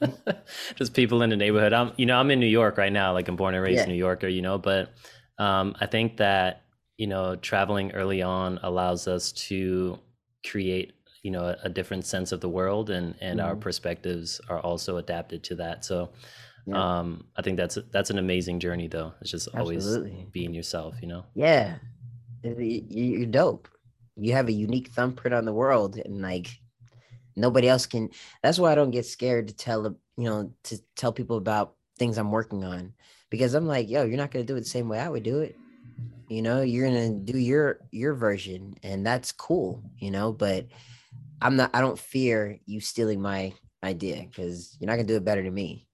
just 0.75 0.93
people 0.93 1.21
in 1.21 1.29
the 1.29 1.37
neighborhood. 1.37 1.71
I'm, 1.71 1.93
you 1.95 2.05
know, 2.05 2.19
I'm 2.19 2.29
in 2.31 2.41
New 2.41 2.47
York 2.47 2.77
right 2.77 2.91
now. 2.91 3.13
Like, 3.13 3.29
I'm 3.29 3.37
born 3.37 3.55
and 3.55 3.63
raised 3.63 3.79
yeah. 3.79 3.85
New 3.85 3.95
Yorker. 3.97 4.27
You 4.27 4.41
know, 4.41 4.57
but 4.57 4.91
um, 5.39 5.73
I 5.79 5.85
think 5.85 6.17
that 6.17 6.63
you 6.97 7.07
know, 7.07 7.37
traveling 7.37 7.93
early 7.93 8.23
on 8.23 8.59
allows 8.63 9.07
us 9.07 9.31
to 9.31 9.99
create 10.45 10.96
you 11.23 11.31
know 11.31 11.45
a, 11.45 11.57
a 11.63 11.69
different 11.69 12.05
sense 12.05 12.31
of 12.31 12.41
the 12.41 12.49
world 12.49 12.89
and 12.89 13.15
and 13.21 13.39
mm-hmm. 13.39 13.47
our 13.47 13.55
perspectives 13.55 14.39
are 14.49 14.59
also 14.59 14.97
adapted 14.97 15.43
to 15.43 15.55
that 15.55 15.83
so 15.83 16.09
yeah. 16.65 16.99
um 16.99 17.25
i 17.35 17.41
think 17.41 17.57
that's 17.57 17.77
that's 17.91 18.09
an 18.09 18.17
amazing 18.17 18.59
journey 18.59 18.87
though 18.87 19.13
it's 19.21 19.31
just 19.31 19.47
Absolutely. 19.53 20.11
always 20.11 20.25
being 20.31 20.53
yourself 20.53 20.95
you 21.01 21.07
know 21.07 21.25
yeah 21.35 21.75
you're 22.43 23.25
dope 23.25 23.67
you 24.15 24.33
have 24.33 24.47
a 24.47 24.53
unique 24.53 24.89
thumbprint 24.89 25.33
on 25.33 25.45
the 25.45 25.53
world 25.53 25.97
and 25.97 26.21
like 26.21 26.49
nobody 27.35 27.67
else 27.67 27.85
can 27.85 28.09
that's 28.41 28.59
why 28.59 28.71
i 28.71 28.75
don't 28.75 28.91
get 28.91 29.05
scared 29.05 29.47
to 29.47 29.55
tell 29.55 29.83
you 30.17 30.23
know 30.23 30.51
to 30.63 30.77
tell 30.95 31.11
people 31.11 31.37
about 31.37 31.75
things 31.97 32.17
i'm 32.17 32.31
working 32.31 32.63
on 32.63 32.93
because 33.29 33.53
i'm 33.53 33.67
like 33.67 33.89
yo 33.89 34.03
you're 34.03 34.17
not 34.17 34.31
going 34.31 34.45
to 34.45 34.51
do 34.51 34.57
it 34.57 34.61
the 34.61 34.65
same 34.65 34.89
way 34.89 34.99
i 34.99 35.09
would 35.09 35.23
do 35.23 35.39
it 35.39 35.55
you 36.29 36.41
know 36.41 36.61
you're 36.61 36.89
going 36.89 37.25
to 37.25 37.31
do 37.31 37.37
your 37.37 37.79
your 37.91 38.13
version 38.13 38.75
and 38.83 39.05
that's 39.05 39.31
cool 39.31 39.81
you 39.97 40.11
know 40.11 40.31
but 40.31 40.65
i'm 41.41 41.55
not 41.55 41.69
i 41.73 41.81
don't 41.81 41.99
fear 41.99 42.57
you 42.65 42.79
stealing 42.79 43.21
my 43.21 43.53
idea 43.83 44.25
because 44.29 44.75
you're 44.79 44.87
not 44.87 44.95
going 44.95 45.07
to 45.07 45.13
do 45.13 45.17
it 45.17 45.25
better 45.25 45.43
than 45.43 45.53
me 45.53 45.87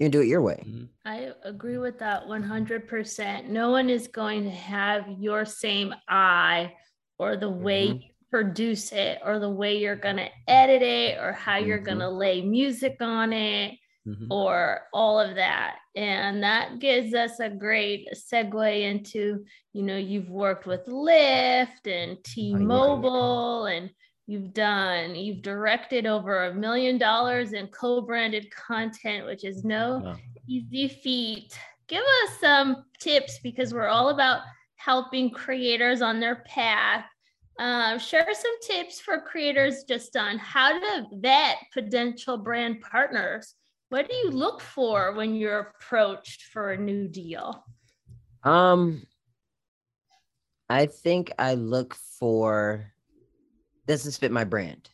you 0.00 0.06
can 0.06 0.10
do 0.10 0.22
it 0.22 0.28
your 0.28 0.40
way. 0.40 0.62
Mm-hmm. 0.66 0.84
I 1.04 1.32
agree 1.44 1.76
with 1.76 1.98
that 1.98 2.26
100%. 2.26 3.48
No 3.48 3.70
one 3.70 3.90
is 3.90 4.08
going 4.08 4.44
to 4.44 4.50
have 4.50 5.04
your 5.18 5.44
same 5.44 5.94
eye 6.08 6.72
or 7.18 7.36
the 7.36 7.50
way 7.50 7.88
mm-hmm. 7.88 7.98
you 7.98 8.08
produce 8.30 8.92
it 8.92 9.18
or 9.22 9.38
the 9.38 9.50
way 9.50 9.76
you're 9.76 9.96
going 9.96 10.16
to 10.16 10.28
edit 10.48 10.80
it 10.80 11.18
or 11.18 11.32
how 11.32 11.58
you're 11.58 11.76
mm-hmm. 11.78 11.84
going 11.84 11.98
to 11.98 12.08
lay 12.08 12.40
music 12.40 12.96
on 13.00 13.34
it 13.34 13.74
mm-hmm. 14.08 14.32
or 14.32 14.82
all 14.94 15.20
of 15.20 15.34
that. 15.34 15.76
And 15.94 16.42
that 16.42 16.78
gives 16.78 17.12
us 17.12 17.38
a 17.38 17.50
great 17.50 18.08
segue 18.14 18.82
into, 18.82 19.44
you 19.74 19.82
know, 19.82 19.98
you've 19.98 20.30
worked 20.30 20.66
with 20.66 20.86
Lyft 20.86 21.86
and 21.86 22.16
T-Mobile 22.24 23.66
and 23.66 23.90
you've 24.30 24.52
done. 24.52 25.16
You've 25.16 25.42
directed 25.42 26.06
over 26.06 26.46
a 26.46 26.54
million 26.54 26.98
dollars 26.98 27.52
in 27.52 27.66
co-branded 27.68 28.48
content 28.54 29.26
which 29.26 29.44
is 29.44 29.64
no 29.64 29.98
wow. 30.04 30.16
easy 30.46 30.86
feat. 30.86 31.58
Give 31.88 32.02
us 32.02 32.38
some 32.40 32.84
tips 33.00 33.40
because 33.42 33.74
we're 33.74 33.88
all 33.88 34.10
about 34.10 34.42
helping 34.76 35.30
creators 35.30 36.00
on 36.00 36.20
their 36.20 36.36
path. 36.46 37.04
Uh, 37.58 37.98
share 37.98 38.28
some 38.32 38.60
tips 38.62 39.00
for 39.00 39.20
creators 39.20 39.82
just 39.82 40.16
on 40.16 40.38
how 40.38 40.78
to 40.78 41.06
vet 41.14 41.56
potential 41.74 42.38
brand 42.38 42.80
partners. 42.80 43.56
What 43.88 44.08
do 44.08 44.14
you 44.14 44.30
look 44.30 44.60
for 44.60 45.12
when 45.14 45.34
you're 45.34 45.74
approached 45.76 46.44
for 46.52 46.70
a 46.70 46.78
new 46.78 47.08
deal? 47.08 47.64
Um 48.44 49.02
i 50.70 50.86
think 50.86 51.32
i 51.36 51.54
look 51.54 51.96
for 51.96 52.92
doesn't 53.90 54.14
fit 54.14 54.32
my 54.32 54.44
brand. 54.44 54.88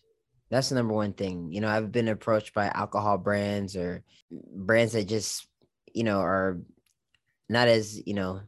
That's 0.50 0.68
the 0.68 0.74
number 0.74 0.94
one 0.94 1.12
thing. 1.12 1.52
You 1.52 1.60
know, 1.60 1.68
I've 1.68 1.92
been 1.92 2.08
approached 2.08 2.54
by 2.54 2.68
alcohol 2.68 3.18
brands 3.18 3.76
or 3.76 4.02
brands 4.30 4.92
that 4.92 5.08
just, 5.08 5.46
you 5.92 6.04
know, 6.04 6.20
are 6.20 6.58
not 7.48 7.68
as, 7.68 8.00
you 8.06 8.14
know, 8.14 8.40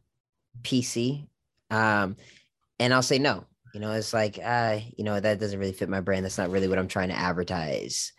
PC. 0.62 1.26
Um, 1.70 2.16
and 2.78 2.94
I'll 2.94 3.02
say 3.02 3.18
no. 3.18 3.44
You 3.74 3.80
know, 3.80 3.92
it's 3.92 4.14
like, 4.14 4.38
uh, 4.42 4.78
you 4.96 5.04
know, 5.04 5.18
that 5.18 5.40
doesn't 5.40 5.58
really 5.58 5.72
fit 5.72 5.88
my 5.88 6.00
brand. 6.00 6.24
That's 6.24 6.38
not 6.38 6.50
really 6.50 6.68
what 6.68 6.78
I'm 6.78 6.88
trying 6.88 7.08
to 7.08 7.18
advertise. 7.18 8.12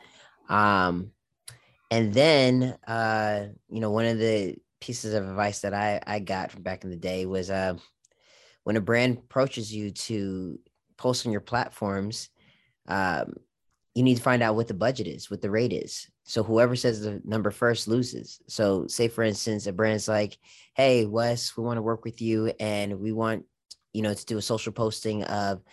Um, 0.50 1.12
and 1.92 2.14
then 2.14 2.78
uh, 2.88 3.48
you 3.70 3.80
know, 3.80 3.92
one 3.92 4.06
of 4.06 4.18
the 4.18 4.56
pieces 4.80 5.14
of 5.14 5.28
advice 5.28 5.62
that 5.62 5.74
I 5.74 6.02
I 6.06 6.20
got 6.20 6.52
from 6.52 6.64
back 6.64 6.84
in 6.84 6.90
the 6.90 6.96
day 6.96 7.26
was 7.26 7.50
uh 7.50 7.76
when 8.64 8.78
a 8.78 8.82
brand 8.82 9.18
approaches 9.18 9.74
you 9.74 9.92
to 9.92 10.60
post 11.00 11.26
on 11.26 11.32
your 11.32 11.42
platforms, 11.42 12.30
um, 12.88 13.34
you 13.96 14.04
need 14.04 14.18
to 14.18 14.24
find 14.24 14.44
out 14.44 14.56
what 14.56 14.68
the 14.68 14.74
budget 14.74 15.08
is, 15.08 15.32
what 15.32 15.42
the 15.42 15.50
rate 15.50 15.74
is. 15.74 16.08
So 16.24 16.44
whoever 16.44 16.76
says 16.76 17.02
the 17.02 17.22
number 17.26 17.50
first 17.50 17.88
loses. 17.88 18.40
So 18.48 18.86
say 18.88 19.08
for 19.08 19.24
instance, 19.24 19.66
a 19.66 19.74
brand's 19.74 20.08
like, 20.08 20.38
"Hey 20.76 21.06
Wes, 21.06 21.58
we 21.58 21.64
want 21.64 21.78
to 21.78 21.82
work 21.82 22.06
with 22.06 22.22
you, 22.22 22.54
and 22.60 23.00
we 23.00 23.12
want 23.12 23.46
you 23.94 24.04
know 24.04 24.14
to 24.14 24.26
do 24.26 24.38
a 24.38 24.42
social 24.42 24.72
posting 24.72 25.24
of 25.24 25.64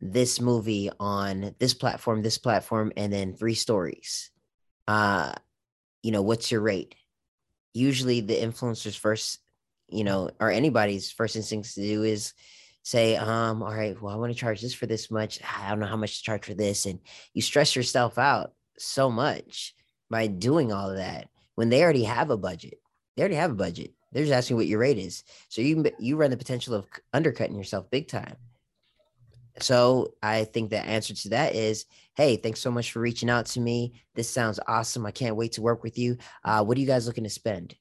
this 0.00 0.40
movie 0.40 0.90
on 0.98 1.54
this 1.60 1.74
platform, 1.74 2.22
this 2.22 2.38
platform, 2.38 2.92
and 2.96 3.12
then 3.12 3.34
three 3.34 3.54
stories. 3.54 4.30
Uh, 4.88 5.32
you 6.02 6.10
know, 6.10 6.22
what's 6.22 6.50
your 6.50 6.60
rate? 6.60 6.96
Usually, 7.72 8.20
the 8.20 8.34
influencer's 8.34 8.96
first, 8.96 9.38
you 9.88 10.02
know, 10.02 10.30
or 10.40 10.50
anybody's 10.50 11.12
first 11.12 11.36
instincts 11.36 11.74
to 11.74 11.80
do 11.80 12.02
is 12.02 12.34
say, 12.82 13.16
um, 13.16 13.62
all 13.62 13.74
right, 13.74 14.00
well, 14.00 14.14
I 14.14 14.18
want 14.18 14.32
to 14.32 14.38
charge 14.38 14.60
this 14.60 14.74
for 14.74 14.86
this 14.86 15.10
much. 15.10 15.38
I 15.42 15.70
don't 15.70 15.80
know 15.80 15.86
how 15.86 15.96
much 15.96 16.18
to 16.18 16.22
charge 16.24 16.44
for 16.44 16.54
this. 16.54 16.86
And 16.86 17.00
you 17.32 17.42
stress 17.42 17.76
yourself 17.76 18.18
out 18.18 18.52
so 18.78 19.10
much 19.10 19.74
by 20.10 20.26
doing 20.26 20.72
all 20.72 20.90
of 20.90 20.96
that 20.96 21.28
when 21.54 21.68
they 21.68 21.82
already 21.82 22.04
have 22.04 22.30
a 22.30 22.36
budget. 22.36 22.74
They 23.16 23.22
already 23.22 23.36
have 23.36 23.52
a 23.52 23.54
budget. 23.54 23.92
They're 24.12 24.24
just 24.24 24.34
asking 24.34 24.56
what 24.56 24.66
your 24.66 24.80
rate 24.80 24.98
is. 24.98 25.24
So 25.48 25.62
you 25.62 25.84
you 25.98 26.16
run 26.16 26.30
the 26.30 26.36
potential 26.36 26.74
of 26.74 26.86
undercutting 27.12 27.56
yourself 27.56 27.90
big 27.90 28.08
time. 28.08 28.36
So 29.60 30.14
I 30.22 30.44
think 30.44 30.70
the 30.70 30.80
answer 30.80 31.14
to 31.14 31.28
that 31.30 31.54
is, 31.54 31.84
hey, 32.16 32.36
thanks 32.36 32.60
so 32.60 32.70
much 32.70 32.92
for 32.92 33.00
reaching 33.00 33.30
out 33.30 33.46
to 33.46 33.60
me. 33.60 34.02
This 34.14 34.30
sounds 34.30 34.58
awesome. 34.66 35.04
I 35.04 35.10
can't 35.10 35.36
wait 35.36 35.52
to 35.52 35.62
work 35.62 35.82
with 35.82 35.98
you. 35.98 36.16
Uh, 36.44 36.64
what 36.64 36.76
are 36.76 36.80
you 36.80 36.86
guys 36.86 37.06
looking 37.06 37.24
to 37.24 37.30
spend? 37.30 37.74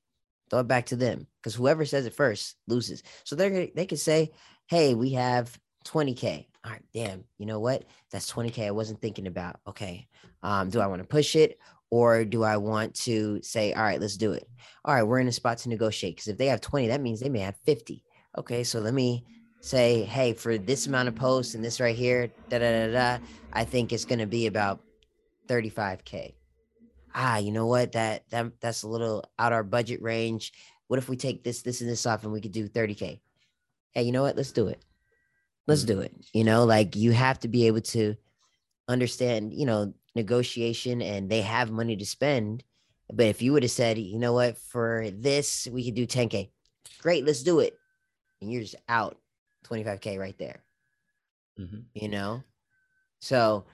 Throw 0.50 0.60
it 0.60 0.68
back 0.68 0.88
to 0.88 0.98
them 0.98 1.28
because 1.40 1.56
whoever 1.56 1.86
says 1.86 2.06
it 2.06 2.14
first 2.14 2.56
loses. 2.68 3.04
So 3.24 3.36
they're 3.36 3.68
they 3.74 3.86
could 3.86 4.00
say, 4.00 4.32
hey, 4.72 4.94
we 4.94 5.12
have 5.12 5.60
20K. 5.84 6.46
All 6.64 6.72
right, 6.72 6.82
damn, 6.94 7.26
you 7.38 7.46
know 7.46 7.60
what? 7.60 7.84
That's 8.10 8.32
20K 8.32 8.68
I 8.68 8.72
wasn't 8.72 9.02
thinking 9.02 9.28
about. 9.28 9.60
Okay. 9.68 10.08
Um, 10.44 10.70
do 10.70 10.80
I 10.80 10.88
want 10.88 11.02
to 11.02 11.08
push 11.08 11.36
it 11.36 11.60
or 11.90 12.24
do 12.24 12.44
I 12.44 12.56
want 12.56 12.96
to 13.02 13.42
say, 13.42 13.74
all 13.74 13.84
right, 13.84 14.00
let's 14.00 14.16
do 14.16 14.32
it? 14.32 14.48
All 14.86 14.96
right, 14.96 15.04
we're 15.04 15.20
in 15.20 15.28
a 15.28 15.32
spot 15.34 15.58
to 15.58 15.70
negotiate 15.70 16.16
because 16.16 16.30
if 16.30 16.38
they 16.38 16.46
have 16.46 16.62
20, 16.62 16.88
that 16.88 17.02
means 17.02 17.20
they 17.20 17.28
may 17.28 17.40
have 17.40 17.58
50. 17.66 18.02
Okay, 18.38 18.64
so 18.64 18.80
let 18.80 18.94
me 18.94 19.26
say, 19.60 20.04
hey, 20.04 20.32
for 20.32 20.58
this 20.58 20.88
amount 20.88 21.10
of 21.10 21.16
posts 21.16 21.54
and 21.54 21.62
this 21.62 21.82
right 21.82 21.94
here, 21.96 22.32
da 22.48 22.60
da 22.60 22.88
da 22.88 22.94
da, 22.94 23.24
I 23.52 23.66
think 23.66 23.92
it's 23.92 24.06
gonna 24.06 24.26
be 24.26 24.48
about 24.48 24.80
35K. 25.50 26.34
Ah, 27.14 27.40
you 27.40 27.52
know 27.52 27.68
what? 27.68 27.92
That 27.92 28.24
that 28.30 28.62
that's 28.62 28.84
a 28.84 28.88
little 28.88 29.26
out 29.38 29.52
our 29.52 29.64
budget 29.64 30.02
range. 30.02 30.54
What 30.88 30.98
if 30.98 31.10
we 31.10 31.18
take 31.18 31.44
this, 31.44 31.62
this, 31.62 31.82
and 31.82 31.90
this 31.90 32.06
off 32.06 32.24
and 32.24 32.32
we 32.32 32.40
could 32.40 32.54
do 32.54 32.70
30K? 32.70 33.20
Hey, 33.92 34.04
you 34.04 34.12
know 34.12 34.24
what? 34.24 34.36
Let's 34.36 34.52
do 34.52 34.68
it. 34.68 34.84
Let's 35.68 35.84
do 35.84 35.96
mm-hmm. 35.96 36.04
it. 36.04 36.26
You 36.34 36.44
know, 36.44 36.66
like 36.66 36.96
you 36.96 37.12
have 37.12 37.40
to 37.42 37.48
be 37.48 37.68
able 37.68 37.82
to 37.82 38.16
understand, 38.88 39.54
you 39.54 39.66
know, 39.66 39.94
negotiation 40.16 41.02
and 41.02 41.30
they 41.30 41.42
have 41.42 41.72
money 41.72 41.96
to 41.96 42.06
spend. 42.06 42.64
But 43.14 43.28
if 43.28 43.42
you 43.42 43.54
would 43.54 43.64
have 43.64 43.72
said, 43.72 43.98
you 43.98 44.20
know 44.20 44.34
what, 44.34 44.58
for 44.58 45.10
this, 45.12 45.68
we 45.72 45.86
could 45.86 45.96
do 45.96 46.08
10K. 46.08 46.50
Great, 47.02 47.26
let's 47.26 47.44
do 47.44 47.60
it. 47.60 47.78
And 48.42 48.52
you're 48.52 48.62
just 48.62 48.76
out 48.88 49.18
25K 49.68 50.18
right 50.18 50.38
there. 50.38 50.64
Mm-hmm. 51.60 51.80
You 51.94 52.10
know? 52.10 52.44
So 53.20 53.66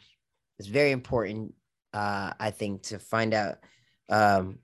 it's 0.59 0.67
very 0.67 0.91
important, 0.91 1.53
uh, 1.93 2.33
I 2.39 2.51
think, 2.51 2.83
to 2.83 2.99
find 2.99 3.33
out 3.33 3.57
um, 4.09 4.59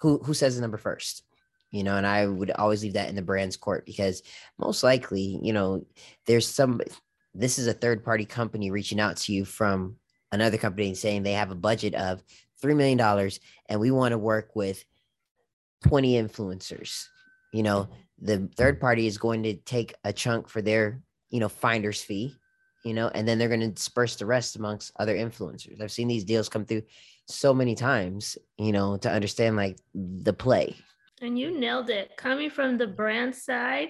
who 0.00 0.18
who 0.18 0.34
says 0.34 0.54
the 0.54 0.62
number 0.62 0.78
first 0.78 1.25
you 1.70 1.84
know, 1.84 1.96
and 1.96 2.06
I 2.06 2.26
would 2.26 2.50
always 2.52 2.82
leave 2.82 2.94
that 2.94 3.08
in 3.08 3.16
the 3.16 3.22
brand's 3.22 3.56
court 3.56 3.86
because 3.86 4.22
most 4.58 4.82
likely, 4.82 5.38
you 5.42 5.52
know, 5.52 5.84
there's 6.26 6.46
some, 6.46 6.80
this 7.34 7.58
is 7.58 7.66
a 7.66 7.72
third 7.72 8.04
party 8.04 8.24
company 8.24 8.70
reaching 8.70 9.00
out 9.00 9.16
to 9.18 9.32
you 9.32 9.44
from 9.44 9.96
another 10.32 10.58
company 10.58 10.94
saying 10.94 11.22
they 11.22 11.32
have 11.32 11.50
a 11.50 11.56
budget 11.56 11.94
of 11.94 12.22
$3 12.62 12.76
million 12.76 13.30
and 13.68 13.80
we 13.80 13.90
want 13.90 14.12
to 14.12 14.18
work 14.18 14.50
with 14.54 14.84
20 15.86 16.14
influencers. 16.14 17.06
You 17.52 17.62
know, 17.62 17.88
the 18.20 18.48
third 18.56 18.80
party 18.80 19.06
is 19.06 19.18
going 19.18 19.42
to 19.44 19.54
take 19.54 19.94
a 20.04 20.12
chunk 20.12 20.48
for 20.48 20.62
their, 20.62 21.02
you 21.30 21.40
know, 21.40 21.48
finder's 21.48 22.02
fee, 22.02 22.34
you 22.84 22.94
know, 22.94 23.10
and 23.14 23.26
then 23.26 23.38
they're 23.38 23.48
going 23.48 23.60
to 23.60 23.68
disperse 23.68 24.16
the 24.16 24.26
rest 24.26 24.56
amongst 24.56 24.92
other 24.98 25.16
influencers. 25.16 25.80
I've 25.80 25.92
seen 25.92 26.08
these 26.08 26.24
deals 26.24 26.48
come 26.48 26.64
through 26.64 26.82
so 27.26 27.52
many 27.52 27.74
times, 27.74 28.38
you 28.56 28.72
know, 28.72 28.96
to 28.98 29.10
understand 29.10 29.56
like 29.56 29.78
the 29.94 30.32
play, 30.32 30.76
and 31.20 31.38
you 31.38 31.58
nailed 31.58 31.90
it. 31.90 32.16
Coming 32.16 32.50
from 32.50 32.78
the 32.78 32.86
brand 32.86 33.34
side, 33.34 33.88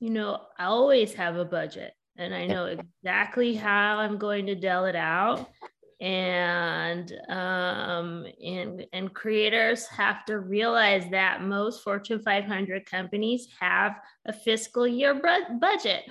you 0.00 0.10
know, 0.10 0.40
I 0.58 0.64
always 0.64 1.14
have 1.14 1.36
a 1.36 1.44
budget 1.44 1.92
and 2.16 2.34
I 2.34 2.46
know 2.46 2.66
exactly 3.02 3.54
how 3.54 3.98
I'm 3.98 4.18
going 4.18 4.46
to 4.46 4.54
deal 4.54 4.84
it 4.84 4.96
out. 4.96 5.48
And 6.00 7.12
um, 7.30 8.26
and 8.44 8.84
and 8.92 9.14
creators 9.14 9.86
have 9.86 10.24
to 10.26 10.40
realize 10.40 11.08
that 11.12 11.42
most 11.42 11.82
Fortune 11.82 12.20
500 12.20 12.84
companies 12.84 13.46
have 13.60 14.00
a 14.26 14.32
fiscal 14.32 14.86
year 14.86 15.14
budget. 15.60 16.02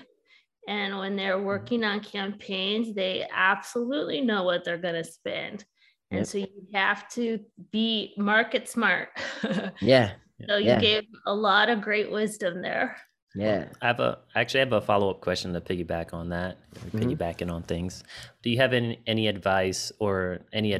And 0.67 0.97
when 0.97 1.17
they're 1.17 1.41
working 1.41 1.83
on 1.83 1.99
campaigns, 1.99 2.95
they 2.95 3.27
absolutely 3.31 4.21
know 4.21 4.43
what 4.43 4.63
they're 4.63 4.77
going 4.77 4.95
to 4.95 5.03
spend. 5.03 5.65
And 6.09 6.27
so 6.27 6.37
you 6.37 6.67
have 6.73 7.09
to 7.09 7.39
be 7.71 8.13
market 8.17 8.69
smart. 8.69 9.09
yeah. 9.81 10.11
So 10.47 10.57
you 10.57 10.67
yeah. 10.67 10.79
gave 10.79 11.03
a 11.25 11.33
lot 11.33 11.69
of 11.69 11.81
great 11.81 12.11
wisdom 12.11 12.61
there. 12.61 12.97
Yeah. 13.35 13.65
I 13.81 13.87
have 13.87 13.99
a 13.99 14.19
actually 14.35 14.61
I 14.61 14.65
have 14.65 14.73
a 14.73 14.81
follow 14.81 15.09
up 15.09 15.21
question 15.21 15.53
to 15.53 15.61
piggyback 15.61 16.13
on 16.13 16.29
that, 16.29 16.57
mm-hmm. 16.75 16.99
piggybacking 16.99 17.51
on 17.51 17.63
things. 17.63 18.03
Do 18.43 18.49
you 18.49 18.57
have 18.57 18.73
any, 18.73 18.99
any 19.07 19.27
advice 19.27 19.91
or 19.99 20.41
any 20.53 20.75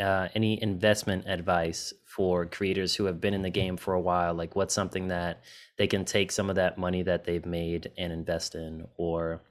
uh, 0.00 0.28
any 0.34 0.62
investment 0.62 1.24
advice 1.26 1.92
for 2.04 2.46
creators 2.46 2.94
who 2.94 3.04
have 3.04 3.20
been 3.20 3.34
in 3.34 3.42
the 3.42 3.50
game 3.50 3.76
for 3.76 3.94
a 3.94 4.00
while? 4.00 4.34
Like, 4.34 4.56
what's 4.56 4.74
something 4.74 5.08
that 5.08 5.42
they 5.76 5.86
can 5.86 6.04
take 6.04 6.32
some 6.32 6.50
of 6.50 6.56
that 6.56 6.78
money 6.78 7.02
that 7.02 7.24
they've 7.24 7.46
made 7.46 7.90
and 7.96 8.12
invest 8.12 8.54
in, 8.54 8.86
or 8.96 9.42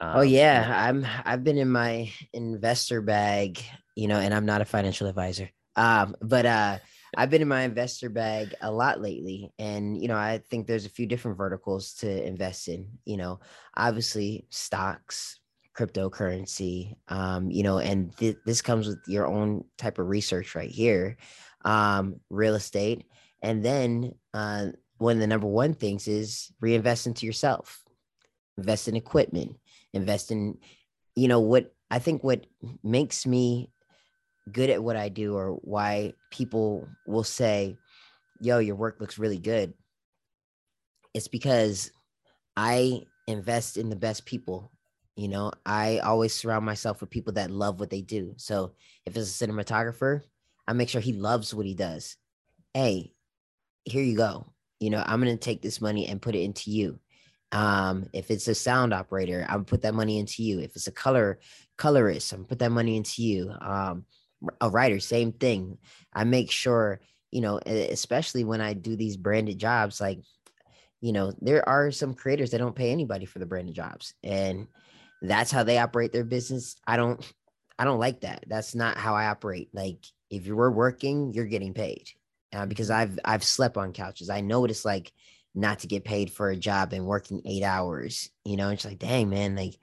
oh 0.00 0.20
Um, 0.20 0.28
yeah, 0.28 0.88
I'm 0.88 1.06
I've 1.24 1.44
been 1.44 1.58
in 1.58 1.70
my 1.70 2.12
investor 2.32 3.00
bag, 3.00 3.62
you 3.94 4.08
know, 4.08 4.18
and 4.18 4.34
I'm 4.34 4.46
not 4.46 4.60
a 4.60 4.64
financial 4.64 5.06
advisor. 5.08 5.50
Um, 5.76 6.16
but 6.20 6.46
uh 6.46 6.78
I've 7.16 7.30
been 7.30 7.42
in 7.42 7.48
my 7.48 7.62
investor 7.62 8.10
bag 8.10 8.54
a 8.60 8.70
lot 8.70 9.00
lately, 9.00 9.52
and 9.58 10.00
you 10.00 10.08
know, 10.08 10.16
I 10.16 10.42
think 10.50 10.66
there's 10.66 10.86
a 10.86 10.90
few 10.90 11.06
different 11.06 11.38
verticals 11.38 11.94
to 11.94 12.26
invest 12.26 12.68
in. 12.68 12.88
You 13.04 13.16
know, 13.16 13.40
obviously 13.76 14.46
stocks, 14.50 15.40
cryptocurrency, 15.76 16.96
um, 17.08 17.50
you 17.50 17.62
know, 17.62 17.78
and 17.78 18.16
th- 18.16 18.36
this 18.44 18.62
comes 18.62 18.86
with 18.86 19.00
your 19.06 19.26
own 19.26 19.64
type 19.78 19.98
of 19.98 20.08
research 20.08 20.54
right 20.54 20.70
here, 20.70 21.16
um, 21.64 22.20
real 22.30 22.54
estate, 22.54 23.06
and 23.42 23.64
then 23.64 24.14
uh, 24.34 24.66
one 24.98 25.14
of 25.14 25.20
the 25.20 25.26
number 25.26 25.46
one 25.46 25.74
things 25.74 26.08
is 26.08 26.52
reinvest 26.60 27.06
into 27.06 27.26
yourself, 27.26 27.82
invest 28.58 28.88
in 28.88 28.96
equipment, 28.96 29.56
invest 29.92 30.30
in, 30.30 30.58
you 31.14 31.28
know, 31.28 31.40
what 31.40 31.74
I 31.90 31.98
think 31.98 32.24
what 32.24 32.46
makes 32.82 33.26
me 33.26 33.70
good 34.50 34.70
at 34.70 34.82
what 34.82 34.96
I 34.96 35.08
do 35.08 35.34
or 35.34 35.52
why 35.62 36.12
people 36.30 36.88
will 37.06 37.24
say, 37.24 37.76
yo, 38.40 38.58
your 38.58 38.76
work 38.76 39.00
looks 39.00 39.18
really 39.18 39.38
good. 39.38 39.74
It's 41.14 41.28
because 41.28 41.90
I 42.56 43.02
invest 43.26 43.76
in 43.76 43.88
the 43.88 43.96
best 43.96 44.24
people. 44.24 44.70
You 45.16 45.28
know, 45.28 45.52
I 45.64 45.98
always 45.98 46.34
surround 46.34 46.64
myself 46.66 47.00
with 47.00 47.10
people 47.10 47.32
that 47.34 47.50
love 47.50 47.80
what 47.80 47.90
they 47.90 48.02
do. 48.02 48.34
So 48.36 48.72
if 49.06 49.16
it's 49.16 49.40
a 49.40 49.46
cinematographer, 49.46 50.20
I 50.68 50.72
make 50.74 50.88
sure 50.88 51.00
he 51.00 51.14
loves 51.14 51.54
what 51.54 51.66
he 51.66 51.74
does. 51.74 52.16
Hey, 52.74 53.14
here 53.84 54.02
you 54.02 54.16
go. 54.16 54.52
You 54.78 54.90
know, 54.90 55.02
I'm 55.04 55.22
going 55.22 55.34
to 55.34 55.42
take 55.42 55.62
this 55.62 55.80
money 55.80 56.06
and 56.06 56.20
put 56.20 56.34
it 56.34 56.42
into 56.42 56.70
you. 56.70 56.98
Um, 57.52 58.08
if 58.12 58.30
it's 58.30 58.48
a 58.48 58.54
sound 58.54 58.92
operator, 58.92 59.46
I'm 59.48 59.64
put 59.64 59.82
that 59.82 59.94
money 59.94 60.18
into 60.18 60.42
you. 60.42 60.58
If 60.58 60.76
it's 60.76 60.88
a 60.88 60.92
color 60.92 61.38
colorist, 61.78 62.32
I'm 62.32 62.44
put 62.44 62.58
that 62.58 62.72
money 62.72 62.96
into 62.96 63.22
you. 63.22 63.52
Um, 63.60 64.04
a 64.60 64.70
writer, 64.70 65.00
same 65.00 65.32
thing. 65.32 65.78
I 66.12 66.24
make 66.24 66.50
sure, 66.50 67.00
you 67.30 67.40
know, 67.40 67.58
especially 67.58 68.44
when 68.44 68.60
I 68.60 68.72
do 68.72 68.96
these 68.96 69.16
branded 69.16 69.58
jobs, 69.58 70.00
like, 70.00 70.20
you 71.00 71.12
know, 71.12 71.32
there 71.40 71.68
are 71.68 71.90
some 71.90 72.14
creators 72.14 72.50
that 72.50 72.58
don't 72.58 72.74
pay 72.74 72.90
anybody 72.90 73.26
for 73.26 73.38
the 73.38 73.46
branded 73.46 73.74
jobs, 73.74 74.14
and 74.22 74.66
that's 75.22 75.50
how 75.50 75.62
they 75.62 75.78
operate 75.78 76.12
their 76.12 76.24
business. 76.24 76.76
I 76.86 76.96
don't, 76.96 77.20
I 77.78 77.84
don't 77.84 78.00
like 78.00 78.20
that. 78.20 78.44
That's 78.46 78.74
not 78.74 78.96
how 78.96 79.14
I 79.14 79.26
operate. 79.26 79.68
Like, 79.72 79.98
if 80.30 80.46
you 80.46 80.56
were 80.56 80.70
working, 80.70 81.32
you're 81.34 81.44
getting 81.44 81.74
paid, 81.74 82.10
uh, 82.54 82.66
because 82.66 82.90
I've 82.90 83.18
I've 83.24 83.44
slept 83.44 83.76
on 83.76 83.92
couches. 83.92 84.30
I 84.30 84.40
know 84.40 84.60
what 84.60 84.70
it's 84.70 84.84
like 84.84 85.12
not 85.54 85.80
to 85.80 85.86
get 85.86 86.04
paid 86.04 86.30
for 86.30 86.50
a 86.50 86.56
job 86.56 86.92
and 86.92 87.06
working 87.06 87.42
eight 87.44 87.62
hours. 87.62 88.30
You 88.44 88.56
know, 88.56 88.70
it's 88.70 88.84
like, 88.84 88.98
dang 88.98 89.30
man, 89.30 89.56
like 89.56 89.78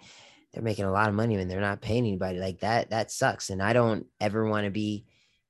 they're 0.54 0.64
making 0.64 0.86
a 0.86 0.92
lot 0.92 1.10
of 1.10 1.16
money 1.16 1.36
and 1.36 1.50
they're 1.50 1.60
not 1.60 1.82
paying 1.82 2.06
anybody 2.06 2.40
like 2.40 2.60
that 2.60 2.90
that 2.90 3.12
sucks 3.12 3.50
and 3.50 3.62
i 3.62 3.74
don't 3.74 4.06
ever 4.22 4.48
want 4.48 4.66
to 4.66 4.72
be 4.72 5.06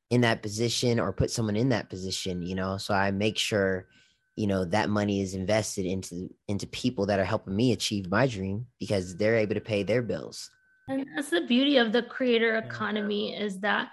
in 0.09 0.21
that 0.21 0.41
position 0.41 0.99
or 0.99 1.11
put 1.11 1.31
someone 1.31 1.55
in 1.55 1.69
that 1.69 1.89
position 1.89 2.41
you 2.41 2.55
know 2.55 2.77
so 2.77 2.93
i 2.93 3.11
make 3.11 3.37
sure 3.37 3.87
you 4.35 4.47
know 4.47 4.65
that 4.65 4.89
money 4.89 5.21
is 5.21 5.33
invested 5.33 5.85
into 5.85 6.29
into 6.47 6.67
people 6.67 7.05
that 7.05 7.19
are 7.19 7.25
helping 7.25 7.55
me 7.55 7.71
achieve 7.71 8.09
my 8.09 8.27
dream 8.27 8.65
because 8.79 9.15
they're 9.15 9.35
able 9.35 9.55
to 9.55 9.61
pay 9.61 9.83
their 9.83 10.01
bills. 10.01 10.49
And 10.87 11.05
that's 11.15 11.29
the 11.29 11.41
beauty 11.41 11.77
of 11.77 11.91
the 11.91 12.03
creator 12.03 12.55
economy 12.57 13.35
is 13.35 13.59
that 13.59 13.89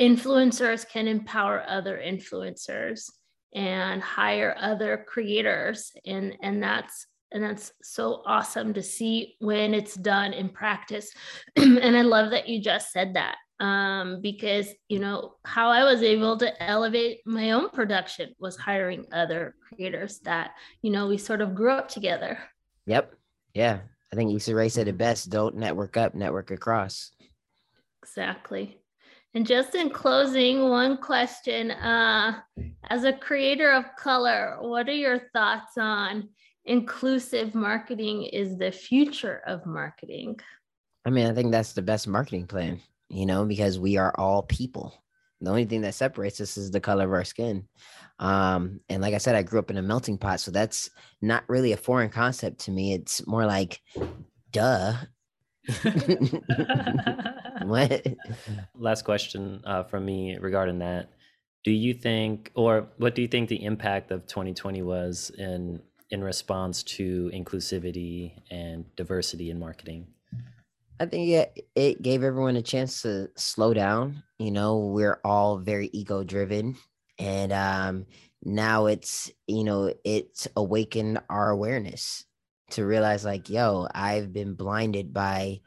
influencers 0.00 0.88
can 0.88 1.06
empower 1.06 1.64
other 1.68 2.02
influencers 2.04 3.10
and 3.54 4.02
hire 4.02 4.56
other 4.58 5.04
creators 5.06 5.92
and 6.06 6.34
and 6.42 6.62
that's 6.62 7.06
and 7.32 7.42
that's 7.42 7.72
so 7.82 8.22
awesome 8.26 8.72
to 8.74 8.82
see 8.82 9.36
when 9.40 9.74
it's 9.74 9.94
done 9.94 10.32
in 10.32 10.48
practice 10.48 11.12
and 11.56 11.96
i 11.96 12.02
love 12.02 12.30
that 12.30 12.48
you 12.48 12.60
just 12.60 12.92
said 12.92 13.14
that 13.14 13.36
um, 13.60 14.20
because 14.20 14.68
you 14.88 14.98
know 14.98 15.34
how 15.44 15.68
i 15.68 15.84
was 15.84 16.02
able 16.02 16.36
to 16.36 16.62
elevate 16.62 17.20
my 17.24 17.52
own 17.52 17.70
production 17.70 18.34
was 18.38 18.56
hiring 18.56 19.06
other 19.12 19.54
creators 19.68 20.18
that 20.20 20.52
you 20.82 20.90
know 20.90 21.06
we 21.06 21.16
sort 21.16 21.40
of 21.40 21.54
grew 21.54 21.70
up 21.70 21.88
together 21.88 22.38
yep 22.86 23.14
yeah 23.54 23.78
i 24.12 24.16
think 24.16 24.34
Issa 24.34 24.54
Rae 24.54 24.68
said 24.68 24.88
it 24.88 24.98
best 24.98 25.30
don't 25.30 25.56
network 25.56 25.96
up 25.96 26.14
network 26.14 26.50
across 26.50 27.12
Exactly. 28.02 28.78
And 29.34 29.46
just 29.46 29.74
in 29.74 29.88
closing, 29.88 30.68
one 30.68 30.98
question. 30.98 31.70
Uh, 31.70 32.40
as 32.90 33.04
a 33.04 33.12
creator 33.12 33.70
of 33.70 33.96
color, 33.96 34.58
what 34.60 34.88
are 34.88 34.94
your 34.94 35.20
thoughts 35.32 35.78
on 35.78 36.28
inclusive 36.64 37.54
marketing 37.54 38.24
is 38.24 38.56
the 38.56 38.70
future 38.70 39.42
of 39.46 39.66
marketing? 39.66 40.40
I 41.04 41.10
mean, 41.10 41.26
I 41.26 41.34
think 41.34 41.50
that's 41.50 41.72
the 41.72 41.82
best 41.82 42.06
marketing 42.06 42.46
plan, 42.46 42.80
you 43.08 43.26
know, 43.26 43.44
because 43.44 43.78
we 43.78 43.96
are 43.96 44.14
all 44.16 44.42
people. 44.42 45.02
The 45.40 45.50
only 45.50 45.64
thing 45.64 45.80
that 45.80 45.94
separates 45.94 46.40
us 46.40 46.56
is 46.56 46.70
the 46.70 46.80
color 46.80 47.04
of 47.04 47.12
our 47.12 47.24
skin. 47.24 47.66
Um, 48.20 48.80
and 48.88 49.02
like 49.02 49.14
I 49.14 49.18
said, 49.18 49.34
I 49.34 49.42
grew 49.42 49.58
up 49.58 49.70
in 49.70 49.76
a 49.76 49.82
melting 49.82 50.16
pot, 50.18 50.38
so 50.38 50.52
that's 50.52 50.88
not 51.20 51.42
really 51.48 51.72
a 51.72 51.76
foreign 51.76 52.10
concept 52.10 52.60
to 52.60 52.70
me. 52.70 52.92
It's 52.94 53.26
more 53.26 53.44
like, 53.44 53.80
duh. 54.52 54.94
what? 57.64 58.06
Last 58.76 59.02
question 59.02 59.60
uh, 59.64 59.82
from 59.82 60.04
me 60.04 60.36
regarding 60.38 60.78
that. 60.78 61.10
Do 61.64 61.72
you 61.72 61.94
think, 61.94 62.52
or 62.54 62.88
what 62.98 63.16
do 63.16 63.22
you 63.22 63.28
think 63.28 63.48
the 63.48 63.64
impact 63.64 64.12
of 64.12 64.26
2020 64.26 64.82
was 64.82 65.30
in 65.38 65.80
in 66.12 66.22
response 66.22 66.82
to 66.82 67.30
inclusivity 67.34 68.32
and 68.50 68.84
diversity 68.96 69.50
in 69.50 69.58
marketing? 69.58 70.06
I 71.00 71.06
think 71.06 71.30
it, 71.30 71.66
it 71.74 72.02
gave 72.02 72.22
everyone 72.22 72.54
a 72.56 72.62
chance 72.62 73.02
to 73.02 73.28
slow 73.34 73.74
down. 73.74 74.22
You 74.38 74.52
know, 74.52 74.78
we're 74.78 75.18
all 75.24 75.56
very 75.56 75.90
ego 75.92 76.22
driven. 76.22 76.76
And 77.18 77.52
um, 77.52 78.06
now 78.44 78.86
it's, 78.86 79.32
you 79.48 79.64
know, 79.64 79.92
it's 80.04 80.46
awakened 80.54 81.18
our 81.28 81.50
awareness 81.50 82.24
to 82.70 82.84
realize, 82.84 83.24
like, 83.24 83.50
yo, 83.50 83.88
I've 83.94 84.32
been 84.32 84.54
blinded 84.54 85.12
by 85.12 85.60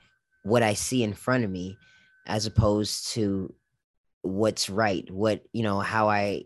what 0.44 0.64
I 0.64 0.76
see 0.76 1.04
in 1.04 1.14
front 1.14 1.44
of 1.44 1.50
me 1.50 1.78
as 2.28 2.46
opposed 2.46 3.10
to 3.14 3.54
what's 4.22 4.70
right, 4.70 5.10
what, 5.12 5.44
you 5.54 5.64
know, 5.64 5.80
how 5.80 6.08
I, 6.08 6.44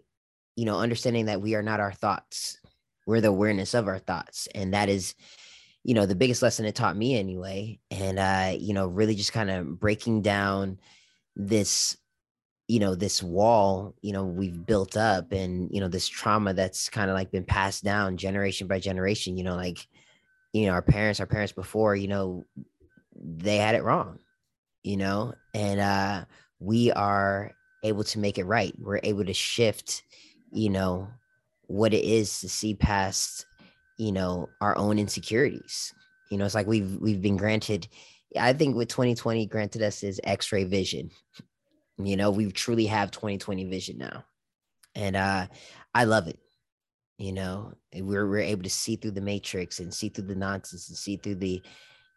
you 0.55 0.65
know, 0.65 0.79
understanding 0.79 1.25
that 1.25 1.41
we 1.41 1.55
are 1.55 1.63
not 1.63 1.79
our 1.79 1.93
thoughts, 1.93 2.57
we're 3.09 3.21
the 3.21 3.27
awareness 3.27 3.73
of 3.73 3.87
our 3.87 3.99
thoughts. 3.99 4.47
And 4.53 4.73
that 4.73 4.87
is, 4.87 5.15
you 5.83 5.93
know 5.93 6.05
the 6.05 6.15
biggest 6.15 6.41
lesson 6.41 6.65
it 6.65 6.75
taught 6.75 6.97
me 6.97 7.17
anyway 7.17 7.79
and 7.89 8.19
uh 8.19 8.53
you 8.57 8.73
know 8.73 8.87
really 8.87 9.15
just 9.15 9.31
kind 9.31 9.49
of 9.49 9.79
breaking 9.79 10.21
down 10.21 10.77
this 11.37 11.97
you 12.67 12.79
know 12.79 12.95
this 12.95 13.23
wall 13.23 13.95
you 14.01 14.11
know 14.11 14.25
we've 14.25 14.65
built 14.65 14.97
up 14.97 15.31
and 15.31 15.69
you 15.71 15.79
know 15.79 15.87
this 15.87 16.07
trauma 16.07 16.53
that's 16.53 16.89
kind 16.89 17.09
of 17.09 17.15
like 17.15 17.31
been 17.31 17.45
passed 17.45 17.83
down 17.83 18.17
generation 18.17 18.67
by 18.67 18.79
generation 18.79 19.37
you 19.37 19.43
know 19.43 19.55
like 19.55 19.87
you 20.53 20.65
know 20.65 20.73
our 20.73 20.81
parents 20.81 21.19
our 21.19 21.25
parents 21.25 21.53
before 21.53 21.95
you 21.95 22.07
know 22.07 22.43
they 23.15 23.57
had 23.57 23.75
it 23.75 23.83
wrong 23.83 24.19
you 24.83 24.97
know 24.97 25.33
and 25.53 25.79
uh 25.79 26.25
we 26.59 26.91
are 26.91 27.51
able 27.83 28.03
to 28.03 28.19
make 28.19 28.37
it 28.37 28.45
right 28.45 28.75
we're 28.77 28.99
able 29.01 29.23
to 29.23 29.33
shift 29.33 30.03
you 30.51 30.69
know 30.69 31.07
what 31.69 31.93
it 31.93 32.03
is 32.03 32.39
to 32.39 32.49
see 32.49 32.73
past 32.73 33.45
you 33.97 34.11
know 34.11 34.49
our 34.59 34.75
own 34.75 34.97
insecurities. 34.97 35.93
You 36.31 36.37
know 36.37 36.45
it's 36.45 36.55
like 36.55 36.67
we've 36.67 36.97
we've 36.99 37.21
been 37.21 37.37
granted 37.37 37.87
i 38.39 38.53
think 38.53 38.75
with 38.75 38.87
2020 38.89 39.47
granted 39.47 39.81
us 39.81 40.03
is 40.03 40.19
x-ray 40.23 40.63
vision. 40.63 41.11
You 41.97 42.17
know 42.17 42.31
we 42.31 42.51
truly 42.51 42.87
have 42.87 43.11
2020 43.11 43.65
vision 43.65 43.99
now. 43.99 44.25
And 44.95 45.15
uh 45.15 45.47
i 45.93 46.05
love 46.05 46.27
it. 46.27 46.39
You 47.19 47.33
know 47.33 47.73
we're 47.93 48.27
we're 48.27 48.39
able 48.39 48.63
to 48.63 48.69
see 48.69 48.95
through 48.95 49.11
the 49.11 49.21
matrix 49.21 49.79
and 49.79 49.93
see 49.93 50.09
through 50.09 50.25
the 50.25 50.35
nonsense 50.35 50.89
and 50.89 50.97
see 50.97 51.17
through 51.17 51.35
the 51.35 51.61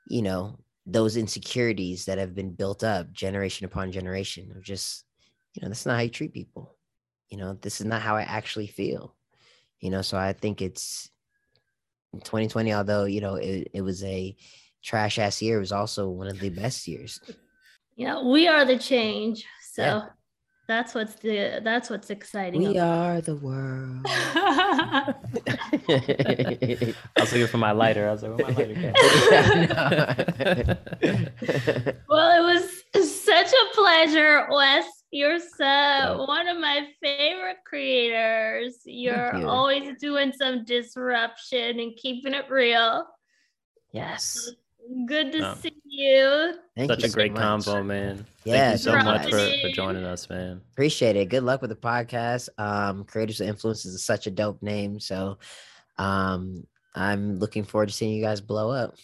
you 0.09 0.23
know 0.23 0.59
those 0.87 1.19
insecurities 1.19 2.07
that 2.07 2.19
have 2.19 2.35
been 2.35 2.53
built 2.53 2.83
up 2.83 3.13
generation 3.13 3.67
upon 3.67 3.93
generation 3.93 4.51
of 4.57 4.63
just 4.63 5.05
you 5.53 5.61
know 5.61 5.69
that's 5.69 5.85
not 5.85 5.97
how 5.97 6.03
you 6.03 6.09
treat 6.09 6.33
people. 6.33 6.75
You 7.29 7.37
know 7.37 7.53
this 7.61 7.81
is 7.81 7.87
not 7.87 8.01
how 8.01 8.17
i 8.17 8.23
actually 8.23 8.67
feel 8.67 9.15
you 9.83 9.91
know 9.91 10.01
so 10.01 10.16
i 10.16 10.33
think 10.33 10.62
it's 10.62 11.11
2020 12.14 12.72
although 12.72 13.05
you 13.05 13.20
know 13.20 13.35
it, 13.35 13.68
it 13.74 13.83
was 13.83 14.03
a 14.05 14.35
trash 14.83 15.18
ass 15.18 15.43
year 15.43 15.59
it 15.59 15.61
was 15.61 15.72
also 15.72 16.09
one 16.09 16.28
of 16.28 16.41
the 16.41 16.49
best 16.51 16.89
years 16.89 17.20
Yeah, 17.95 18.22
we 18.24 18.49
are 18.49 18.64
the 18.64 18.78
change. 18.78 19.45
So 19.74 19.83
Yeah. 19.83 20.07
that's 20.66 20.95
what's 20.95 21.14
the 21.16 21.61
that's 21.62 21.91
what's 21.91 22.09
exciting. 22.11 22.62
we 22.62 22.68
about- 22.76 23.16
are 23.16 23.20
the 23.20 23.37
world 23.37 24.01
I 24.09 25.14
was 27.20 27.33
looking 27.33 27.47
for 27.49 27.59
my 27.59 27.72
lighter. 27.72 28.09
I 28.09 28.12
was 28.12 28.22
like, 28.22 28.33
where 28.37 28.47
my 28.49 28.55
lighter 28.57 28.74
well, 32.09 32.30
it 32.41 32.45
was 32.55 32.64
such 33.24 33.53
a 33.53 33.64
pleasure, 33.74 34.47
Wes. 34.51 34.87
You're 35.13 35.39
so 35.39 35.65
Yeah. 35.65 36.17
one 36.17 36.49
of 36.49 36.59
my 36.59 36.89
favorite 37.03 37.59
creators. 37.65 38.81
You're 38.87 39.37
you. 39.37 39.49
always 39.49 39.97
doing 40.01 40.33
some 40.33 40.65
disruption 40.65 41.79
and 41.81 41.95
keeping 41.97 42.35
it 42.35 42.51
real. 42.51 43.07
yes 43.93 44.51
Good 45.07 45.31
to 45.33 45.39
No. 45.39 45.55
see 45.55 45.77
you. 45.85 46.55
Thank 46.77 46.91
Such 46.91 47.01
you 47.03 47.07
a 47.07 47.09
so 47.11 47.15
great 47.15 47.33
much. 47.33 47.41
combo, 47.41 47.85
man. 47.85 48.27
Yeah, 48.45 48.71
Thank 48.71 48.73
you 48.73 48.79
so 48.79 48.97
much 49.05 49.31
for, 49.31 49.53
for 49.61 49.69
joining 49.69 50.03
us, 50.05 50.29
man. 50.29 50.61
Appreciate 50.73 51.15
it. 51.15 51.27
Good 51.29 51.45
luck 51.45 51.61
with 51.61 51.71
the 51.71 51.77
podcast. 51.77 52.49
Um, 52.59 53.05
Creators 53.05 53.41
of 53.41 53.47
Influence 53.47 53.85
is 53.85 54.05
such 54.05 54.27
a 54.27 54.31
dope 54.33 54.61
name. 54.61 54.99
So 54.99 55.39
um, 55.99 56.67
I'm 56.97 57.39
looking 57.39 57.63
forward 57.63 57.91
to 57.91 57.95
seeing 57.95 58.13
you 58.13 58.23
guys 58.25 58.41
blow 58.41 58.71
up. 58.73 58.97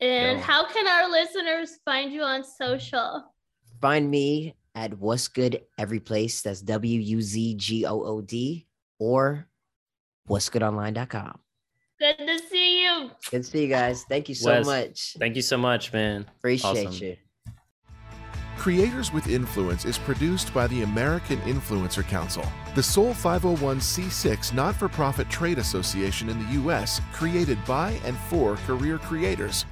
And 0.00 0.38
Yo. 0.38 0.44
how 0.44 0.64
can 0.66 0.88
our 0.88 1.10
listeners 1.10 1.78
find 1.84 2.10
you 2.10 2.22
on 2.22 2.42
social? 2.42 3.22
Find 3.82 4.10
me 4.10 4.54
at 4.74 4.98
What's 4.98 5.28
Good 5.28 5.62
Every 5.78 6.00
Place. 6.00 6.42
That's 6.42 6.60
W 6.62 7.00
U 7.00 7.22
Z 7.22 7.54
G 7.54 7.86
O 7.86 8.02
O 8.02 8.20
D 8.20 8.66
or 8.98 9.48
what's 10.26 10.48
goodonline.com. 10.48 11.38
Good 11.98 12.18
to 12.18 12.38
see 12.50 12.82
you. 12.82 13.10
Good 13.30 13.44
to 13.44 13.48
see 13.48 13.62
you 13.62 13.68
guys. 13.68 14.04
Thank 14.08 14.28
you 14.28 14.34
so 14.34 14.50
Wes, 14.50 14.66
much. 14.66 15.16
Thank 15.18 15.36
you 15.36 15.42
so 15.42 15.56
much, 15.56 15.92
man. 15.92 16.26
Appreciate 16.38 16.88
awesome. 16.88 17.06
you. 17.06 17.16
Creators 18.58 19.12
with 19.12 19.26
Influence 19.26 19.84
is 19.84 19.98
produced 19.98 20.54
by 20.54 20.68
the 20.68 20.82
American 20.82 21.40
Influencer 21.40 22.06
Council, 22.06 22.44
the 22.76 22.82
sole 22.82 23.12
501c6 23.14 24.54
not 24.54 24.76
for 24.76 24.88
profit 24.88 25.28
trade 25.28 25.58
association 25.58 26.28
in 26.28 26.38
the 26.38 26.52
U.S., 26.52 27.00
created 27.12 27.58
by 27.64 27.90
and 28.04 28.16
for 28.16 28.54
career 28.58 28.98
creators. 28.98 29.64